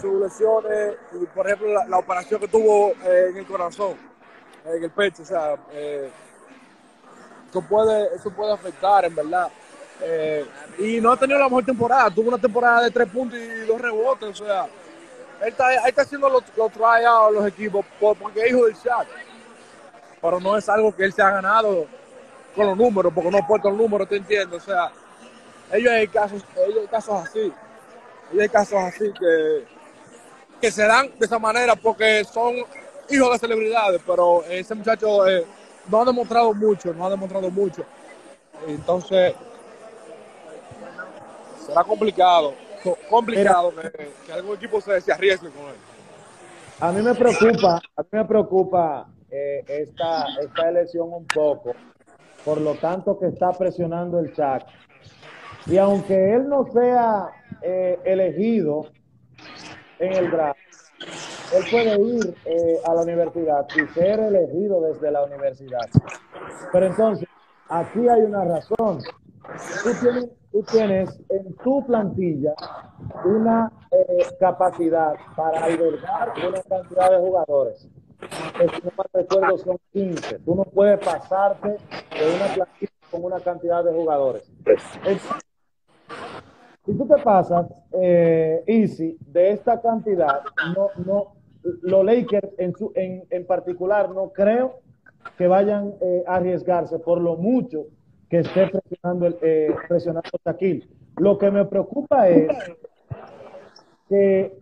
sus 0.00 0.20
lesiones, 0.20 0.94
y 1.20 1.26
por 1.26 1.46
ejemplo, 1.46 1.84
la, 1.88 1.98
operación 1.98 2.40
que 2.40 2.48
tuvo 2.48 2.92
eh, 3.04 3.28
en 3.30 3.36
el 3.38 3.46
corazón, 3.46 3.96
en 4.64 4.82
el 4.82 4.90
pecho, 4.90 5.22
o 5.22 5.26
sea, 5.26 5.56
eh, 5.72 6.10
eso, 7.48 7.62
puede, 7.62 8.14
eso 8.14 8.30
puede 8.30 8.52
afectar, 8.52 9.04
en 9.04 9.14
verdad. 9.14 9.48
Eh, 10.02 10.44
y 10.78 11.00
no 11.00 11.12
ha 11.12 11.16
tenido 11.16 11.38
la 11.38 11.46
mejor 11.46 11.64
temporada, 11.64 12.10
tuvo 12.10 12.28
una 12.28 12.38
temporada 12.38 12.82
de 12.82 12.90
tres 12.90 13.08
puntos 13.08 13.38
y 13.38 13.66
dos 13.66 13.80
rebotes, 13.80 14.40
o 14.40 14.44
sea, 14.44 14.66
él 15.40 15.48
está, 15.48 15.72
él 15.72 15.80
está 15.86 16.02
haciendo 16.02 16.28
los, 16.28 16.42
los 16.56 16.72
tryouts 16.72 17.34
los 17.34 17.46
equipos 17.46 17.84
porque 17.98 18.40
es 18.40 18.50
hijo 18.50 18.66
del 18.66 18.74
Shaq. 18.74 19.06
Pero 20.20 20.40
no 20.40 20.56
es 20.56 20.68
algo 20.68 20.94
que 20.94 21.04
él 21.04 21.12
se 21.12 21.22
ha 21.22 21.30
ganado 21.30 21.86
con 22.54 22.66
los 22.66 22.76
números, 22.76 23.12
porque 23.14 23.30
no 23.30 23.38
aporta 23.38 23.68
los 23.68 23.78
números, 23.78 24.08
¿te 24.08 24.16
entiendes? 24.16 24.62
O 24.62 24.64
sea, 24.64 24.90
hay 25.70 26.08
casos, 26.08 26.42
ellos 26.66 26.78
hay 26.80 26.86
casos 26.86 27.22
así, 27.22 27.52
ellos 28.32 28.42
hay 28.42 28.48
casos 28.48 28.78
así 28.78 29.12
que, 29.12 29.66
que 30.60 30.70
se 30.70 30.86
dan 30.86 31.10
de 31.18 31.26
esa 31.26 31.38
manera 31.38 31.76
porque 31.76 32.24
son 32.24 32.56
hijos 33.10 33.32
de 33.32 33.38
celebridades, 33.38 34.00
pero 34.06 34.44
ese 34.44 34.74
muchacho 34.74 35.26
eh, 35.26 35.44
no 35.88 36.02
ha 36.02 36.04
demostrado 36.04 36.52
mucho, 36.54 36.92
no 36.92 37.06
ha 37.06 37.10
demostrado 37.10 37.50
mucho. 37.50 37.84
Entonces, 38.66 39.34
será 41.66 41.84
complicado, 41.84 42.54
complicado 43.08 43.72
que, 44.26 44.32
algún 44.32 44.56
equipo 44.56 44.80
se, 44.80 45.00
se, 45.00 45.12
arriesgue 45.12 45.50
con 45.50 45.66
él. 45.66 45.76
A 46.80 46.92
mí 46.92 47.02
me 47.02 47.14
preocupa, 47.14 47.80
a 47.96 48.02
mí 48.02 48.08
me 48.12 48.24
preocupa 48.24 49.08
eh, 49.30 49.64
esta, 49.66 50.26
esta 50.42 50.68
elección 50.68 51.12
un 51.12 51.26
poco, 51.26 51.72
por 52.44 52.60
lo 52.60 52.74
tanto 52.74 53.18
que 53.18 53.26
está 53.26 53.52
presionando 53.52 54.18
el 54.18 54.34
chat. 54.34 54.64
Y 55.66 55.78
aunque 55.78 56.34
él 56.34 56.48
no 56.48 56.64
sea 56.72 57.28
eh, 57.62 57.98
elegido 58.04 58.86
en 59.98 60.12
el 60.12 60.30
draft, 60.30 60.58
él 61.54 61.64
puede 61.70 62.00
ir 62.00 62.34
eh, 62.44 62.80
a 62.84 62.94
la 62.94 63.02
universidad 63.02 63.66
y 63.76 63.86
ser 63.94 64.20
elegido 64.20 64.80
desde 64.80 65.10
la 65.10 65.24
universidad. 65.24 65.88
Pero 66.72 66.86
entonces, 66.86 67.28
aquí 67.68 68.08
hay 68.08 68.22
una 68.22 68.44
razón. 68.44 68.98
Tú 69.82 69.90
tienes, 70.00 70.28
tú 70.50 70.62
tienes 70.64 71.20
en 71.28 71.54
tu 71.56 71.86
plantilla 71.86 72.54
una 73.24 73.70
eh, 73.90 74.26
capacidad 74.40 75.14
para 75.36 75.64
albergar 75.64 76.32
una 76.48 76.62
cantidad 76.62 77.10
de 77.10 77.18
jugadores. 77.18 77.88
Si 78.58 78.82
no 78.82 78.90
me 78.96 79.20
recuerdo, 79.20 79.58
son 79.58 79.78
15. 79.92 80.38
Tú 80.40 80.54
no 80.54 80.64
puedes 80.64 80.98
pasarte 80.98 81.68
de 81.68 82.34
una 82.34 82.46
plantilla 82.54 82.92
con 83.10 83.24
una 83.24 83.38
cantidad 83.40 83.84
de 83.84 83.92
jugadores. 83.92 84.50
Si 86.86 86.94
tú 86.94 87.06
te 87.06 87.20
pasas, 87.22 87.66
eh, 87.92 88.62
Easy, 88.66 89.18
de 89.26 89.50
esta 89.50 89.80
cantidad, 89.80 90.40
no, 90.74 90.88
no, 91.04 91.32
los 91.82 92.04
Lakers 92.04 92.48
en, 92.58 92.74
su, 92.76 92.92
en, 92.94 93.24
en 93.30 93.44
particular 93.44 94.10
no 94.10 94.30
creo 94.30 94.80
que 95.36 95.48
vayan 95.48 95.94
eh, 96.00 96.22
a 96.28 96.36
arriesgarse 96.36 97.00
por 97.00 97.20
lo 97.20 97.36
mucho 97.36 97.86
que 98.30 98.38
esté 98.38 98.68
presionando, 98.68 99.26
el, 99.26 99.36
eh, 99.42 99.74
presionando 99.88 100.30
Shaquille. 100.44 100.88
Lo 101.16 101.36
que 101.38 101.50
me 101.50 101.64
preocupa 101.64 102.28
es 102.28 102.56
que 104.08 104.56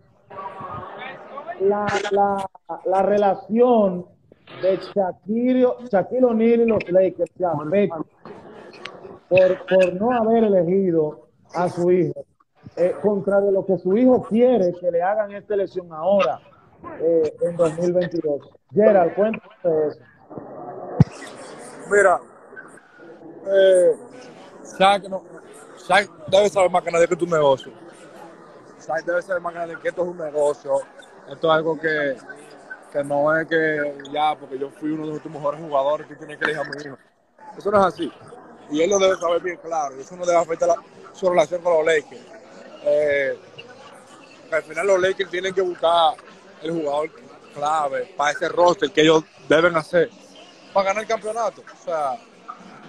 la, 1.61 1.85
la, 2.11 2.49
la 2.85 3.01
relación 3.03 4.05
de 4.63 4.77
Shaquille, 4.77 5.67
Shaquille 5.91 6.25
O'Neal 6.25 6.61
y 6.61 6.65
los 6.65 6.89
Lakers 6.89 7.31
se 7.37 7.45
por, 9.27 9.65
por 9.67 9.93
no 9.93 10.11
haber 10.11 10.45
elegido 10.45 11.24
a 11.55 11.69
su 11.69 11.91
hijo. 11.91 12.25
Eh, 12.77 12.95
contrario 13.01 13.49
a 13.49 13.51
lo 13.51 13.65
que 13.65 13.77
su 13.77 13.95
hijo 13.95 14.21
quiere 14.23 14.73
que 14.73 14.91
le 14.91 15.01
hagan 15.01 15.31
esta 15.31 15.53
elección 15.53 15.91
ahora, 15.93 16.39
eh, 16.99 17.33
en 17.41 17.55
2022. 17.55 18.49
Gerald, 18.73 19.13
cuéntame 19.15 19.53
eso. 19.63 19.99
Mira, 21.89 22.19
eh, 23.47 23.95
debe 26.27 26.49
saber 26.49 26.71
más 26.71 26.83
que 26.83 26.91
nadie 26.91 27.07
que 27.07 27.13
es 27.13 27.19
tu 27.19 27.27
negocio. 27.27 27.71
Shaq 28.85 29.05
debe 29.05 29.21
saber 29.21 29.41
más 29.41 29.53
que 29.53 29.59
nadie 29.59 29.79
que 29.79 29.87
esto 29.89 30.01
es 30.01 30.07
un 30.09 30.17
negocio. 30.17 30.81
Esto 31.29 31.47
es 31.47 31.53
algo 31.53 31.79
que, 31.79 32.17
que 32.91 33.03
no 33.03 33.35
es 33.37 33.47
que 33.47 33.97
ya, 34.11 34.35
porque 34.35 34.59
yo 34.59 34.69
fui 34.71 34.91
uno 34.91 35.07
de 35.07 35.19
tus 35.19 35.31
mejores 35.31 35.61
jugadores 35.61 36.07
que 36.07 36.15
tiene 36.15 36.37
que 36.37 36.45
elegir 36.45 36.61
a 36.61 36.63
mi 36.63 36.83
hijo. 36.83 36.97
Eso 37.57 37.71
no 37.71 37.77
es 37.77 37.85
así. 37.85 38.11
Y 38.71 38.81
él 38.81 38.89
lo 38.89 38.99
debe 38.99 39.15
saber 39.17 39.41
bien 39.41 39.57
claro. 39.57 39.95
Eso 39.99 40.15
no 40.15 40.25
debe 40.25 40.39
afectar 40.39 40.69
su 41.13 41.29
relación 41.29 41.61
con 41.61 41.73
los 41.73 41.85
Lakers. 41.85 42.21
Eh, 42.83 43.37
al 44.51 44.63
final 44.63 44.87
los 44.87 45.01
Lakers 45.01 45.29
tienen 45.29 45.53
que 45.53 45.61
buscar 45.61 46.15
el 46.61 46.71
jugador 46.71 47.09
clave 47.53 48.13
para 48.17 48.31
ese 48.31 48.49
roster 48.49 48.91
que 48.91 49.01
ellos 49.01 49.23
deben 49.47 49.75
hacer 49.75 50.09
para 50.75 50.87
ganar 50.89 51.03
el 51.03 51.07
campeonato. 51.07 51.61
O 51.61 51.85
sea, 51.85 52.17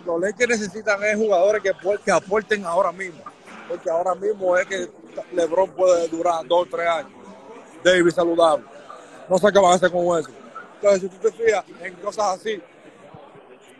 los 0.04 0.20
Lakers 0.20 0.60
necesitan 0.60 1.02
es 1.04 1.16
jugadores 1.16 1.62
que, 1.62 1.72
que 2.04 2.10
aporten 2.10 2.66
ahora 2.66 2.90
mismo, 2.90 3.22
porque 3.68 3.88
ahora 3.88 4.12
mismo 4.16 4.56
es 4.56 4.66
que 4.66 4.90
LeBron 5.32 5.70
puede 5.70 6.08
durar 6.08 6.44
dos 6.46 6.66
o 6.66 6.66
tres 6.68 6.88
años. 6.88 7.12
David 7.84 8.10
saludable. 8.10 8.64
No 9.28 9.38
sé 9.38 9.52
qué 9.52 9.58
van 9.60 9.72
a 9.72 9.74
hacer 9.76 9.92
con 9.92 10.18
eso. 10.18 10.30
Entonces, 10.74 11.00
si 11.00 11.08
tú 11.08 11.28
te 11.28 11.32
fijas 11.32 11.64
en 11.80 11.94
cosas 11.94 12.40
así, 12.40 12.60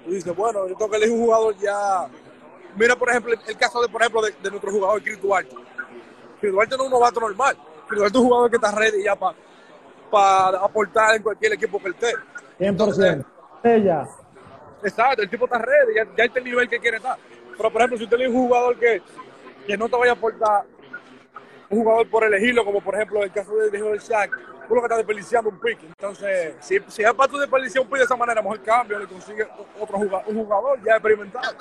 tú 0.07 0.13
dices, 0.13 0.35
bueno, 0.35 0.67
yo 0.69 0.75
tengo 0.77 0.91
que 0.91 0.97
elegir 0.97 1.15
un 1.15 1.25
jugador 1.25 1.57
ya. 1.59 2.07
Mira, 2.77 2.97
por 2.97 3.11
ejemplo, 3.11 3.35
el 3.47 3.57
caso 3.57 3.83
de, 3.83 3.89
por 3.89 4.01
ejemplo, 4.01 4.23
de, 4.23 4.51
nuestro 4.51 4.71
jugador 4.71 5.03
Chris 5.03 5.21
Duarte. 5.21 5.55
Chris 6.41 6.53
Duarte 6.53 6.77
no 6.77 6.83
es 6.85 6.87
un 6.87 6.93
novato 6.93 7.21
normal. 7.21 7.57
Chris 7.87 7.99
Duarte 7.99 8.17
es 8.17 8.23
un 8.23 8.29
jugador 8.29 8.51
que 8.51 8.57
está 8.57 8.71
ready 8.71 9.03
ya 9.03 9.17
para 9.17 9.37
para 10.11 10.59
aportar 10.59 11.17
en 11.17 11.23
cualquier 11.23 11.55
equipo 11.55 11.79
que 11.79 11.89
él 11.89 11.95
esté. 11.95 12.15
100%. 12.59 13.25
Ella. 13.65 14.09
Exacto, 14.83 15.23
el 15.23 15.31
tipo 15.31 15.47
está 15.47 15.59
ready, 15.59 15.95
ya, 15.97 16.07
ya 16.17 16.25
está 16.25 16.39
el 16.39 16.45
nivel 16.45 16.69
que 16.69 16.79
quiere 16.79 16.99
estar. 16.99 17.19
Pero, 17.57 17.71
por 17.71 17.81
ejemplo, 17.81 17.99
si 17.99 18.05
usted 18.05 18.17
elige 18.17 18.31
un 18.31 18.47
jugador 18.47 18.79
que, 18.79 19.03
que 19.67 19.77
no 19.77 19.89
te 19.89 19.97
vaya 19.97 20.13
a 20.13 20.15
aportar 20.15 20.65
un 21.69 21.79
jugador 21.81 22.09
por 22.09 22.25
elegirlo, 22.25 22.65
como 22.65 22.81
por 22.81 22.95
ejemplo 22.95 23.25
el 23.25 23.33
caso 23.33 23.55
de 23.57 23.71
del 23.71 23.99
Shaq, 23.99 24.31
tú 24.67 24.75
lo 24.75 24.81
que 24.81 24.87
estás 24.87 24.99
desperdiciando 24.99 25.51
un 25.51 25.61
pick. 25.61 25.83
Entonces, 25.83 26.55
si, 26.61 26.79
si 26.89 27.03
es 27.03 27.15
para 27.15 27.31
tú 27.31 27.39
desperdiciar 27.39 27.83
un 27.83 27.89
pick 27.89 27.99
de 27.99 28.05
esa 28.05 28.17
manera, 28.17 28.43
mejor 28.43 28.61
cambio, 28.63 28.99
le 28.99 29.07
consigue 29.07 29.47
otro 29.81 29.99
jugador, 29.99 30.23
un 30.29 30.45
jugador 30.45 30.83
ya 30.85 30.93
experimentado. 30.93 31.57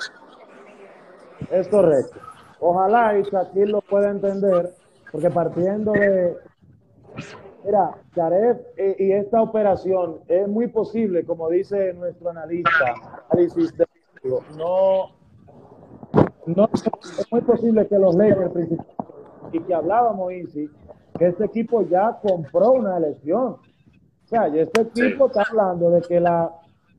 Es 1.50 1.68
correcto. 1.68 2.18
Ojalá 2.60 3.18
y 3.18 3.22
Shaquille 3.22 3.66
lo 3.66 3.82
pueda 3.82 4.10
entender, 4.10 4.74
porque 5.12 5.30
partiendo 5.30 5.92
de. 5.92 6.36
Mira, 7.64 7.96
Charef 8.14 8.58
eh, 8.76 8.96
y 8.98 9.12
esta 9.12 9.42
operación 9.42 10.20
es 10.28 10.46
muy 10.46 10.68
posible, 10.68 11.24
como 11.24 11.48
dice 11.48 11.92
nuestro 11.94 12.30
analista, 12.30 12.94
análisis 13.28 13.74
no, 14.56 15.10
no 16.46 16.70
es 16.72 17.32
muy 17.32 17.40
posible 17.42 17.86
que 17.86 17.98
los 17.98 18.14
Lakers 18.14 18.52
y 19.52 19.60
que 19.60 19.74
hablábamos, 19.74 20.32
Easy, 20.32 20.70
que 21.18 21.28
este 21.28 21.44
equipo 21.44 21.82
ya 21.88 22.18
compró 22.20 22.72
una 22.72 22.96
elección. 22.96 23.56
O 23.56 24.28
sea, 24.28 24.46
este 24.48 24.82
equipo 24.82 25.26
está 25.26 25.42
hablando 25.42 25.90
de 25.90 26.00
que 26.02 26.20
la, 26.20 26.50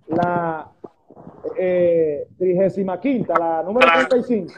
la 0.08 0.72
eh, 1.58 2.28
35, 2.38 3.34
la 3.38 3.64
número 3.64 3.88
35, 4.10 4.54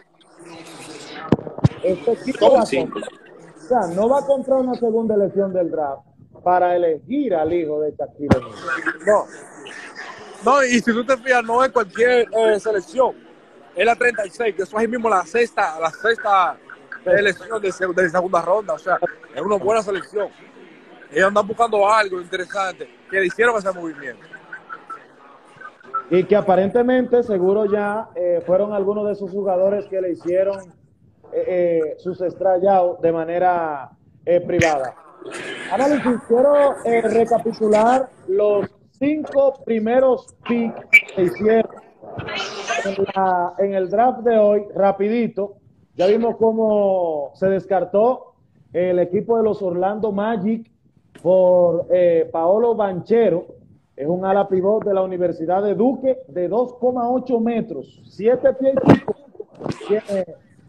este 1.84 2.12
equipo 2.12 2.51
va 2.51 2.60
a 2.60 2.64
o 2.64 2.66
sea, 2.66 3.88
no 3.93 4.10
va 4.10 4.20
a 4.20 4.26
comprar 4.26 4.60
una 4.60 4.74
segunda 4.76 5.14
elección 5.14 5.53
del 5.53 5.70
draft 5.70 6.01
para 6.43 6.76
elegir 6.76 7.36
al 7.36 7.53
hijo 7.53 7.80
de 7.82 7.91
Shaquille 7.91 8.30
No. 9.05 9.26
No, 10.43 10.64
y 10.64 10.80
si 10.80 10.91
tú 10.91 11.05
te 11.05 11.18
fijas, 11.18 11.43
no 11.43 11.64
es 11.64 11.72
cualquier 11.72 12.28
eh, 12.32 12.60
selección. 12.60 13.14
Es 13.76 13.86
la 13.86 13.95
36, 13.95 14.55
que 14.55 14.64
eso 14.64 14.76
es 14.76 14.82
ahí 14.82 14.88
mismo 14.88 15.10
la 15.10 15.24
sexta, 15.26 15.80
la 15.80 15.91
sexta 15.91 16.57
elección 17.14 17.62
de, 17.62 17.72
segunda 18.10 18.41
ronda. 18.41 18.74
O 18.74 18.80
sea, 18.80 18.97
es 19.34 19.41
una 19.41 19.55
buena 19.55 19.82
selección. 19.82 20.30
Ellos 21.12 21.28
andan 21.28 21.47
buscando 21.47 21.89
algo 21.89 22.22
interesante 22.22 22.89
que 23.10 23.20
le 23.20 23.28
hicieron 23.28 23.57
ese 23.57 23.72
movimiento. 23.72 24.26
Y 26.12 26.24
que 26.24 26.36
aparentemente, 26.36 27.24
seguro 27.24 27.66
ya 27.66 28.10
eh, 28.16 28.41
fueron 28.45 28.74
algunos 28.74 29.07
de 29.07 29.16
sus 29.16 29.32
jugadores 29.32 29.86
que 29.88 30.01
le 30.01 30.12
hicieron 30.12 30.70
eh, 31.32 31.43
eh, 31.47 31.95
sus 31.99 32.20
estrellados 32.22 32.99
de 33.01 33.12
manera 33.12 33.91
privada. 34.45 34.95
Análisis, 35.72 36.22
quiero 36.28 36.76
recapitular 36.84 38.10
los 38.28 38.70
cinco 38.91 39.53
primeros 39.66 40.36
picks 40.47 40.86
que 41.16 41.24
hicieron 41.24 41.70
en, 43.57 43.74
el 43.74 43.89
draft 43.89 44.20
de 44.20 44.38
hoy, 44.38 44.64
rapidito. 44.76 45.55
Ya 46.00 46.08
vimos 46.08 46.38
cómo 46.38 47.34
se 47.36 47.47
descartó 47.47 48.36
el 48.72 49.00
equipo 49.00 49.36
de 49.36 49.43
los 49.43 49.62
Orlando 49.62 50.14
Magic 50.14 50.72
por 51.22 51.88
Paolo 52.32 52.74
Banchero, 52.74 53.47
es 53.97 54.08
un 54.08 54.24
ala 54.24 54.47
pivot 54.47 54.86
de 54.86 54.93
la 54.93 55.02
Universidad 55.02 55.62
de 55.62 55.76
Duque 55.76 56.20
de 56.30 56.50
2,8 56.50 57.41
metros, 57.41 58.02
7 58.12 58.54
pies 58.54 58.76
y 58.76 58.93
pico. 58.93 59.16
Tiene 59.89 60.26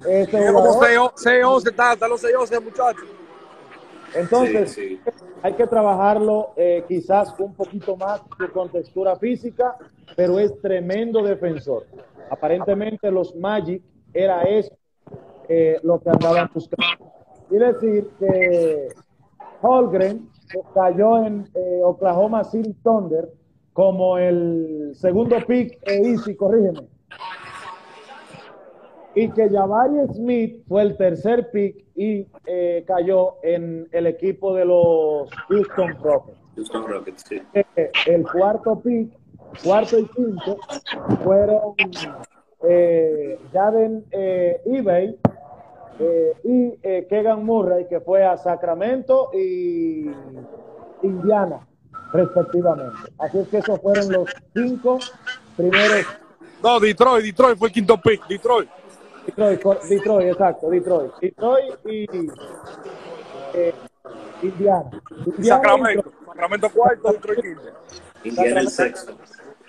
este 0.09 0.51
jugador. 0.51 1.13
6 1.15 1.45
está, 1.65 2.09
los 2.09 2.21
6 2.21 2.65
muchachos. 2.65 3.07
Entonces, 4.17 4.77
hay 5.45 5.53
que 5.53 5.67
trabajarlo 5.69 6.55
eh, 6.57 6.85
quizás 6.89 7.39
un 7.39 7.55
poquito 7.55 7.97
más 7.97 8.21
con 8.53 8.69
textura 8.69 9.15
física, 9.15 9.77
pero 10.17 10.41
es 10.41 10.61
tremendo 10.61 11.23
defensor. 11.23 11.87
Aparentemente 12.29 13.13
los 13.13 13.37
Magic 13.37 13.81
era 14.13 14.43
eso 14.43 14.80
eh, 15.51 15.79
lo 15.83 16.01
que 16.01 16.09
andaban 16.09 16.49
buscando. 16.55 17.13
Y 17.51 17.57
decir 17.57 18.09
que 18.19 18.89
Holgren 19.61 20.29
cayó 20.75 21.25
en 21.25 21.49
eh, 21.55 21.81
Oklahoma 21.83 22.45
City 22.45 22.75
Thunder 22.83 23.29
como 23.73 24.19
el 24.19 24.93
segundo 24.95 25.37
pick 25.47 25.79
e 25.83 26.11
Easy, 26.11 26.35
corrígeme. 26.35 26.87
Y 29.15 29.29
que 29.31 29.49
Jabari 29.49 30.07
Smith 30.15 30.63
fue 30.69 30.83
el 30.83 30.97
tercer 30.97 31.51
pick 31.51 31.85
y 31.97 32.27
eh, 32.47 32.85
cayó 32.87 33.37
en 33.43 33.89
el 33.93 34.07
equipo 34.07 34.55
de 34.55 34.65
los 34.65 35.31
Houston 35.49 35.97
Rockets. 36.03 36.39
Houston 36.55 36.87
Rockets, 36.87 37.25
sí. 37.29 37.43
Eh, 37.55 37.91
el 38.07 38.23
cuarto 38.31 38.79
pick, 38.81 39.11
cuarto 39.65 39.99
y 39.99 40.07
quinto, 40.09 40.57
fueron 41.25 41.75
eh, 42.69 43.39
Jaden 43.53 44.05
eBay 44.13 45.19
eh, 46.01 46.33
y 46.45 46.79
eh, 46.83 47.07
Kegan 47.11 47.45
Murray, 47.45 47.87
que 47.87 48.01
fue 48.01 48.25
a 48.25 48.39
Sacramento 48.39 49.31
y 49.35 50.11
Indiana, 51.03 51.67
respectivamente. 52.13 52.97
Así 53.19 53.39
es 53.39 53.49
que 53.49 53.59
esos 53.59 53.79
fueron 53.81 54.11
los 54.11 54.31
cinco 54.55 54.99
primeros. 55.57 56.07
No, 56.63 56.81
Detroit, 56.81 57.25
Detroit 57.25 57.59
fue 57.59 57.69
el 57.69 57.75
quinto 57.75 58.01
pick, 58.01 58.27
Detroit. 58.29 58.69
Detroit, 59.27 59.83
Detroit, 59.83 60.29
exacto, 60.29 60.71
Detroit. 60.71 61.13
Detroit 61.21 61.75
y 61.87 62.07
eh, 63.55 63.75
Indiana. 64.43 64.91
Sacramento, 65.43 66.13
Sacramento 66.27 66.71
cuarto, 66.71 67.13
Detroit 67.13 67.41
quinto. 67.43 67.63
Indiana 68.25 68.61
el 68.61 68.69
sexto. 68.69 69.13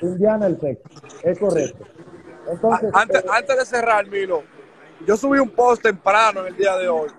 Indiana 0.01 0.47
el 0.47 0.59
sexto, 0.59 0.89
es 1.23 1.39
correcto. 1.39 1.85
Entonces, 2.49 2.89
antes, 2.93 3.25
antes 3.29 3.57
de 3.57 3.65
cerrar, 3.65 4.07
Milo, 4.07 4.43
yo 5.05 5.17
subí 5.17 5.39
un 5.39 5.49
post 5.49 5.81
temprano 5.81 6.41
en 6.41 6.47
el 6.47 6.55
día 6.55 6.75
de 6.77 6.87
hoy, 6.87 7.09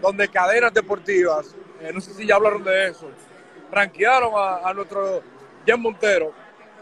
donde 0.00 0.28
cadenas 0.28 0.72
deportivas, 0.72 1.54
eh, 1.80 1.90
no 1.92 2.00
sé 2.00 2.14
si 2.14 2.26
ya 2.26 2.36
hablaron 2.36 2.64
de 2.64 2.88
eso, 2.88 3.10
ranquearon 3.70 4.32
a, 4.36 4.72
nuestro 4.74 5.22
Jen 5.64 5.80
Montero 5.80 6.32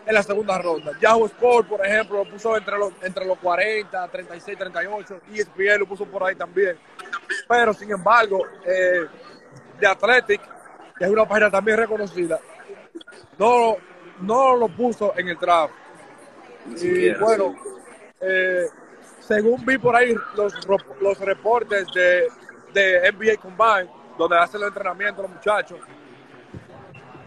en 0.06 0.14
la 0.14 0.22
segunda 0.22 0.58
ronda. 0.58 0.92
Yahoo 1.00 1.26
Sport, 1.26 1.68
por 1.68 1.84
ejemplo, 1.84 2.24
lo 2.24 2.30
puso 2.30 2.56
entre 2.56 2.78
los, 2.78 2.92
entre 3.02 3.26
los 3.26 3.38
40, 3.38 4.08
36, 4.08 4.58
38, 4.58 5.20
y 5.32 5.40
ESPN 5.40 5.80
lo 5.80 5.86
puso 5.86 6.06
por 6.06 6.24
ahí 6.24 6.34
también. 6.34 6.78
Pero, 7.46 7.74
sin 7.74 7.90
embargo, 7.90 8.42
eh, 8.64 9.06
The 9.78 9.86
Athletic, 9.86 10.40
que 10.98 11.04
es 11.04 11.10
una 11.10 11.28
página 11.28 11.50
también 11.50 11.76
reconocida, 11.76 12.40
no, 13.38 13.76
no 14.20 14.56
lo 14.56 14.68
puso 14.68 15.12
en 15.16 15.28
el 15.28 15.36
draft. 15.36 15.74
Y 16.76 17.10
bueno, 17.14 17.54
eh, 18.20 18.66
según 19.28 19.62
vi 19.66 19.76
por 19.76 19.94
ahí 19.94 20.14
los, 20.34 20.54
los 21.02 21.18
reportes 21.20 21.86
de, 21.92 22.28
de 22.72 23.12
NBA 23.12 23.36
Combine, 23.36 23.92
donde 24.16 24.38
hacen 24.38 24.62
el 24.62 24.68
entrenamiento 24.68 25.20
los 25.20 25.30
muchachos, 25.30 25.78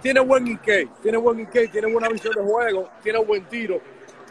tiene 0.01 0.19
buen 0.19 0.47
IK, 0.47 0.99
tiene 0.99 1.17
buen 1.19 1.41
IK, 1.41 1.71
tiene 1.71 1.93
buena 1.93 2.09
visión 2.09 2.33
de 2.33 2.41
juego, 2.41 2.89
tiene 3.03 3.19
buen 3.19 3.45
tiro. 3.45 3.79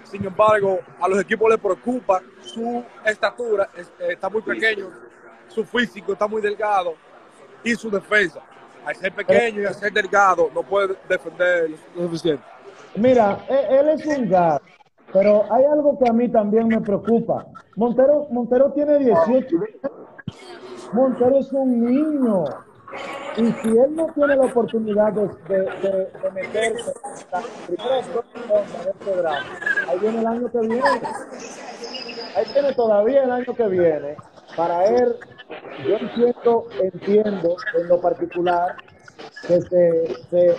Sin 0.02 0.24
embargo, 0.24 0.80
a 1.00 1.06
los 1.06 1.20
equipos 1.20 1.48
les 1.48 1.60
preocupa 1.60 2.20
su 2.40 2.84
estatura, 3.04 3.68
eh, 3.76 3.84
está 4.08 4.28
muy 4.28 4.42
pequeño, 4.42 4.90
su 5.46 5.64
físico 5.64 6.14
está 6.14 6.26
muy 6.26 6.42
delgado 6.42 6.96
y 7.62 7.76
su 7.76 7.88
defensa. 7.88 8.40
Al 8.84 8.96
ser 8.96 9.12
pequeño 9.12 9.62
y 9.62 9.66
al 9.66 9.74
ser 9.74 9.92
delgado, 9.92 10.50
no 10.52 10.64
puede 10.64 10.96
defender 11.08 11.70
lo 11.94 12.02
suficiente. 12.02 12.42
Mira, 12.96 13.44
e-, 13.48 13.78
él 13.78 13.88
es 13.90 14.06
un 14.06 14.28
gato 14.28 14.64
pero 15.12 15.44
hay 15.52 15.64
algo 15.64 15.98
que 15.98 16.08
a 16.08 16.12
mí 16.12 16.28
también 16.28 16.68
me 16.68 16.80
preocupa. 16.80 17.46
Montero, 17.76 18.26
Montero 18.30 18.72
tiene 18.72 18.98
18 18.98 19.56
Montero 20.92 21.38
es 21.38 21.52
un 21.52 21.84
niño. 21.84 22.44
Y 23.36 23.52
si 23.52 23.68
él 23.68 23.94
no 23.94 24.06
tiene 24.12 24.36
la 24.36 24.46
oportunidad 24.46 25.12
de, 25.12 25.28
de, 25.48 26.30
meterse 26.34 26.92
en 27.70 27.76
primera 27.76 27.96
de 27.96 28.90
este 28.90 29.16
drama, 29.16 29.46
ahí 29.88 29.98
viene 30.00 30.18
el 30.20 30.26
año 30.26 30.50
que 30.50 30.58
viene. 30.58 30.82
Ahí 32.36 32.44
tiene 32.52 32.72
todavía 32.74 33.24
el 33.24 33.30
año 33.30 33.54
que 33.54 33.68
viene 33.68 34.16
para 34.56 34.84
él. 34.84 35.14
Yo 35.86 35.96
entiendo, 35.96 36.66
entiendo 36.80 37.56
en 37.80 37.88
lo 37.88 38.00
particular 38.00 38.76
que 39.46 39.61
se, 39.62 40.14
se, 40.30 40.56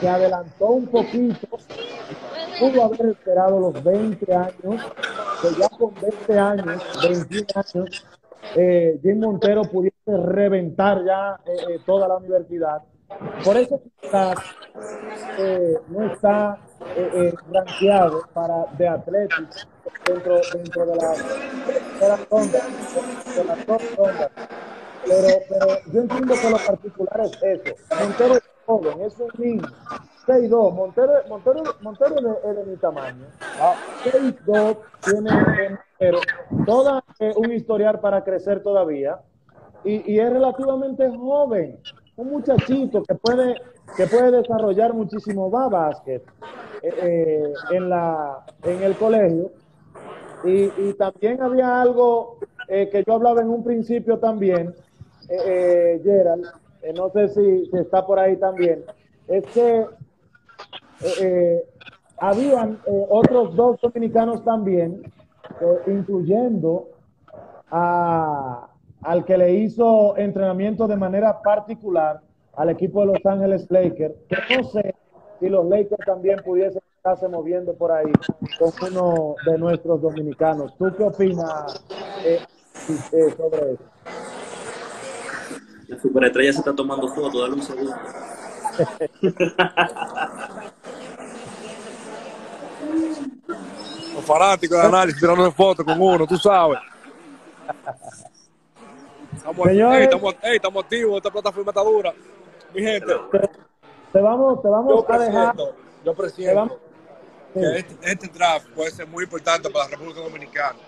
se 0.00 0.08
adelantó 0.08 0.66
un 0.68 0.86
poquito 0.86 1.58
pudo 2.58 2.84
haber 2.84 3.06
esperado 3.06 3.60
los 3.60 3.84
20 3.84 4.34
años, 4.34 4.82
que 5.42 5.60
ya 5.60 5.68
con 5.68 5.94
20 5.94 6.38
años, 6.38 6.82
21 7.02 7.46
años, 7.54 8.06
eh, 8.54 8.98
Jim 9.02 9.20
Montero 9.20 9.62
pudiese 9.62 9.96
reventar 10.06 11.04
ya 11.04 11.38
eh, 11.46 11.74
eh, 11.74 11.80
toda 11.84 12.08
la 12.08 12.16
universidad. 12.16 12.82
Por 13.44 13.56
eso 13.56 13.80
quizás 14.00 14.36
eh, 15.38 15.74
no 15.88 16.12
está 16.12 16.58
eh, 16.96 17.32
rankeado 17.52 18.22
para 18.32 18.66
de 18.76 18.88
Atlético 18.88 19.48
dentro, 20.04 20.40
dentro 20.52 20.86
de 20.86 20.96
la, 20.96 21.12
de 21.12 22.08
la 22.08 22.16
ronda, 22.30 22.58
de 23.36 23.44
la 23.44 23.54
ronda. 23.64 24.30
Pero, 25.04 25.28
pero 25.48 25.66
yo 25.92 26.00
entiendo 26.00 26.34
que 26.34 26.50
lo 26.50 26.56
particular 26.56 27.20
es 27.20 27.42
eso. 27.42 27.74
Montero 28.00 28.34
es 28.34 28.42
joven, 28.66 29.00
es 29.02 29.20
un 29.20 29.30
niño 29.38 29.68
6'2. 30.26 30.74
Montero, 30.74 31.12
Montero, 31.28 31.62
Montero 31.80 32.16
es 32.44 32.56
de, 32.56 32.64
mi 32.64 32.76
tamaño. 32.76 33.26
6'2 34.04 34.76
tiene 35.04 35.30
Montero. 36.00 36.18
Toda 36.66 37.04
eh, 37.20 37.32
un 37.36 37.52
historial 37.52 38.00
para 38.00 38.24
crecer 38.24 38.62
todavía. 38.62 39.20
Y, 39.84 40.12
y, 40.12 40.18
es 40.18 40.32
relativamente 40.32 41.08
joven. 41.10 41.78
Un 42.16 42.30
muchachito 42.30 43.02
que 43.04 43.14
puede, 43.14 43.54
que 43.96 44.06
puede 44.06 44.32
desarrollar 44.32 44.92
muchísimo 44.94 45.48
más 45.48 45.70
básquet 45.70 46.22
eh, 46.82 46.94
eh, 47.02 47.52
en, 47.70 47.88
la, 47.88 48.44
en 48.64 48.82
el 48.82 48.96
colegio. 48.96 49.52
y, 50.44 50.92
también 50.94 51.42
había 51.42 51.80
algo 51.80 52.38
que 52.68 53.04
yo 53.06 53.14
hablaba 53.14 53.42
en 53.42 53.48
un 53.48 53.62
principio 53.62 54.18
también, 54.18 54.74
Gerald, 55.28 56.46
no 56.96 57.10
sé 57.10 57.28
si, 57.28 57.66
si, 57.66 57.76
está 57.76 58.04
por 58.04 58.18
ahí 58.18 58.36
también, 58.36 58.84
es 59.28 59.44
que 59.46 59.86
habían 62.18 62.80
otros 63.10 63.54
dos 63.54 63.80
dominicanos 63.80 64.44
también, 64.44 65.02
incluyendo 65.86 66.88
a, 67.70 68.68
al 69.02 69.24
que 69.24 69.38
le 69.38 69.52
hizo 69.54 70.16
entrenamiento 70.16 70.86
de 70.86 70.96
manera 70.96 71.40
particular 71.42 72.20
al 72.56 72.70
equipo 72.70 73.00
de 73.00 73.06
Los 73.06 73.26
Ángeles 73.26 73.66
Lakers, 73.70 74.14
que 74.28 74.56
no 74.56 74.64
sé 74.64 74.94
si 75.38 75.48
los 75.48 75.66
Lakers 75.66 76.04
también 76.06 76.38
pudiesen 76.44 76.82
estarse 76.96 77.28
moviendo 77.28 77.74
por 77.74 77.92
ahí 77.92 78.10
con 78.58 78.72
uno 78.90 79.34
de 79.44 79.58
nuestros 79.58 80.00
dominicanos. 80.00 80.76
¿Tú 80.78 80.86
qué 80.96 81.04
opinas 81.04 81.84
eh, 82.24 82.40
eh, 82.88 83.34
sobre 83.36 83.72
eso? 83.74 83.84
La 85.88 85.98
superestrella 86.00 86.52
se 86.52 86.58
está 86.58 86.74
tomando 86.74 87.06
foto, 87.08 87.42
dale 87.42 87.54
un 87.54 87.62
segundo. 87.62 87.94
Los 94.26 94.38
fanáticos 94.38 94.80
de 94.80 94.86
análisis 94.86 95.20
tirando 95.20 95.52
fotos 95.52 95.84
con 95.84 96.00
uno, 96.00 96.26
tú 96.26 96.36
sabes. 96.36 96.80
Estamos, 99.36 100.34
estamos, 100.42 100.84
activos, 100.84 101.16
esta 101.18 101.30
plataforma 101.30 101.70
está 101.70 101.82
dura. 101.82 102.12
Mi 102.74 102.82
gente. 102.82 103.14
Te, 104.12 104.20
vamos, 104.20 104.60
te 104.62 104.68
vamos 104.68 105.04
a 105.08 105.18
dejar. 105.18 105.54
Yo 106.04 106.14
presiento 106.14 106.80
que 107.54 107.78
este, 107.78 107.96
este, 108.02 108.28
draft 108.28 108.66
puede 108.70 108.90
ser 108.90 109.06
muy 109.06 109.24
importante 109.24 109.70
para 109.70 109.84
la 109.84 109.90
República 109.92 110.20
Dominicana. 110.20 110.78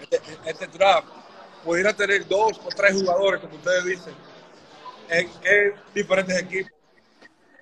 Este, 0.00 0.20
este, 0.44 0.66
draft 0.66 1.06
pudiera 1.64 1.92
tener 1.92 2.26
dos 2.26 2.60
o 2.64 2.68
tres 2.74 3.00
jugadores, 3.00 3.40
como 3.40 3.54
ustedes 3.54 3.84
dicen, 3.84 4.14
en, 5.10 5.74
diferentes 5.94 6.42
equipos. 6.42 6.72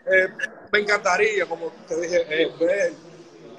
Eh, 0.06 0.28
me 0.72 0.78
encantaría, 0.78 1.44
como 1.44 1.70
te 1.86 2.00
dije, 2.00 2.26
eh, 2.30 2.50
ver 2.58 3.09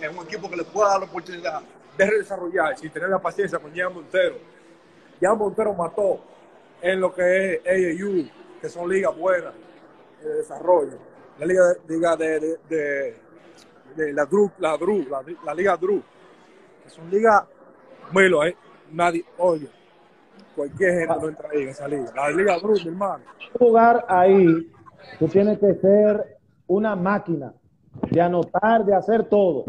en 0.03 0.17
un 0.17 0.25
equipo 0.25 0.49
que 0.49 0.57
le 0.57 0.63
pueda 0.63 0.89
dar 0.89 0.99
la 0.99 1.05
oportunidad 1.05 1.61
de 1.97 2.17
desarrollar, 2.17 2.77
sin 2.77 2.89
tener 2.89 3.09
la 3.09 3.19
paciencia 3.19 3.59
con 3.59 3.71
Jean 3.73 3.93
Montero. 3.93 4.35
Jean 5.19 5.37
Montero 5.37 5.73
mató 5.73 6.19
en 6.81 6.99
lo 6.99 7.13
que 7.13 7.53
es 7.53 7.61
AAU, 7.65 8.29
que 8.59 8.69
son 8.69 8.89
ligas 8.89 9.15
buenas 9.15 9.53
de 10.21 10.33
desarrollo. 10.35 10.97
La 11.39 11.45
liga 11.45 11.63
de, 11.73 11.95
liga 11.95 12.15
de, 12.15 13.15
de, 13.95 14.13
la 14.13 14.25
Drew, 14.25 14.51
la 14.59 14.77
Drew, 14.77 15.05
la, 15.43 15.53
liga 15.53 15.77
Drew, 15.77 16.01
que 16.83 16.89
son 16.89 17.09
ligas, 17.09 17.43
lo 18.13 18.43
¿eh? 18.43 18.55
Nadie, 18.91 19.23
oye, 19.37 19.69
cualquier 20.55 20.99
gente 20.99 21.15
no 21.19 21.29
entra 21.29 21.49
ahí 21.49 21.63
en 21.63 21.69
esa 21.69 21.87
liga. 21.87 22.11
La 22.15 22.29
liga 22.29 22.57
Drew, 22.57 22.73
mi 22.73 22.87
hermano. 22.87 23.23
Jugar 23.57 24.05
ahí, 24.07 24.71
tú 25.19 25.27
tienes 25.27 25.59
que 25.59 25.73
ser 25.75 26.37
una 26.67 26.95
máquina 26.95 27.53
de 28.09 28.21
anotar, 28.21 28.85
de 28.85 28.95
hacer 28.95 29.25
todo 29.25 29.65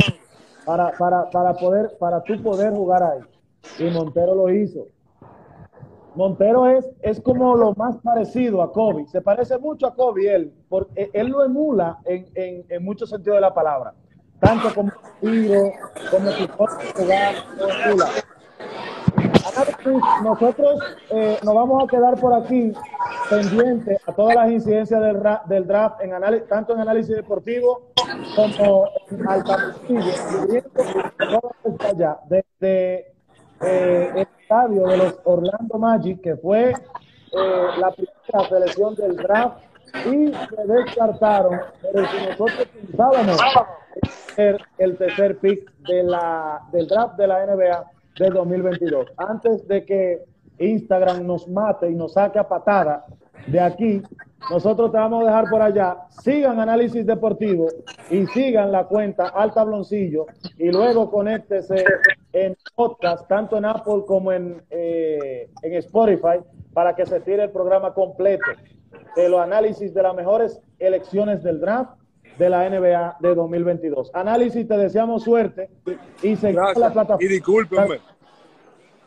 para, 0.64 0.92
para, 0.92 1.30
para 1.30 1.54
poder, 1.54 1.96
para 1.98 2.22
tú 2.22 2.40
poder 2.42 2.72
jugar 2.72 3.02
ahí. 3.02 3.20
Y 3.78 3.90
Montero 3.90 4.34
lo 4.34 4.48
hizo. 4.50 4.86
Montero 6.14 6.66
es, 6.66 6.90
es 7.00 7.20
como 7.20 7.56
lo 7.56 7.74
más 7.74 7.96
parecido 7.98 8.62
a 8.62 8.72
Kobe. 8.72 9.06
Se 9.06 9.22
parece 9.22 9.56
mucho 9.58 9.86
a 9.86 9.94
Kobe 9.94 10.34
él, 10.34 10.52
porque 10.68 11.10
él 11.12 11.28
lo 11.28 11.44
emula 11.44 12.00
en, 12.04 12.26
en, 12.34 12.66
en 12.68 12.84
muchos 12.84 13.08
sentidos 13.08 13.36
de 13.36 13.40
la 13.40 13.54
palabra. 13.54 13.94
Tanto 14.38 14.74
como 14.74 14.92
tiro, 15.20 15.72
como 16.10 16.30
su 16.32 16.48
Nosotros 20.22 20.80
eh, 21.10 21.38
nos 21.42 21.54
vamos 21.54 21.84
a 21.84 21.86
quedar 21.86 22.18
por 22.18 22.32
aquí 22.34 22.72
pendientes 23.28 23.98
a 24.06 24.12
todas 24.12 24.34
las 24.36 24.50
incidencias 24.50 25.00
del, 25.00 25.20
del 25.46 25.66
draft, 25.66 26.00
en 26.00 26.12
tanto 26.48 26.74
en 26.74 26.80
análisis 26.80 27.16
deportivo 27.16 27.92
como 28.36 28.88
en 29.10 29.28
allá, 31.82 32.18
desde 32.28 33.12
eh, 33.60 34.12
el 34.14 34.26
estadio 34.40 34.86
de 34.86 34.96
los 34.96 35.18
Orlando 35.24 35.78
Magic, 35.78 36.20
que 36.20 36.36
fue 36.36 36.70
eh, 36.70 37.68
la 37.78 37.90
primera 37.90 38.48
selección 38.48 38.94
del 38.94 39.16
draft, 39.16 39.58
y 40.06 40.32
se 40.32 40.66
descartaron, 40.66 41.60
pero 41.82 42.06
si 42.06 42.26
nosotros 42.26 42.68
pensábamos 42.72 43.38
ser 44.34 44.64
el 44.78 44.96
tercer 44.96 45.38
pick 45.38 45.70
de 45.80 46.02
la, 46.02 46.62
del 46.72 46.88
draft 46.88 47.16
de 47.16 47.26
la 47.26 47.46
NBA 47.46 47.90
de 48.18 48.30
2022. 48.30 49.12
Antes 49.16 49.66
de 49.66 49.84
que 49.84 50.22
Instagram 50.58 51.26
nos 51.26 51.48
mate 51.48 51.90
y 51.90 51.94
nos 51.94 52.14
saque 52.14 52.38
a 52.38 52.48
patada 52.48 53.04
de 53.46 53.60
aquí, 53.60 54.02
nosotros 54.50 54.92
te 54.92 54.98
vamos 54.98 55.22
a 55.22 55.26
dejar 55.26 55.48
por 55.48 55.62
allá. 55.62 55.96
Sigan 56.22 56.60
Análisis 56.60 57.06
Deportivo 57.06 57.68
y 58.10 58.26
sigan 58.26 58.72
la 58.72 58.84
cuenta 58.84 59.28
Al 59.28 59.52
Tabloncillo 59.52 60.26
y 60.58 60.70
luego 60.70 61.10
conéctese 61.10 61.84
en 62.32 62.56
podcast, 62.74 63.26
tanto 63.28 63.56
en 63.56 63.64
Apple 63.64 64.04
como 64.06 64.32
en, 64.32 64.62
eh, 64.70 65.50
en 65.62 65.74
Spotify, 65.74 66.40
para 66.72 66.94
que 66.94 67.06
se 67.06 67.20
tire 67.20 67.44
el 67.44 67.50
programa 67.50 67.92
completo 67.94 68.46
de 69.16 69.28
los 69.28 69.40
análisis 69.40 69.92
de 69.92 70.02
las 70.02 70.14
mejores 70.14 70.60
elecciones 70.78 71.42
del 71.42 71.60
draft 71.60 72.01
de 72.38 72.50
la 72.50 72.68
NBA 72.68 73.16
de 73.20 73.34
2022. 73.34 74.10
Análisis, 74.14 74.66
te 74.66 74.76
deseamos 74.76 75.22
suerte 75.22 75.70
y 76.22 76.36
seguimos 76.36 76.76
la 76.76 76.92
plataforma. 76.92 77.24
Y 77.24 77.28
discúlpenme, 77.28 78.00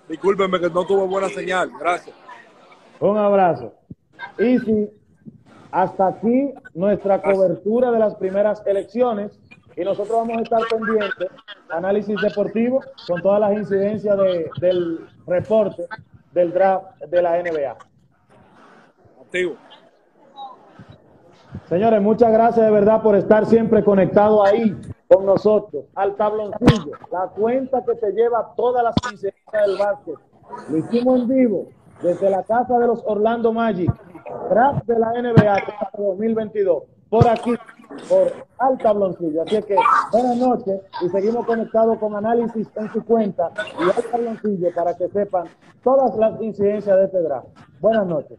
discúlpenme 0.07 0.59
que 0.59 0.69
no 0.69 0.85
tuvo 0.85 1.07
buena 1.07 1.29
señal. 1.29 1.71
Gracias. 1.79 2.15
Un 2.99 3.17
abrazo. 3.17 3.73
Y 4.39 4.59
si 4.59 4.89
hasta 5.71 6.07
aquí 6.07 6.53
nuestra 6.73 7.21
cobertura 7.21 7.91
de 7.91 7.99
las 7.99 8.15
primeras 8.15 8.65
elecciones 8.65 9.39
y 9.75 9.83
nosotros 9.83 10.17
vamos 10.17 10.37
a 10.37 10.41
estar 10.41 10.61
pendientes, 10.69 11.29
análisis 11.69 12.15
deportivo 12.21 12.81
con 13.07 13.21
todas 13.21 13.41
las 13.41 13.53
incidencias 13.57 14.17
de, 14.17 14.49
del 14.61 15.05
reporte 15.27 15.85
del 16.31 16.53
draft 16.53 16.97
de 17.09 17.21
la 17.21 17.41
NBA. 17.41 17.77
Activo. 19.21 19.57
Señores, 21.67 22.01
muchas 22.01 22.31
gracias 22.31 22.65
de 22.65 22.71
verdad 22.71 23.01
por 23.01 23.15
estar 23.15 23.45
siempre 23.45 23.83
conectado 23.83 24.43
ahí 24.43 24.75
con 25.07 25.25
nosotros, 25.25 25.85
al 25.95 26.15
tabloncillo, 26.15 26.91
la 27.11 27.27
cuenta 27.27 27.83
que 27.83 27.95
te 27.95 28.11
lleva 28.11 28.53
todas 28.55 28.83
las 28.83 28.95
incidencias 29.11 29.65
del 29.65 29.77
básquet. 29.77 30.15
Lo 30.69 30.77
hicimos 30.77 31.21
en 31.21 31.27
vivo 31.27 31.65
desde 32.01 32.29
la 32.29 32.43
casa 32.43 32.77
de 32.77 32.87
los 32.87 33.03
Orlando 33.05 33.53
Magic, 33.53 33.91
draft 34.49 34.85
de 34.85 34.99
la 34.99 35.11
NBA 35.11 35.57
2022, 35.97 36.83
por 37.09 37.27
aquí, 37.27 37.53
por 38.09 38.31
al 38.57 38.77
tabloncillo. 38.77 39.43
Así 39.43 39.61
que 39.63 39.75
buenas 40.11 40.37
noches 40.37 40.81
y 41.01 41.09
seguimos 41.09 41.45
conectados 41.45 41.97
con 41.99 42.15
análisis 42.15 42.67
en 42.75 42.91
su 42.91 43.03
cuenta 43.03 43.51
y 43.79 43.83
al 43.83 44.03
tabloncillo 44.11 44.69
para 44.75 44.95
que 44.95 45.07
sepan 45.09 45.45
todas 45.83 46.15
las 46.17 46.41
incidencias 46.41 46.97
de 46.97 47.05
este 47.05 47.21
draft. 47.21 47.47
Buenas 47.79 48.05
noches. 48.07 48.37